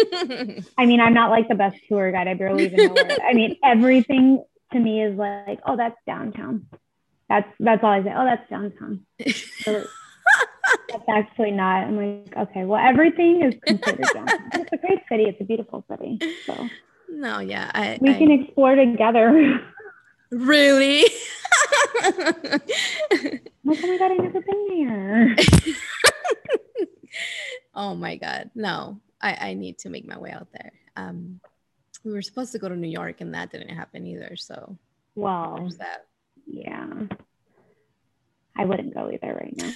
I 0.78 0.86
mean, 0.86 1.00
I'm 1.00 1.14
not 1.14 1.32
like 1.32 1.48
the 1.48 1.56
best 1.56 1.78
tour 1.88 2.12
guide. 2.12 2.28
I 2.28 2.34
barely 2.36 2.66
even 2.66 2.88
know 2.88 2.94
where. 2.94 3.18
I 3.28 3.34
mean, 3.34 3.58
everything 3.64 4.44
to 4.72 4.80
me 4.80 5.04
is 5.04 5.18
like, 5.18 5.60
oh, 5.66 5.76
that's 5.76 5.98
downtown. 6.06 6.68
That's 7.28 7.50
that's 7.60 7.84
all 7.84 7.92
I 7.92 8.04
say. 8.04 8.14
Oh, 8.16 8.26
that's 8.26 8.50
downtown. 8.50 9.06
So 9.64 9.84
that's 10.90 11.04
actually 11.10 11.52
not. 11.52 11.86
I'm 11.86 11.98
like, 11.98 12.38
okay, 12.38 12.66
well, 12.66 12.80
everything 12.84 13.42
is 13.42 13.56
considered 13.66 14.06
downtown. 14.14 14.50
It's 14.54 14.72
a 14.72 14.78
great 14.78 15.00
city. 15.10 15.24
It's 15.24 15.42
a 15.42 15.46
beautiful 15.46 15.84
city. 15.90 16.20
So 16.46 16.70
no, 17.10 17.40
yeah, 17.40 17.72
I, 17.74 17.98
we 18.02 18.12
I, 18.12 18.18
can 18.18 18.32
explore 18.32 18.76
together. 18.76 19.60
Really? 20.32 21.04
like, 22.04 22.64
oh 23.66 23.88
my 23.88 23.98
god, 23.98 24.12
I've 24.12 24.20
never 24.20 24.42
been 24.42 24.88
there. 24.88 25.36
oh 27.76 27.96
my 27.96 28.16
god, 28.16 28.52
no. 28.56 29.00
I, 29.22 29.50
I 29.50 29.54
need 29.54 29.78
to 29.80 29.90
make 29.90 30.08
my 30.08 30.18
way 30.18 30.32
out 30.32 30.48
there. 30.52 30.72
Um, 30.96 31.40
we 32.04 32.12
were 32.12 32.22
supposed 32.22 32.52
to 32.54 32.60
go 32.60 32.70
to 32.70 32.76
New 32.76 32.90
York, 32.90 33.22
and 33.22 33.34
that 33.36 33.52
didn't 33.52 33.76
happen 33.76 34.08
either. 34.08 34.36
So, 34.36 34.78
well, 35.16 35.70
that. 35.78 36.08
Yeah, 36.48 36.88
I 38.58 38.66
wouldn't 38.66 38.94
go 38.94 39.12
either 39.12 39.34
right 39.34 39.54
now. 39.56 39.72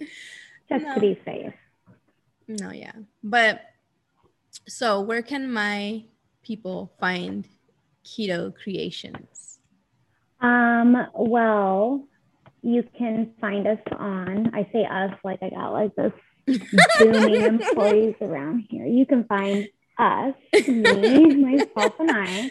just 0.68 0.84
no. 0.84 0.94
to 0.94 1.00
be 1.00 1.18
safe. 1.24 1.54
No, 2.46 2.72
yeah. 2.72 2.92
But 3.22 3.62
so 4.66 5.00
where 5.00 5.22
can 5.22 5.50
my 5.50 6.04
people 6.42 6.92
find 7.00 7.48
keto 8.08 8.54
creations? 8.54 9.58
Um, 10.40 10.96
well, 11.14 12.04
you 12.62 12.84
can 12.96 13.32
find 13.40 13.66
us 13.66 13.78
on, 13.96 14.54
I 14.54 14.68
say 14.72 14.84
us 14.84 15.12
like 15.24 15.42
I 15.42 15.50
got 15.50 15.72
like 15.72 15.94
this 15.94 16.12
booming 16.98 17.34
employees 17.44 18.14
around 18.20 18.64
here. 18.70 18.86
You 18.86 19.06
can 19.06 19.24
find 19.24 19.68
us, 19.98 20.34
me, 20.66 21.34
myself, 21.36 21.94
and 21.98 22.10
I, 22.10 22.50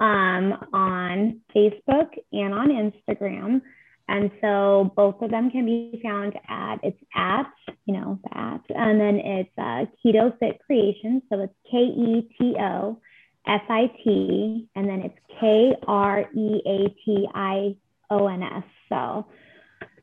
um, 0.00 0.52
on 0.72 1.40
Facebook 1.54 2.08
and 2.32 2.54
on 2.54 2.68
Instagram. 2.68 3.62
And 4.08 4.30
so 4.40 4.92
both 4.96 5.22
of 5.22 5.30
them 5.30 5.50
can 5.50 5.64
be 5.64 6.00
found 6.02 6.34
at, 6.48 6.80
it's 6.82 6.98
at, 7.14 7.50
you 7.86 7.94
know, 7.94 8.18
that, 8.32 8.60
and 8.68 9.00
then 9.00 9.16
it's 9.18 9.50
uh, 9.56 9.86
Keto 10.04 10.36
Fit 10.38 10.60
Kreations. 10.68 11.22
So 11.30 11.40
it's 11.40 11.54
K 11.70 11.78
E 11.78 12.28
T 12.38 12.56
O 12.58 12.98
S 13.46 13.62
I 13.68 13.90
T, 14.04 14.68
and 14.74 14.88
then 14.88 15.00
it's 15.00 15.18
K 15.40 15.74
R 15.86 16.20
E 16.34 16.62
A 16.66 16.88
T 17.04 17.28
I 17.34 17.76
O 18.10 18.26
N 18.28 18.42
S. 18.42 18.64
So 18.88 19.26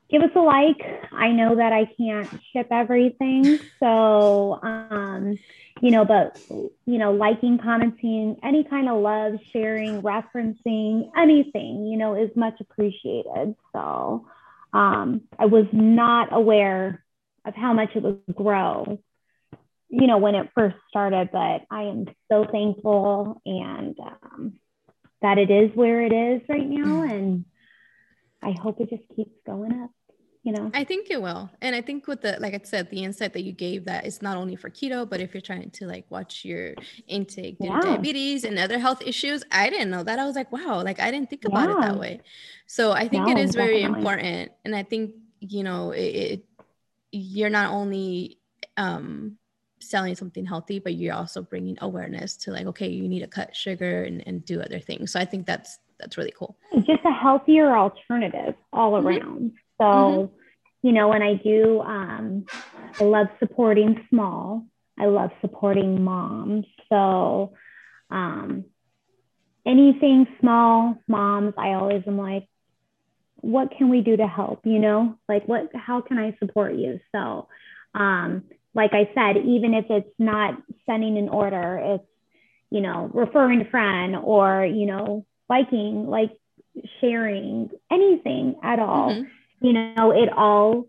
give 0.09 0.21
us 0.21 0.31
a 0.35 0.39
like. 0.39 0.81
I 1.11 1.31
know 1.31 1.55
that 1.55 1.71
I 1.71 1.85
can't 1.97 2.29
ship 2.51 2.67
everything. 2.71 3.59
So, 3.79 4.59
um, 4.61 5.37
you 5.81 5.91
know, 5.91 6.03
but, 6.03 6.37
you 6.49 6.97
know, 6.97 7.13
liking, 7.13 7.59
commenting, 7.59 8.37
any 8.43 8.63
kind 8.63 8.89
of 8.89 9.01
love, 9.01 9.33
sharing, 9.53 10.01
referencing, 10.01 11.09
anything, 11.17 11.85
you 11.85 11.97
know, 11.97 12.15
is 12.15 12.29
much 12.35 12.59
appreciated. 12.59 13.55
So, 13.71 14.25
um, 14.73 15.21
I 15.37 15.45
was 15.45 15.65
not 15.71 16.29
aware 16.33 17.03
of 17.45 17.55
how 17.55 17.73
much 17.73 17.95
it 17.95 18.03
would 18.03 18.21
grow, 18.35 18.99
you 19.89 20.07
know, 20.07 20.17
when 20.17 20.35
it 20.35 20.49
first 20.55 20.77
started, 20.87 21.29
but 21.31 21.61
I 21.69 21.83
am 21.83 22.05
so 22.31 22.45
thankful 22.51 23.41
and 23.45 23.97
um, 23.99 24.53
that 25.21 25.37
it 25.37 25.49
is 25.49 25.71
where 25.75 26.01
it 26.01 26.13
is 26.13 26.41
right 26.47 26.67
now. 26.67 27.01
And 27.01 27.45
I 28.41 28.51
hope 28.51 28.79
it 28.79 28.89
just 28.89 29.03
keeps 29.15 29.35
going 29.45 29.81
up 29.83 29.89
you 30.43 30.53
know 30.53 30.71
i 30.73 30.83
think 30.83 31.09
it 31.09 31.21
will 31.21 31.49
and 31.61 31.75
i 31.75 31.81
think 31.81 32.07
with 32.07 32.21
the 32.21 32.37
like 32.39 32.53
i 32.53 32.59
said 32.63 32.89
the 32.89 33.03
insight 33.03 33.33
that 33.33 33.43
you 33.43 33.51
gave 33.51 33.85
that 33.85 34.05
it's 34.05 34.21
not 34.21 34.37
only 34.37 34.55
for 34.55 34.69
keto 34.69 35.07
but 35.07 35.19
if 35.19 35.33
you're 35.33 35.41
trying 35.41 35.69
to 35.69 35.85
like 35.85 36.05
watch 36.09 36.45
your 36.45 36.73
intake 37.07 37.57
yeah. 37.59 37.79
diabetes 37.81 38.45
and 38.45 38.57
other 38.57 38.79
health 38.79 39.01
issues 39.05 39.43
i 39.51 39.69
didn't 39.69 39.89
know 39.89 40.03
that 40.03 40.17
i 40.17 40.25
was 40.25 40.35
like 40.35 40.51
wow 40.51 40.81
like 40.81 40.99
i 40.99 41.11
didn't 41.11 41.29
think 41.29 41.43
yeah. 41.43 41.49
about 41.49 41.69
it 41.69 41.81
that 41.81 41.99
way 41.99 42.21
so 42.67 42.91
i 42.91 43.07
think 43.07 43.25
no, 43.25 43.31
it 43.31 43.37
is 43.37 43.53
very 43.53 43.81
definitely. 43.81 43.99
important 43.99 44.51
and 44.63 44.75
i 44.75 44.83
think 44.83 45.13
you 45.41 45.63
know 45.63 45.91
it, 45.91 45.99
it 45.99 46.45
you're 47.11 47.49
not 47.49 47.71
only 47.71 48.39
um 48.77 49.37
selling 49.89 50.15
something 50.15 50.45
healthy 50.45 50.79
but 50.79 50.95
you're 50.95 51.13
also 51.13 51.41
bringing 51.41 51.77
awareness 51.81 52.35
to 52.35 52.51
like 52.51 52.65
okay 52.65 52.87
you 52.87 53.07
need 53.07 53.19
to 53.21 53.27
cut 53.27 53.55
sugar 53.55 54.03
and, 54.03 54.23
and 54.27 54.45
do 54.45 54.61
other 54.61 54.79
things 54.79 55.11
so 55.11 55.19
i 55.19 55.25
think 55.25 55.45
that's 55.45 55.79
that's 55.99 56.17
really 56.17 56.33
cool 56.37 56.55
just 56.85 57.03
a 57.05 57.11
healthier 57.11 57.75
alternative 57.75 58.53
all 58.71 58.93
mm-hmm. 58.93 59.07
around 59.07 59.51
so, 59.79 59.85
mm-hmm. 59.85 60.87
you 60.87 60.93
know, 60.93 61.07
when 61.07 61.21
I 61.21 61.35
do, 61.35 61.81
um, 61.81 62.45
I 62.99 63.03
love 63.03 63.27
supporting 63.39 64.05
small. 64.09 64.65
I 64.97 65.05
love 65.05 65.31
supporting 65.41 66.03
moms. 66.03 66.65
So, 66.89 67.53
um, 68.11 68.65
anything 69.65 70.27
small 70.39 70.97
moms, 71.07 71.53
I 71.57 71.73
always 71.73 72.03
am 72.05 72.17
like, 72.17 72.47
what 73.35 73.71
can 73.77 73.89
we 73.89 74.01
do 74.01 74.17
to 74.17 74.27
help? 74.27 74.65
You 74.65 74.79
know, 74.79 75.17
like 75.29 75.47
what, 75.47 75.69
how 75.73 76.01
can 76.01 76.17
I 76.17 76.35
support 76.39 76.75
you? 76.75 76.99
So, 77.15 77.47
um, 77.95 78.43
like 78.74 78.91
I 78.93 79.09
said, 79.15 79.38
even 79.45 79.74
if 79.74 79.86
it's 79.89 80.13
not 80.17 80.61
sending 80.86 81.17
an 81.17 81.30
order, 81.30 81.95
it's, 81.95 82.03
you 82.70 82.82
know, 82.82 83.09
referring 83.13 83.61
a 83.61 83.70
friend 83.70 84.15
or, 84.15 84.65
you 84.65 84.86
know, 84.86 85.26
liking, 85.49 86.07
like 86.07 86.32
sharing 87.01 87.72
anything 87.91 88.55
at 88.63 88.80
all. 88.80 89.11
Mm-hmm 89.11 89.30
you 89.61 89.74
know, 89.74 90.11
it 90.11 90.30
all 90.36 90.88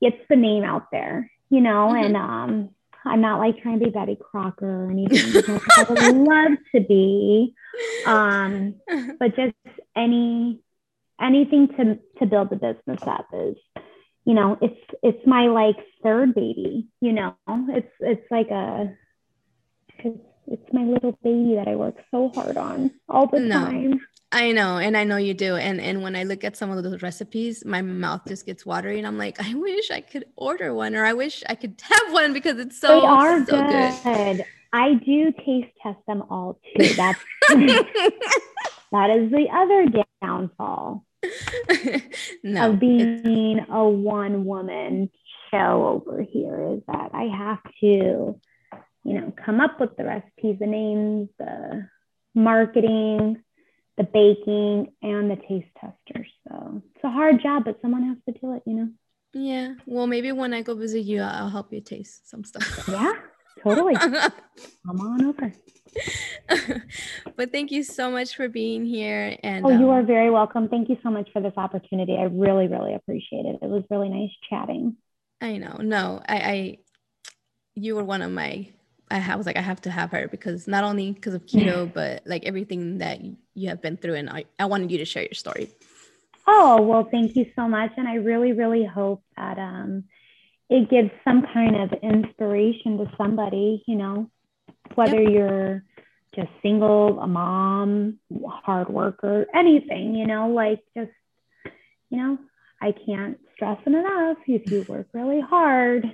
gets 0.00 0.16
the 0.28 0.36
name 0.36 0.64
out 0.64 0.90
there, 0.90 1.30
you 1.50 1.60
know, 1.60 1.88
mm-hmm. 1.88 2.04
and 2.04 2.16
um, 2.16 2.70
I'm 3.04 3.20
not 3.20 3.38
like 3.38 3.62
trying 3.62 3.78
to 3.78 3.84
be 3.84 3.90
Betty 3.90 4.16
Crocker 4.16 4.86
or 4.86 4.90
anything. 4.90 5.60
I 5.76 5.86
would 5.88 6.16
love 6.16 6.58
to 6.74 6.80
be, 6.80 7.54
um, 8.06 8.74
but 9.18 9.36
just 9.36 9.54
any 9.96 10.60
anything 11.20 11.68
to 11.68 11.98
to 12.18 12.26
build 12.26 12.50
the 12.50 12.56
business 12.56 13.02
up 13.02 13.26
is, 13.32 13.56
you 14.28 14.34
know, 14.34 14.58
it's 14.60 14.78
it's 15.02 15.26
my 15.26 15.46
like 15.46 15.76
third 16.02 16.34
baby. 16.34 16.86
You 17.00 17.14
know, 17.14 17.34
it's 17.48 17.90
it's 17.98 18.30
like 18.30 18.50
a 18.50 18.94
it's, 20.00 20.18
it's 20.46 20.70
my 20.70 20.82
little 20.82 21.18
baby 21.22 21.54
that 21.54 21.66
I 21.66 21.76
work 21.76 21.96
so 22.10 22.28
hard 22.28 22.58
on 22.58 22.90
all 23.08 23.26
the 23.26 23.40
no. 23.40 23.64
time. 23.64 24.00
I 24.30 24.52
know, 24.52 24.76
and 24.76 24.98
I 24.98 25.04
know 25.04 25.16
you 25.16 25.32
do. 25.32 25.56
And 25.56 25.80
and 25.80 26.02
when 26.02 26.14
I 26.14 26.24
look 26.24 26.44
at 26.44 26.58
some 26.58 26.70
of 26.70 26.84
those 26.84 27.00
recipes, 27.00 27.64
my 27.64 27.80
mouth 27.80 28.20
just 28.28 28.44
gets 28.44 28.66
watery, 28.66 28.98
and 28.98 29.06
I'm 29.06 29.16
like, 29.16 29.40
I 29.42 29.54
wish 29.54 29.90
I 29.90 30.02
could 30.02 30.26
order 30.36 30.74
one, 30.74 30.94
or 30.94 31.06
I 31.06 31.14
wish 31.14 31.42
I 31.48 31.54
could 31.54 31.80
have 31.80 32.12
one 32.12 32.34
because 32.34 32.58
it's 32.58 32.78
so, 32.78 33.00
they 33.00 33.06
are 33.06 33.46
so 33.46 33.66
good. 33.66 33.94
good. 34.04 34.44
I 34.74 34.92
do 35.06 35.32
taste 35.46 35.72
test 35.82 36.00
them 36.06 36.22
all 36.28 36.60
too. 36.76 36.92
That's 36.92 37.18
that 37.48 39.08
is 39.08 39.30
the 39.30 39.46
other 39.50 40.04
downfall 40.20 41.06
no, 42.42 42.70
of 42.70 42.80
being 42.80 43.60
a 43.70 43.88
one 43.88 44.44
woman 44.44 45.10
show 45.50 46.02
over 46.06 46.22
here 46.22 46.74
is 46.74 46.82
that 46.86 47.10
I 47.12 47.24
have 47.24 47.62
to, 47.80 48.40
you 49.04 49.14
know, 49.20 49.32
come 49.44 49.60
up 49.60 49.80
with 49.80 49.96
the 49.96 50.04
recipes, 50.04 50.58
the 50.58 50.66
names, 50.66 51.28
the 51.38 51.88
marketing 52.34 53.42
the 53.98 54.04
baking 54.04 54.92
and 55.02 55.30
the 55.30 55.36
taste 55.36 55.68
testers. 55.78 56.28
So 56.48 56.82
it's 56.94 57.04
a 57.04 57.10
hard 57.10 57.42
job, 57.42 57.64
but 57.64 57.80
someone 57.82 58.04
has 58.04 58.16
to 58.26 58.40
do 58.40 58.54
it, 58.54 58.62
you 58.64 58.74
know? 58.74 58.88
Yeah. 59.34 59.74
Well, 59.86 60.06
maybe 60.06 60.32
when 60.32 60.54
I 60.54 60.62
go 60.62 60.74
visit 60.74 61.00
you, 61.00 61.20
I'll 61.20 61.50
help 61.50 61.72
you 61.72 61.80
taste 61.80 62.30
some 62.30 62.44
stuff. 62.44 62.88
Yeah, 62.88 63.12
totally. 63.62 63.94
Come 63.96 65.00
on 65.00 65.24
over. 65.26 65.52
but 67.36 67.52
thank 67.52 67.70
you 67.70 67.82
so 67.82 68.10
much 68.10 68.36
for 68.36 68.48
being 68.48 68.84
here. 68.84 69.36
And 69.42 69.64
oh, 69.64 69.72
um, 69.72 69.80
you 69.80 69.90
are 69.90 70.02
very 70.02 70.30
welcome. 70.30 70.68
Thank 70.68 70.88
you 70.88 70.96
so 71.02 71.10
much 71.10 71.28
for 71.32 71.40
this 71.40 71.54
opportunity. 71.56 72.16
I 72.16 72.24
really, 72.24 72.68
really 72.68 72.94
appreciate 72.94 73.46
it. 73.46 73.58
It 73.62 73.68
was 73.68 73.84
really 73.90 74.08
nice 74.08 74.30
chatting. 74.48 74.96
I 75.40 75.58
know. 75.58 75.76
No, 75.80 76.20
I, 76.28 76.36
I 76.36 76.78
you 77.74 77.94
were 77.94 78.04
one 78.04 78.22
of 78.22 78.30
my 78.30 78.68
I 79.10 79.36
was 79.36 79.46
like, 79.46 79.56
I 79.56 79.62
have 79.62 79.80
to 79.82 79.90
have 79.90 80.10
her 80.10 80.28
because 80.28 80.68
not 80.68 80.84
only 80.84 81.12
because 81.12 81.34
of 81.34 81.46
keto, 81.46 81.92
but 81.94 82.22
like 82.26 82.44
everything 82.44 82.98
that 82.98 83.20
you 83.54 83.68
have 83.68 83.80
been 83.80 83.96
through. 83.96 84.14
And 84.14 84.30
I, 84.30 84.44
I 84.58 84.66
wanted 84.66 84.90
you 84.90 84.98
to 84.98 85.04
share 85.04 85.22
your 85.22 85.34
story. 85.34 85.70
Oh, 86.46 86.80
well, 86.82 87.08
thank 87.10 87.36
you 87.36 87.46
so 87.54 87.68
much. 87.68 87.92
And 87.96 88.08
I 88.08 88.14
really, 88.14 88.52
really 88.52 88.84
hope 88.84 89.22
that 89.36 89.58
um, 89.58 90.04
it 90.70 90.90
gives 90.90 91.10
some 91.24 91.46
kind 91.52 91.76
of 91.76 91.92
inspiration 92.02 92.98
to 92.98 93.10
somebody, 93.16 93.82
you 93.86 93.96
know, 93.96 94.30
whether 94.94 95.20
yep. 95.20 95.32
you're 95.32 95.84
just 96.34 96.50
single, 96.62 97.18
a 97.20 97.26
mom, 97.26 98.18
hard 98.46 98.88
worker, 98.88 99.46
anything, 99.54 100.14
you 100.14 100.26
know, 100.26 100.48
like 100.48 100.80
just, 100.96 101.10
you 102.10 102.18
know, 102.18 102.38
I 102.80 102.92
can't 102.92 103.38
stress 103.54 103.78
it 103.86 103.92
enough. 103.92 104.38
If 104.46 104.70
you 104.70 104.84
work 104.88 105.08
really 105.12 105.40
hard, 105.40 106.04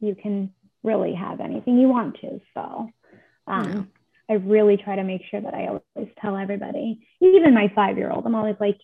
you 0.00 0.14
can 0.14 0.52
really 0.82 1.14
have 1.14 1.40
anything 1.40 1.78
you 1.78 1.88
want 1.88 2.20
to. 2.20 2.40
So 2.54 2.88
um, 3.46 3.88
I 4.28 4.34
really 4.34 4.76
try 4.76 4.96
to 4.96 5.04
make 5.04 5.22
sure 5.30 5.40
that 5.40 5.54
I 5.54 5.66
always 5.66 6.12
tell 6.20 6.36
everybody, 6.36 7.06
even 7.20 7.54
my 7.54 7.70
five 7.74 7.98
year 7.98 8.10
old, 8.10 8.24
I'm 8.26 8.34
always 8.34 8.56
like, 8.58 8.78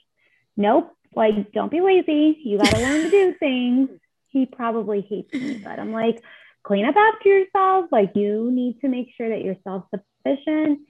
nope, 0.57 0.91
like, 1.15 1.53
don't 1.53 1.71
be 1.71 1.81
lazy. 1.81 2.39
You 2.45 2.59
got 2.59 2.75
to 2.75 2.83
learn 2.83 3.03
to 3.05 3.11
do 3.11 3.35
things. 3.39 3.89
He 4.31 4.47
probably 4.47 5.01
hates 5.01 5.33
me, 5.33 5.61
but 5.65 5.79
I'm 5.79 5.93
like, 5.93 6.23
clean 6.63 6.85
up 6.85 6.97
after 6.97 7.29
yourself. 7.29 7.87
Like, 7.91 8.13
you 8.15 8.51
need 8.51 8.81
to 8.81 8.89
make 8.89 9.09
sure 9.17 9.29
that 9.29 9.43
you're 9.43 9.57
self 9.65 9.85
sufficient. 9.91 10.81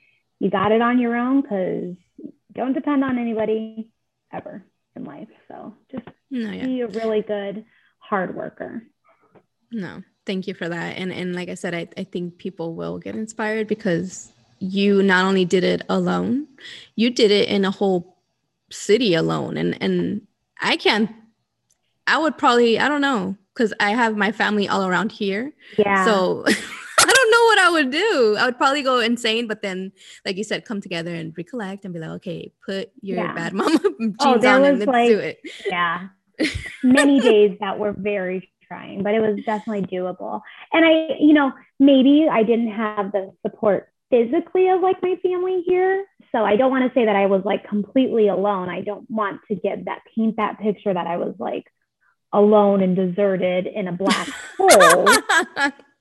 You 0.40 0.50
got 0.50 0.72
it 0.72 0.80
on 0.80 0.98
your 0.98 1.16
own 1.16 1.42
because 1.42 1.96
don't 2.52 2.72
depend 2.72 3.04
on 3.04 3.18
anybody 3.18 3.90
ever 4.32 4.64
in 4.96 5.04
life. 5.04 5.28
So 5.48 5.74
just 5.90 6.06
no, 6.30 6.50
yeah. 6.50 6.66
be 6.66 6.80
a 6.80 6.88
really 6.88 7.22
good 7.22 7.64
hard 7.98 8.34
worker. 8.34 8.82
No, 9.70 10.02
thank 10.26 10.46
you 10.46 10.54
for 10.54 10.68
that. 10.68 10.96
And 10.96 11.12
and 11.12 11.34
like 11.34 11.48
I 11.48 11.54
said, 11.54 11.74
I, 11.74 11.88
I 11.96 12.04
think 12.04 12.38
people 12.38 12.74
will 12.74 12.98
get 12.98 13.14
inspired 13.14 13.66
because 13.68 14.32
you 14.58 15.02
not 15.02 15.24
only 15.24 15.44
did 15.44 15.64
it 15.64 15.82
alone, 15.88 16.46
you 16.96 17.10
did 17.10 17.30
it 17.30 17.48
in 17.48 17.64
a 17.64 17.70
whole 17.70 18.18
city 18.70 19.14
alone. 19.14 19.56
And 19.56 19.80
and 19.82 20.26
I 20.60 20.76
can't 20.76 21.10
I 22.08 22.18
would 22.18 22.36
probably, 22.38 22.78
I 22.78 22.88
don't 22.88 23.00
know, 23.00 23.36
because 23.54 23.72
I 23.80 23.90
have 23.90 24.16
my 24.16 24.32
family 24.32 24.68
all 24.68 24.86
around 24.86 25.12
here. 25.12 25.52
Yeah. 25.76 26.04
So 26.04 26.44
I 26.98 27.12
don't 27.12 27.30
know 27.30 27.44
what 27.44 27.58
I 27.58 27.70
would 27.70 27.90
do. 27.90 28.36
I 28.38 28.46
would 28.46 28.58
probably 28.58 28.82
go 28.82 28.98
insane, 28.98 29.46
but 29.46 29.62
then, 29.62 29.92
like 30.24 30.36
you 30.36 30.44
said, 30.44 30.64
come 30.64 30.80
together 30.80 31.14
and 31.14 31.32
recollect 31.36 31.84
and 31.84 31.94
be 31.94 32.00
like, 32.00 32.10
okay, 32.10 32.52
put 32.64 32.90
your 33.00 33.18
yeah. 33.18 33.34
bad 33.34 33.52
mama 33.54 33.78
oh, 33.84 33.90
jeans 33.98 34.16
oh, 34.20 34.32
on 34.32 34.64
and 34.64 34.78
let's 34.78 34.86
like, 34.86 35.08
do 35.08 35.18
it. 35.18 35.40
Yeah 35.66 36.08
many 36.82 37.20
days 37.20 37.56
that 37.60 37.78
were 37.78 37.94
very 37.96 38.50
trying, 38.66 39.02
but 39.02 39.14
it 39.14 39.20
was 39.20 39.38
definitely 39.44 39.82
doable. 39.82 40.40
And 40.72 40.84
I, 40.84 41.16
you 41.18 41.32
know, 41.32 41.52
maybe 41.78 42.26
I 42.30 42.42
didn't 42.42 42.72
have 42.72 43.12
the 43.12 43.32
support 43.42 43.88
physically 44.10 44.68
of 44.68 44.80
like 44.80 45.02
my 45.02 45.16
family 45.22 45.62
here. 45.66 46.04
So 46.32 46.44
I 46.44 46.56
don't 46.56 46.70
want 46.70 46.90
to 46.90 46.98
say 46.98 47.06
that 47.06 47.16
I 47.16 47.26
was 47.26 47.42
like 47.44 47.68
completely 47.68 48.28
alone. 48.28 48.68
I 48.68 48.80
don't 48.82 49.10
want 49.10 49.40
to 49.48 49.54
get 49.54 49.86
that 49.86 50.00
paint 50.14 50.36
that 50.36 50.58
picture 50.60 50.92
that 50.92 51.06
I 51.06 51.16
was 51.16 51.34
like 51.38 51.64
alone 52.32 52.82
and 52.82 52.96
deserted 52.96 53.66
in 53.66 53.88
a 53.88 53.92
black 53.92 54.28
hole. 54.58 55.08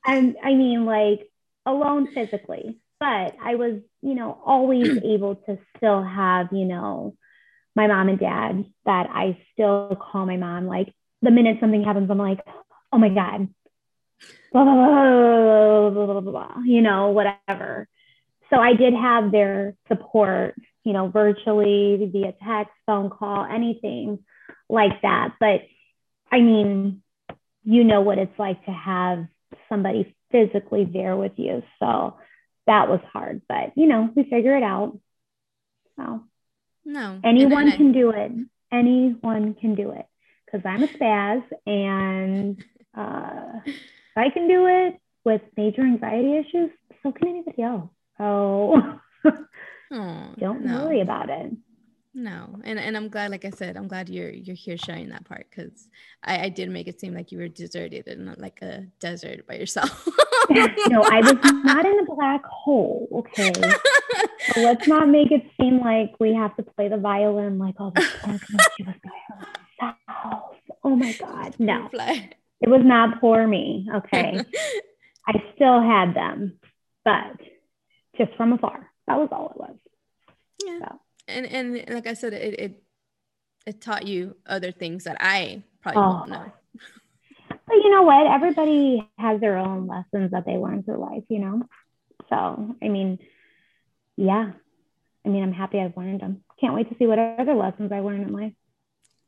and 0.05 0.35
I 0.43 0.53
mean 0.53 0.85
like 0.85 1.29
alone 1.65 2.07
physically, 2.13 2.79
but 2.99 3.35
I 3.41 3.55
was, 3.55 3.81
you 4.01 4.15
know, 4.15 4.37
always 4.45 5.03
able 5.03 5.35
to 5.35 5.59
still 5.75 6.03
have, 6.03 6.47
you 6.51 6.65
know, 6.65 7.15
my 7.75 7.87
mom 7.87 8.09
and 8.09 8.19
dad 8.19 8.65
that 8.85 9.07
I 9.11 9.37
still 9.53 9.95
call 9.99 10.25
my 10.25 10.37
mom 10.37 10.65
like 10.65 10.93
the 11.21 11.31
minute 11.31 11.57
something 11.59 11.83
happens, 11.83 12.09
I'm 12.09 12.17
like, 12.17 12.39
oh 12.91 12.97
my 12.97 13.09
God, 13.09 13.47
blah, 14.51 14.63
blah, 14.63 14.73
blah, 14.73 15.89
blah, 15.89 16.05
blah, 16.05 16.21
blah, 16.21 16.31
blah, 16.31 16.61
you 16.65 16.81
know, 16.81 17.09
whatever. 17.09 17.87
So 18.49 18.57
I 18.57 18.73
did 18.73 18.93
have 18.93 19.31
their 19.31 19.75
support, 19.87 20.55
you 20.83 20.93
know, 20.93 21.09
virtually 21.09 22.09
via 22.11 22.33
text, 22.45 22.73
phone 22.85 23.09
call, 23.09 23.45
anything 23.45 24.19
like 24.69 25.01
that. 25.01 25.33
But 25.39 25.61
I 26.31 26.39
mean, 26.39 27.01
you 27.63 27.83
know 27.83 28.01
what 28.01 28.17
it's 28.17 28.37
like 28.39 28.63
to 28.65 28.71
have 28.71 29.27
somebody 29.69 30.15
physically 30.31 30.85
there 30.85 31.15
with 31.15 31.33
you. 31.37 31.63
So 31.79 32.17
that 32.65 32.89
was 32.89 32.99
hard, 33.11 33.41
but 33.47 33.73
you 33.75 33.87
know, 33.87 34.09
we 34.15 34.23
figure 34.23 34.55
it 34.55 34.63
out. 34.63 34.97
So 35.95 36.23
no, 36.85 37.19
anyone 37.23 37.71
can 37.71 37.91
do 37.91 38.11
it. 38.11 38.31
Anyone 38.71 39.53
can 39.55 39.75
do 39.75 39.91
it 39.91 40.05
because 40.45 40.65
I'm 40.65 40.83
a 40.83 40.87
spaz 40.87 41.43
and 41.65 42.63
uh, 42.95 43.59
I 44.15 44.29
can 44.29 44.47
do 44.47 44.67
it 44.67 44.99
with 45.23 45.41
major 45.55 45.81
anxiety 45.81 46.37
issues, 46.37 46.71
so 47.03 47.11
can 47.11 47.27
anybody 47.27 47.61
else. 47.61 47.89
So 48.17 48.81
oh, 49.91 50.33
don't 50.39 50.65
no. 50.65 50.85
worry 50.85 51.01
about 51.01 51.29
it. 51.29 51.53
No, 52.17 52.49
and 52.63 52.79
and 52.79 52.97
I'm 52.97 53.09
glad, 53.09 53.29
like 53.29 53.45
I 53.45 53.51
said, 53.51 53.77
I'm 53.77 53.87
glad 53.87 54.09
you're 54.09 54.31
you're 54.31 54.55
here 54.55 54.75
sharing 54.75 55.09
that 55.09 55.23
part 55.25 55.45
because 55.51 55.87
I, 56.23 56.45
I 56.45 56.49
did 56.49 56.67
make 56.71 56.87
it 56.87 56.99
seem 56.99 57.13
like 57.13 57.31
you 57.31 57.37
were 57.37 57.47
deserted 57.47 58.07
and 58.07 58.25
not 58.25 58.39
like 58.39 58.59
a 58.63 58.87
desert 58.99 59.45
by 59.45 59.53
yourself. 59.53 60.07
no, 60.49 61.03
I 61.03 61.19
was 61.21 61.35
not 61.63 61.85
in 61.85 61.99
a 61.99 62.15
black 62.15 62.43
hole. 62.43 63.07
Okay, 63.19 63.53
so 63.53 64.61
let's 64.61 64.87
not 64.87 65.07
make 65.07 65.31
it 65.31 65.43
seem 65.61 65.79
like 65.79 66.15
we 66.19 66.33
have 66.33 66.57
to 66.57 66.63
play 66.63 66.87
the 66.87 66.97
violin 66.97 67.59
like 67.59 67.75
all 67.79 67.91
the 67.91 68.01
she 68.77 68.83
was 68.83 68.95
by 69.03 69.35
herself. 69.79 70.55
Oh 70.83 70.95
my 70.95 71.13
god, 71.19 71.53
no, 71.59 71.87
it 71.93 72.67
was 72.67 72.81
not 72.83 73.19
for 73.19 73.45
me. 73.45 73.87
Okay, 73.93 74.41
I 75.27 75.33
still 75.53 75.81
had 75.83 76.15
them, 76.15 76.57
but 77.05 77.39
just 78.17 78.35
from 78.37 78.53
afar. 78.53 78.89
That 79.05 79.19
was 79.19 79.29
all 79.31 79.51
it 79.51 79.57
was. 79.59 79.75
Yeah. 80.65 80.79
So. 80.79 80.99
And 81.27 81.45
and 81.45 81.85
like 81.89 82.07
I 82.07 82.13
said, 82.13 82.33
it, 82.33 82.59
it 82.59 82.83
it 83.65 83.81
taught 83.81 84.07
you 84.07 84.35
other 84.45 84.71
things 84.71 85.03
that 85.03 85.17
I 85.19 85.63
probably 85.81 86.01
oh. 86.01 86.09
won't 86.09 86.29
know. 86.29 86.51
But 87.49 87.75
you 87.75 87.89
know 87.89 88.03
what? 88.03 88.27
Everybody 88.27 89.09
has 89.17 89.41
their 89.41 89.57
own 89.57 89.87
lessons 89.87 90.31
that 90.31 90.45
they 90.45 90.55
learn 90.55 90.83
through 90.83 90.99
life, 91.01 91.23
you 91.27 91.39
know? 91.39 91.63
So, 92.29 92.75
I 92.81 92.87
mean, 92.87 93.19
yeah. 94.15 94.51
I 95.25 95.29
mean, 95.29 95.43
I'm 95.43 95.51
happy 95.51 95.79
I've 95.79 95.97
learned 95.97 96.21
them. 96.21 96.43
Can't 96.61 96.73
wait 96.73 96.89
to 96.89 96.95
see 96.97 97.05
what 97.05 97.19
other 97.19 97.53
lessons 97.53 97.91
I 97.91 97.99
learn 97.99 98.21
in 98.21 98.31
life. 98.31 98.53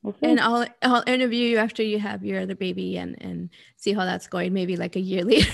We'll 0.02 0.16
and 0.22 0.40
I'll 0.40 0.66
I'll 0.82 1.04
interview 1.06 1.46
you 1.50 1.58
after 1.58 1.84
you 1.84 2.00
have 2.00 2.24
your 2.24 2.40
other 2.40 2.56
baby 2.56 2.98
and 2.98 3.22
and 3.22 3.50
see 3.76 3.92
how 3.92 4.06
that's 4.06 4.28
going. 4.28 4.54
Maybe 4.54 4.78
like 4.78 4.96
a 4.96 5.02
year 5.02 5.24
later. 5.26 5.52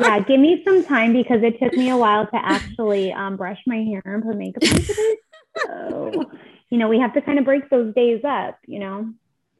yeah, 0.00 0.18
give 0.18 0.40
me 0.40 0.62
some 0.66 0.84
time 0.84 1.12
because 1.12 1.44
it 1.44 1.60
took 1.60 1.72
me 1.74 1.90
a 1.90 1.96
while 1.96 2.26
to 2.26 2.36
actually 2.36 3.12
um, 3.12 3.36
brush 3.36 3.60
my 3.64 3.76
hair 3.76 4.02
and 4.04 4.24
put 4.24 4.36
makeup 4.36 4.64
on 4.64 4.80
it. 4.80 5.18
So, 5.66 6.30
you 6.70 6.78
know, 6.78 6.88
we 6.88 6.98
have 6.98 7.14
to 7.14 7.20
kind 7.20 7.38
of 7.38 7.44
break 7.44 7.70
those 7.70 7.94
days 7.94 8.22
up, 8.24 8.58
you 8.66 8.78
know? 8.78 9.12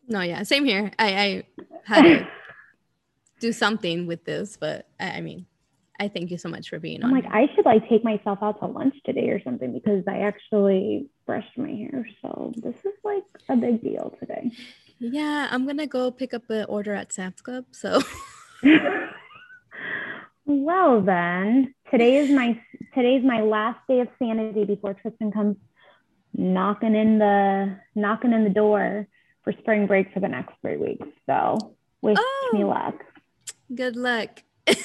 No, 0.08 0.20
yeah, 0.22 0.42
same 0.42 0.64
here. 0.64 0.90
I, 0.98 1.16
I 1.16 1.42
had 1.84 2.02
to 2.02 2.28
do 3.40 3.52
something 3.52 4.06
with 4.06 4.24
this, 4.24 4.56
but 4.56 4.88
I, 4.98 5.10
I 5.12 5.20
mean, 5.20 5.46
I 6.00 6.08
thank 6.08 6.30
you 6.30 6.38
so 6.38 6.48
much 6.48 6.68
for 6.68 6.78
being 6.78 7.02
I'm 7.02 7.10
on. 7.12 7.20
like, 7.20 7.30
I 7.30 7.48
should 7.54 7.64
like 7.64 7.88
take 7.88 8.04
myself 8.04 8.38
out 8.40 8.60
to 8.60 8.66
lunch 8.66 8.94
today 9.04 9.30
or 9.30 9.42
something 9.42 9.72
because 9.72 10.04
I 10.06 10.18
actually 10.18 11.08
brushed 11.26 11.58
my 11.58 11.70
hair. 11.70 12.06
So 12.22 12.52
this 12.56 12.76
is 12.84 12.94
like 13.04 13.24
a 13.48 13.56
big 13.56 13.82
deal 13.82 14.14
today. 14.20 14.52
Yeah, 15.00 15.48
I'm 15.50 15.66
gonna 15.66 15.86
go 15.86 16.10
pick 16.10 16.34
up 16.34 16.48
an 16.50 16.66
order 16.68 16.94
at 16.94 17.12
Sam's 17.12 17.40
Club. 17.40 17.64
So 17.72 18.00
Well 20.50 21.02
then, 21.02 21.74
today 21.90 22.16
is 22.16 22.30
my 22.30 22.58
today's 22.94 23.22
my 23.22 23.42
last 23.42 23.80
day 23.86 24.00
of 24.00 24.08
sanity 24.18 24.64
before 24.64 24.94
Tristan 24.94 25.30
comes 25.30 25.56
knocking 26.38 26.94
in 26.94 27.18
the 27.18 27.76
knocking 27.94 28.32
in 28.32 28.44
the 28.44 28.50
door 28.50 29.06
for 29.42 29.52
spring 29.60 29.86
break 29.86 30.12
for 30.14 30.20
the 30.20 30.28
next 30.28 30.54
three 30.62 30.76
weeks. 30.76 31.06
So 31.26 31.58
wish 32.00 32.16
oh, 32.18 32.50
me 32.54 32.64
luck. 32.64 32.94
Good 33.74 33.96
luck. 33.96 34.42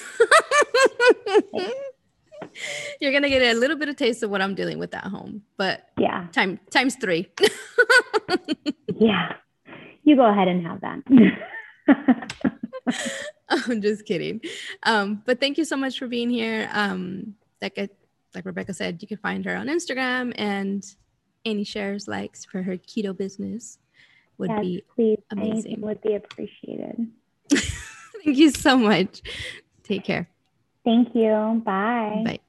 You're 2.99 3.13
gonna 3.13 3.29
get 3.29 3.41
a 3.41 3.53
little 3.57 3.77
bit 3.77 3.87
of 3.87 3.95
taste 3.95 4.23
of 4.23 4.29
what 4.29 4.41
I'm 4.41 4.55
dealing 4.55 4.79
with 4.79 4.93
at 4.93 5.05
home, 5.05 5.43
but 5.57 5.89
yeah, 5.97 6.27
time 6.33 6.59
times 6.69 6.95
three. 6.95 7.29
yeah, 8.95 9.33
you 10.03 10.15
go 10.15 10.25
ahead 10.25 10.47
and 10.47 10.65
have 10.65 10.81
that. 10.81 10.99
I'm 13.49 13.81
just 13.81 14.05
kidding. 14.05 14.41
Um, 14.83 15.21
but 15.25 15.39
thank 15.39 15.57
you 15.57 15.65
so 15.65 15.77
much 15.77 15.97
for 15.99 16.07
being 16.07 16.29
here. 16.29 16.69
Um, 16.73 17.35
like 17.61 17.77
I, 17.77 17.89
like 18.35 18.45
Rebecca 18.45 18.73
said, 18.73 19.01
you 19.01 19.07
can 19.07 19.17
find 19.17 19.45
her 19.45 19.55
on 19.55 19.67
Instagram 19.67 20.33
and 20.35 20.83
any 21.45 21.63
shares, 21.63 22.07
likes 22.07 22.45
for 22.45 22.61
her 22.63 22.77
keto 22.77 23.15
business 23.15 23.77
would 24.37 24.49
yes, 24.51 24.61
be 24.61 24.83
please. 24.95 25.19
amazing. 25.31 25.53
Anything 25.53 25.81
would 25.81 26.01
be 26.01 26.15
appreciated. 26.15 27.07
thank 27.49 28.37
you 28.37 28.51
so 28.51 28.77
much. 28.77 29.21
Take 29.83 30.03
care. 30.03 30.29
Thank 30.83 31.15
you. 31.15 31.61
Bye. 31.65 32.23
Bye. 32.25 32.39